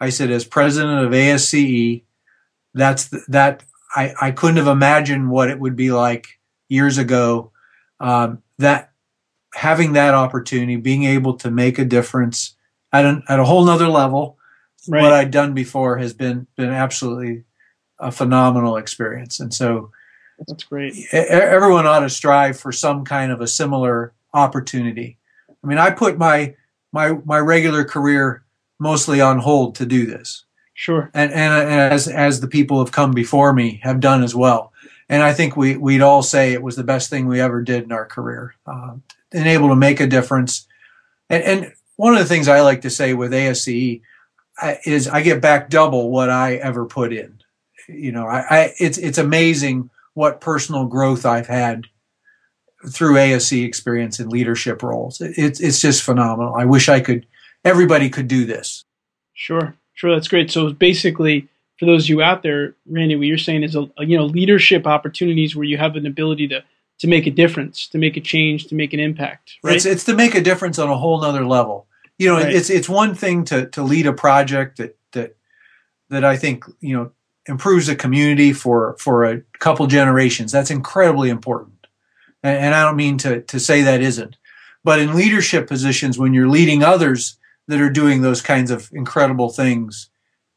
I 0.00 0.08
said, 0.08 0.30
as 0.30 0.46
president 0.46 1.04
of 1.04 1.12
ASCE, 1.12 2.02
that's 2.72 3.08
the, 3.08 3.22
that 3.28 3.62
I, 3.94 4.14
I 4.20 4.30
couldn't 4.30 4.56
have 4.56 4.66
imagined 4.66 5.30
what 5.30 5.50
it 5.50 5.58
would 5.58 5.76
be 5.76 5.92
like 5.92 6.38
years 6.68 6.96
ago. 6.96 7.52
Um, 7.98 8.42
that 8.58 8.89
having 9.54 9.92
that 9.94 10.14
opportunity, 10.14 10.76
being 10.76 11.04
able 11.04 11.34
to 11.34 11.50
make 11.50 11.78
a 11.78 11.84
difference 11.84 12.56
at, 12.92 13.04
an, 13.04 13.22
at 13.28 13.40
a 13.40 13.44
whole 13.44 13.64
nother 13.64 13.88
level, 13.88 14.38
right. 14.88 15.02
what 15.02 15.12
I'd 15.12 15.30
done 15.30 15.54
before 15.54 15.98
has 15.98 16.12
been 16.12 16.46
been 16.56 16.70
absolutely 16.70 17.44
a 17.98 18.10
phenomenal 18.10 18.76
experience. 18.76 19.40
And 19.40 19.52
so 19.52 19.90
that's 20.46 20.64
great. 20.64 20.94
Everyone 21.12 21.86
ought 21.86 22.00
to 22.00 22.10
strive 22.10 22.58
for 22.58 22.72
some 22.72 23.04
kind 23.04 23.30
of 23.30 23.40
a 23.40 23.46
similar 23.46 24.12
opportunity. 24.32 25.18
I 25.62 25.66
mean, 25.66 25.78
I 25.78 25.90
put 25.90 26.18
my 26.18 26.54
my 26.92 27.18
my 27.24 27.38
regular 27.38 27.84
career 27.84 28.42
mostly 28.78 29.20
on 29.20 29.38
hold 29.38 29.74
to 29.76 29.86
do 29.86 30.06
this. 30.06 30.44
Sure. 30.74 31.10
And 31.12 31.32
and 31.32 31.52
as 31.52 32.08
as 32.08 32.40
the 32.40 32.48
people 32.48 32.78
have 32.78 32.92
come 32.92 33.12
before 33.12 33.52
me 33.52 33.80
have 33.82 34.00
done 34.00 34.22
as 34.22 34.34
well. 34.34 34.69
And 35.10 35.22
I 35.22 35.34
think 35.34 35.56
we 35.56 35.76
we'd 35.76 36.00
all 36.00 36.22
say 36.22 36.52
it 36.52 36.62
was 36.62 36.76
the 36.76 36.84
best 36.84 37.10
thing 37.10 37.26
we 37.26 37.40
ever 37.40 37.60
did 37.60 37.82
in 37.82 37.92
our 37.92 38.06
career. 38.06 38.54
Uh, 38.64 38.94
and 39.32 39.46
able 39.46 39.68
to 39.68 39.76
make 39.76 40.00
a 40.00 40.06
difference. 40.06 40.66
And, 41.28 41.42
and 41.42 41.72
one 41.96 42.14
of 42.14 42.20
the 42.20 42.26
things 42.26 42.48
I 42.48 42.60
like 42.60 42.82
to 42.82 42.90
say 42.90 43.14
with 43.14 43.32
ASCE 43.32 44.00
is 44.84 45.08
I 45.08 45.22
get 45.22 45.40
back 45.40 45.68
double 45.68 46.10
what 46.10 46.30
I 46.30 46.54
ever 46.56 46.86
put 46.86 47.12
in. 47.12 47.40
You 47.88 48.12
know, 48.12 48.26
I, 48.26 48.44
I 48.48 48.74
it's 48.78 48.98
it's 48.98 49.18
amazing 49.18 49.90
what 50.14 50.40
personal 50.40 50.86
growth 50.86 51.26
I've 51.26 51.46
had 51.46 51.86
through 52.88 53.14
ASCE 53.14 53.64
experience 53.64 54.20
in 54.20 54.28
leadership 54.28 54.82
roles. 54.82 55.20
It's 55.20 55.60
it's 55.60 55.80
just 55.80 56.02
phenomenal. 56.02 56.54
I 56.54 56.64
wish 56.64 56.88
I 56.88 57.00
could 57.00 57.26
everybody 57.64 58.10
could 58.10 58.28
do 58.28 58.44
this. 58.46 58.84
Sure, 59.34 59.74
sure, 59.94 60.14
that's 60.14 60.28
great. 60.28 60.50
So 60.50 60.72
basically, 60.72 61.48
for 61.80 61.86
those 61.86 62.04
of 62.04 62.10
you 62.10 62.20
out 62.20 62.42
there, 62.42 62.74
Randy, 62.84 63.16
what 63.16 63.26
you're 63.26 63.38
saying 63.38 63.64
is, 63.64 63.74
a, 63.74 63.88
you 64.00 64.18
know, 64.18 64.26
leadership 64.26 64.86
opportunities 64.86 65.56
where 65.56 65.64
you 65.64 65.78
have 65.78 65.96
an 65.96 66.06
ability 66.06 66.46
to 66.48 66.62
to 66.98 67.06
make 67.06 67.26
a 67.26 67.30
difference, 67.30 67.86
to 67.88 67.96
make 67.96 68.18
a 68.18 68.20
change, 68.20 68.66
to 68.66 68.74
make 68.74 68.92
an 68.92 69.00
impact. 69.00 69.56
Right? 69.64 69.76
It's, 69.76 69.86
it's 69.86 70.04
to 70.04 70.14
make 70.14 70.34
a 70.34 70.42
difference 70.42 70.78
on 70.78 70.90
a 70.90 70.98
whole 70.98 71.18
nother 71.22 71.46
level. 71.46 71.86
You 72.18 72.28
know, 72.28 72.34
right. 72.34 72.54
it's 72.54 72.68
it's 72.68 72.86
one 72.86 73.14
thing 73.14 73.46
to 73.46 73.66
to 73.68 73.82
lead 73.82 74.06
a 74.06 74.12
project 74.12 74.76
that 74.76 74.98
that 75.12 75.36
that 76.10 76.22
I 76.22 76.36
think 76.36 76.66
you 76.80 76.94
know 76.94 77.12
improves 77.46 77.88
a 77.88 77.96
community 77.96 78.52
for 78.52 78.94
for 78.98 79.24
a 79.24 79.40
couple 79.58 79.86
generations. 79.86 80.52
That's 80.52 80.70
incredibly 80.70 81.30
important, 81.30 81.86
and, 82.42 82.58
and 82.58 82.74
I 82.74 82.84
don't 82.84 82.96
mean 82.96 83.16
to 83.18 83.40
to 83.40 83.58
say 83.58 83.80
that 83.80 84.02
isn't. 84.02 84.36
But 84.84 84.98
in 84.98 85.14
leadership 85.14 85.66
positions, 85.66 86.18
when 86.18 86.34
you're 86.34 86.48
leading 86.48 86.82
others 86.82 87.38
that 87.68 87.80
are 87.80 87.90
doing 87.90 88.20
those 88.20 88.42
kinds 88.42 88.70
of 88.70 88.90
incredible 88.92 89.48
things, 89.48 90.10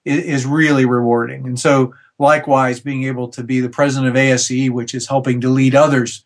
is 0.05 0.45
really 0.45 0.85
rewarding. 0.85 1.45
And 1.45 1.59
so, 1.59 1.93
likewise, 2.19 2.79
being 2.79 3.05
able 3.05 3.29
to 3.29 3.43
be 3.43 3.59
the 3.59 3.69
president 3.69 4.09
of 4.09 4.15
ASCE, 4.15 4.69
which 4.69 4.93
is 4.93 5.07
helping 5.07 5.41
to 5.41 5.49
lead 5.49 5.75
others 5.75 6.23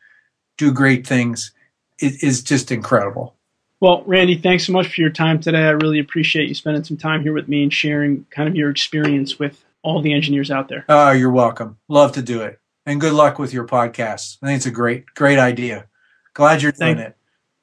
do 0.57 0.71
great 0.71 1.05
things 1.05 1.51
is, 1.99 2.23
is 2.23 2.43
just 2.43 2.71
incredible. 2.71 3.35
Well, 3.79 4.03
Randy, 4.05 4.37
thanks 4.37 4.65
so 4.65 4.73
much 4.73 4.87
for 4.87 5.01
your 5.01 5.11
time 5.11 5.39
today. 5.39 5.63
I 5.65 5.69
really 5.69 5.99
appreciate 5.99 6.47
you 6.47 6.55
spending 6.55 6.83
some 6.83 6.97
time 6.97 7.21
here 7.21 7.33
with 7.33 7.47
me 7.47 7.61
and 7.61 7.71
sharing 7.71 8.25
kind 8.31 8.49
of 8.49 8.55
your 8.55 8.71
experience 8.71 9.37
with 9.37 9.63
all 9.83 10.01
the 10.01 10.13
engineers 10.13 10.49
out 10.49 10.67
there. 10.67 10.83
Oh, 10.89 11.11
you're 11.11 11.31
welcome. 11.31 11.77
Love 11.87 12.11
to 12.13 12.23
do 12.23 12.41
it. 12.41 12.59
And 12.87 12.99
good 12.99 13.13
luck 13.13 13.37
with 13.37 13.53
your 13.53 13.67
podcast. 13.67 14.37
I 14.41 14.47
think 14.47 14.57
it's 14.57 14.65
a 14.65 14.71
great, 14.71 15.05
great 15.13 15.37
idea. 15.37 15.87
Glad 16.33 16.63
you're 16.63 16.71
doing 16.71 16.95
Thank, 16.95 17.09
it. 17.09 17.17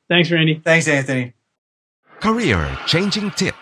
Thanks, 0.09 0.31
Randy. 0.31 0.61
Thanks, 0.63 0.87
Anthony. 0.87 1.33
Career 2.21 2.79
changing 2.87 3.33
tip. 3.33 3.55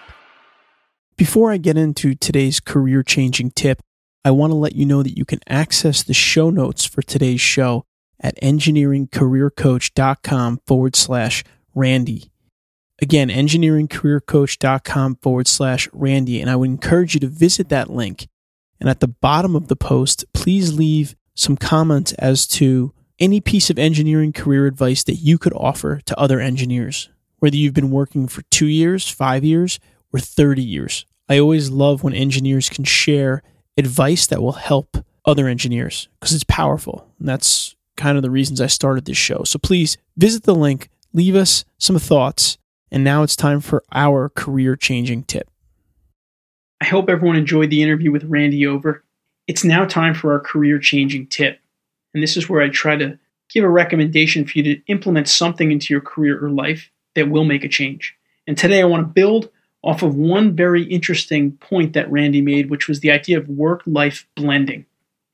Before 1.22 1.52
I 1.52 1.56
get 1.56 1.76
into 1.76 2.16
today's 2.16 2.58
career 2.58 3.04
changing 3.04 3.52
tip, 3.52 3.80
I 4.24 4.32
want 4.32 4.50
to 4.50 4.56
let 4.56 4.74
you 4.74 4.84
know 4.84 5.04
that 5.04 5.16
you 5.16 5.24
can 5.24 5.38
access 5.46 6.02
the 6.02 6.14
show 6.14 6.50
notes 6.50 6.84
for 6.84 7.00
today's 7.00 7.40
show 7.40 7.84
at 8.18 8.34
engineeringcareercoach.com 8.42 10.60
forward 10.66 10.96
slash 10.96 11.44
Randy. 11.76 12.32
Again, 13.00 13.28
engineeringcareercoach.com 13.28 15.18
forward 15.22 15.46
slash 15.46 15.88
Randy. 15.92 16.40
And 16.40 16.50
I 16.50 16.56
would 16.56 16.68
encourage 16.68 17.14
you 17.14 17.20
to 17.20 17.28
visit 17.28 17.68
that 17.68 17.88
link. 17.88 18.26
And 18.80 18.88
at 18.88 18.98
the 18.98 19.06
bottom 19.06 19.54
of 19.54 19.68
the 19.68 19.76
post, 19.76 20.24
please 20.34 20.76
leave 20.76 21.14
some 21.36 21.56
comments 21.56 22.14
as 22.14 22.48
to 22.48 22.92
any 23.20 23.40
piece 23.40 23.70
of 23.70 23.78
engineering 23.78 24.32
career 24.32 24.66
advice 24.66 25.04
that 25.04 25.20
you 25.20 25.38
could 25.38 25.54
offer 25.54 26.00
to 26.04 26.18
other 26.18 26.40
engineers, 26.40 27.10
whether 27.38 27.54
you've 27.54 27.74
been 27.74 27.92
working 27.92 28.26
for 28.26 28.42
two 28.50 28.66
years, 28.66 29.08
five 29.08 29.44
years, 29.44 29.78
or 30.12 30.18
30 30.18 30.60
years. 30.60 31.06
I 31.32 31.38
always 31.38 31.70
love 31.70 32.02
when 32.02 32.12
engineers 32.12 32.68
can 32.68 32.84
share 32.84 33.42
advice 33.78 34.26
that 34.26 34.42
will 34.42 34.52
help 34.52 34.98
other 35.24 35.48
engineers 35.48 36.08
because 36.20 36.34
it's 36.34 36.44
powerful. 36.44 37.08
And 37.18 37.26
that's 37.26 37.74
kind 37.96 38.18
of 38.18 38.22
the 38.22 38.30
reasons 38.30 38.60
I 38.60 38.66
started 38.66 39.06
this 39.06 39.16
show. 39.16 39.42
So 39.44 39.58
please 39.58 39.96
visit 40.14 40.42
the 40.42 40.54
link, 40.54 40.90
leave 41.14 41.34
us 41.34 41.64
some 41.78 41.98
thoughts, 41.98 42.58
and 42.90 43.02
now 43.02 43.22
it's 43.22 43.34
time 43.34 43.62
for 43.62 43.82
our 43.92 44.28
career 44.28 44.76
changing 44.76 45.22
tip. 45.22 45.48
I 46.82 46.84
hope 46.84 47.08
everyone 47.08 47.36
enjoyed 47.36 47.70
the 47.70 47.82
interview 47.82 48.12
with 48.12 48.24
Randy 48.24 48.66
Over. 48.66 49.02
It's 49.46 49.64
now 49.64 49.86
time 49.86 50.12
for 50.12 50.32
our 50.34 50.40
career 50.40 50.78
changing 50.78 51.28
tip. 51.28 51.58
And 52.12 52.22
this 52.22 52.36
is 52.36 52.46
where 52.46 52.60
I 52.60 52.68
try 52.68 52.96
to 52.96 53.18
give 53.48 53.64
a 53.64 53.70
recommendation 53.70 54.44
for 54.44 54.58
you 54.58 54.64
to 54.64 54.82
implement 54.86 55.30
something 55.30 55.72
into 55.72 55.94
your 55.94 56.02
career 56.02 56.44
or 56.44 56.50
life 56.50 56.90
that 57.14 57.30
will 57.30 57.46
make 57.46 57.64
a 57.64 57.70
change. 57.70 58.14
And 58.46 58.58
today 58.58 58.82
I 58.82 58.84
want 58.84 59.00
to 59.00 59.14
build 59.14 59.48
off 59.82 60.02
of 60.02 60.14
one 60.14 60.54
very 60.54 60.84
interesting 60.84 61.52
point 61.52 61.92
that 61.92 62.10
Randy 62.10 62.40
made, 62.40 62.70
which 62.70 62.88
was 62.88 63.00
the 63.00 63.10
idea 63.10 63.38
of 63.38 63.48
work 63.48 63.82
life 63.86 64.26
blending. 64.36 64.86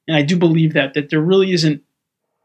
And 0.06 0.16
I 0.16 0.22
do 0.22 0.36
believe 0.36 0.72
that, 0.72 0.94
that 0.94 1.10
there 1.10 1.20
really 1.20 1.52
isn't 1.52 1.82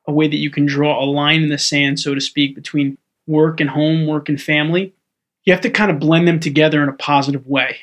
a 0.05 0.11
way 0.11 0.27
that 0.27 0.37
you 0.37 0.49
can 0.49 0.65
draw 0.65 1.01
a 1.01 1.05
line 1.05 1.43
in 1.43 1.49
the 1.49 1.57
sand, 1.57 1.99
so 1.99 2.13
to 2.13 2.19
speak, 2.19 2.55
between 2.55 2.97
work 3.25 3.61
and 3.61 3.69
home, 3.69 4.05
work 4.05 4.27
and 4.27 4.41
family. 4.41 4.93
You 5.45 5.53
have 5.53 5.61
to 5.61 5.69
kind 5.69 5.89
of 5.89 5.99
blend 5.99 6.27
them 6.27 6.39
together 6.39 6.83
in 6.83 6.89
a 6.89 6.93
positive 6.93 7.47
way. 7.47 7.77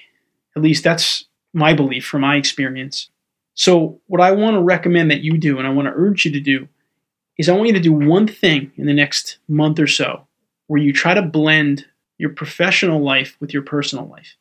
At 0.54 0.62
least 0.62 0.84
that's 0.84 1.24
my 1.54 1.72
belief 1.72 2.06
from 2.06 2.20
my 2.20 2.36
experience. 2.36 3.08
So, 3.54 4.00
what 4.06 4.20
I 4.20 4.32
want 4.32 4.54
to 4.54 4.62
recommend 4.62 5.10
that 5.10 5.22
you 5.22 5.36
do, 5.36 5.58
and 5.58 5.66
I 5.66 5.70
want 5.70 5.86
to 5.86 5.94
urge 5.94 6.24
you 6.24 6.32
to 6.32 6.40
do, 6.40 6.68
is 7.36 7.48
I 7.48 7.52
want 7.52 7.68
you 7.68 7.74
to 7.74 7.80
do 7.80 7.92
one 7.92 8.26
thing 8.26 8.72
in 8.76 8.86
the 8.86 8.94
next 8.94 9.38
month 9.48 9.78
or 9.78 9.86
so 9.86 10.26
where 10.66 10.80
you 10.80 10.92
try 10.92 11.14
to 11.14 11.22
blend 11.22 11.86
your 12.20 12.30
professional 12.30 13.00
life 13.00 13.34
with 13.40 13.54
your 13.54 13.62
personal 13.62 14.06
life. 14.06 14.36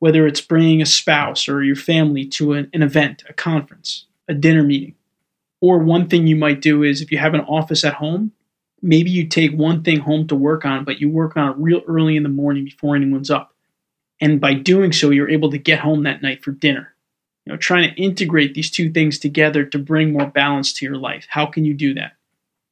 Whether 0.00 0.26
it's 0.26 0.42
bringing 0.42 0.82
a 0.82 0.86
spouse 0.86 1.48
or 1.48 1.62
your 1.62 1.76
family 1.76 2.26
to 2.26 2.52
an, 2.52 2.68
an 2.74 2.82
event, 2.82 3.22
a 3.26 3.32
conference, 3.32 4.04
a 4.28 4.34
dinner 4.34 4.62
meeting, 4.62 4.96
or 5.62 5.78
one 5.78 6.08
thing 6.08 6.26
you 6.26 6.36
might 6.36 6.60
do 6.60 6.82
is 6.82 7.00
if 7.00 7.10
you 7.10 7.16
have 7.16 7.32
an 7.32 7.40
office 7.40 7.84
at 7.84 7.94
home, 7.94 8.32
maybe 8.82 9.10
you 9.10 9.26
take 9.26 9.52
one 9.52 9.82
thing 9.82 10.00
home 10.00 10.26
to 10.26 10.36
work 10.36 10.66
on, 10.66 10.84
but 10.84 11.00
you 11.00 11.08
work 11.08 11.34
on 11.38 11.52
it 11.52 11.56
real 11.56 11.80
early 11.88 12.18
in 12.18 12.22
the 12.22 12.28
morning 12.28 12.66
before 12.66 12.96
anyone's 12.96 13.30
up. 13.30 13.54
And 14.20 14.38
by 14.38 14.52
doing 14.52 14.92
so, 14.92 15.08
you're 15.08 15.30
able 15.30 15.50
to 15.52 15.58
get 15.58 15.78
home 15.78 16.02
that 16.02 16.20
night 16.20 16.44
for 16.44 16.50
dinner. 16.50 16.94
You 17.46 17.52
know, 17.52 17.56
trying 17.56 17.88
to 17.88 18.00
integrate 18.00 18.52
these 18.52 18.70
two 18.70 18.92
things 18.92 19.18
together 19.18 19.64
to 19.64 19.78
bring 19.78 20.12
more 20.12 20.26
balance 20.26 20.74
to 20.74 20.84
your 20.84 20.96
life. 20.96 21.26
How 21.30 21.46
can 21.46 21.64
you 21.64 21.72
do 21.72 21.94
that? 21.94 22.12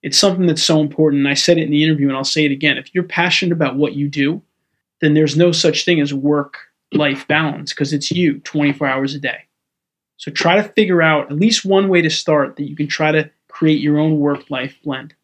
It's 0.03 0.19
something 0.19 0.47
that's 0.47 0.63
so 0.63 0.81
important. 0.81 1.21
And 1.21 1.29
I 1.29 1.35
said 1.35 1.57
it 1.57 1.65
in 1.65 1.71
the 1.71 1.83
interview 1.83 2.09
and 2.09 2.17
I'll 2.17 2.25
say 2.25 2.45
it 2.45 2.53
again. 2.53 2.77
If 2.77 2.95
you're 2.95 3.05
passionate 3.05 3.53
about 3.53 3.77
what 3.77 3.95
you 3.95 4.09
do, 4.09 4.43
then 5.01 5.15
there's 5.15 5.37
no 5.37 5.53
such 5.53 5.85
thing 5.85 6.01
as 6.01 6.13
work 6.13 6.59
life 6.93 7.27
balance 7.27 7.73
because 7.73 7.93
it's 7.93 8.11
you 8.11 8.41
24 8.41 8.87
hours 8.87 9.15
a 9.15 9.19
day. 9.19 9.45
So 10.17 10.31
try 10.31 10.57
to 10.57 10.69
figure 10.75 11.01
out 11.01 11.31
at 11.31 11.39
least 11.39 11.65
one 11.65 11.89
way 11.89 12.03
to 12.03 12.11
start 12.11 12.57
that 12.57 12.69
you 12.69 12.77
can 12.77 12.89
try 12.89 13.11
to 13.13 13.31
create 13.49 13.81
your 13.81 13.99
own 13.99 14.19
work 14.19 14.51
life 14.51 14.77
blend. 14.85 15.15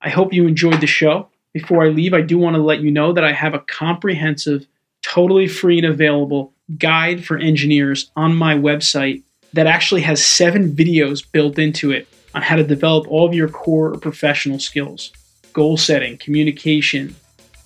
I 0.00 0.08
hope 0.08 0.32
you 0.32 0.46
enjoyed 0.46 0.80
the 0.80 0.86
show. 0.86 1.28
Before 1.52 1.84
I 1.84 1.88
leave, 1.88 2.14
I 2.14 2.20
do 2.20 2.38
want 2.38 2.56
to 2.56 2.62
let 2.62 2.80
you 2.80 2.90
know 2.90 3.12
that 3.12 3.24
I 3.24 3.32
have 3.32 3.54
a 3.54 3.60
comprehensive, 3.60 4.66
totally 5.02 5.46
free 5.46 5.78
and 5.78 5.86
available 5.86 6.52
guide 6.78 7.24
for 7.24 7.36
engineers 7.36 8.10
on 8.16 8.34
my 8.34 8.54
website 8.54 9.22
that 9.52 9.66
actually 9.66 10.00
has 10.02 10.24
seven 10.24 10.72
videos 10.72 11.24
built 11.30 11.58
into 11.58 11.92
it 11.92 12.08
on 12.34 12.42
how 12.42 12.56
to 12.56 12.64
develop 12.64 13.06
all 13.08 13.26
of 13.26 13.34
your 13.34 13.48
core 13.48 13.92
or 13.92 13.98
professional 13.98 14.58
skills 14.58 15.12
goal 15.52 15.76
setting, 15.76 16.18
communication, 16.18 17.14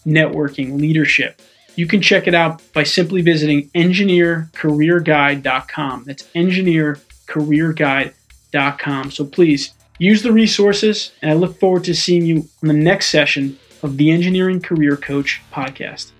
networking, 0.06 0.80
leadership. 0.80 1.42
You 1.76 1.86
can 1.86 2.00
check 2.02 2.26
it 2.26 2.34
out 2.34 2.60
by 2.72 2.82
simply 2.82 3.22
visiting 3.22 3.70
engineercareerguide.com. 3.70 6.04
That's 6.04 6.24
engineercareerguide.com. 6.34 9.10
So 9.10 9.24
please 9.24 9.72
use 9.98 10.22
the 10.22 10.32
resources, 10.32 11.12
and 11.22 11.30
I 11.30 11.34
look 11.34 11.60
forward 11.60 11.84
to 11.84 11.94
seeing 11.94 12.26
you 12.26 12.48
on 12.62 12.68
the 12.68 12.74
next 12.74 13.10
session 13.10 13.58
of 13.82 13.96
the 13.96 14.10
Engineering 14.10 14.60
Career 14.60 14.96
Coach 14.96 15.40
podcast. 15.52 16.10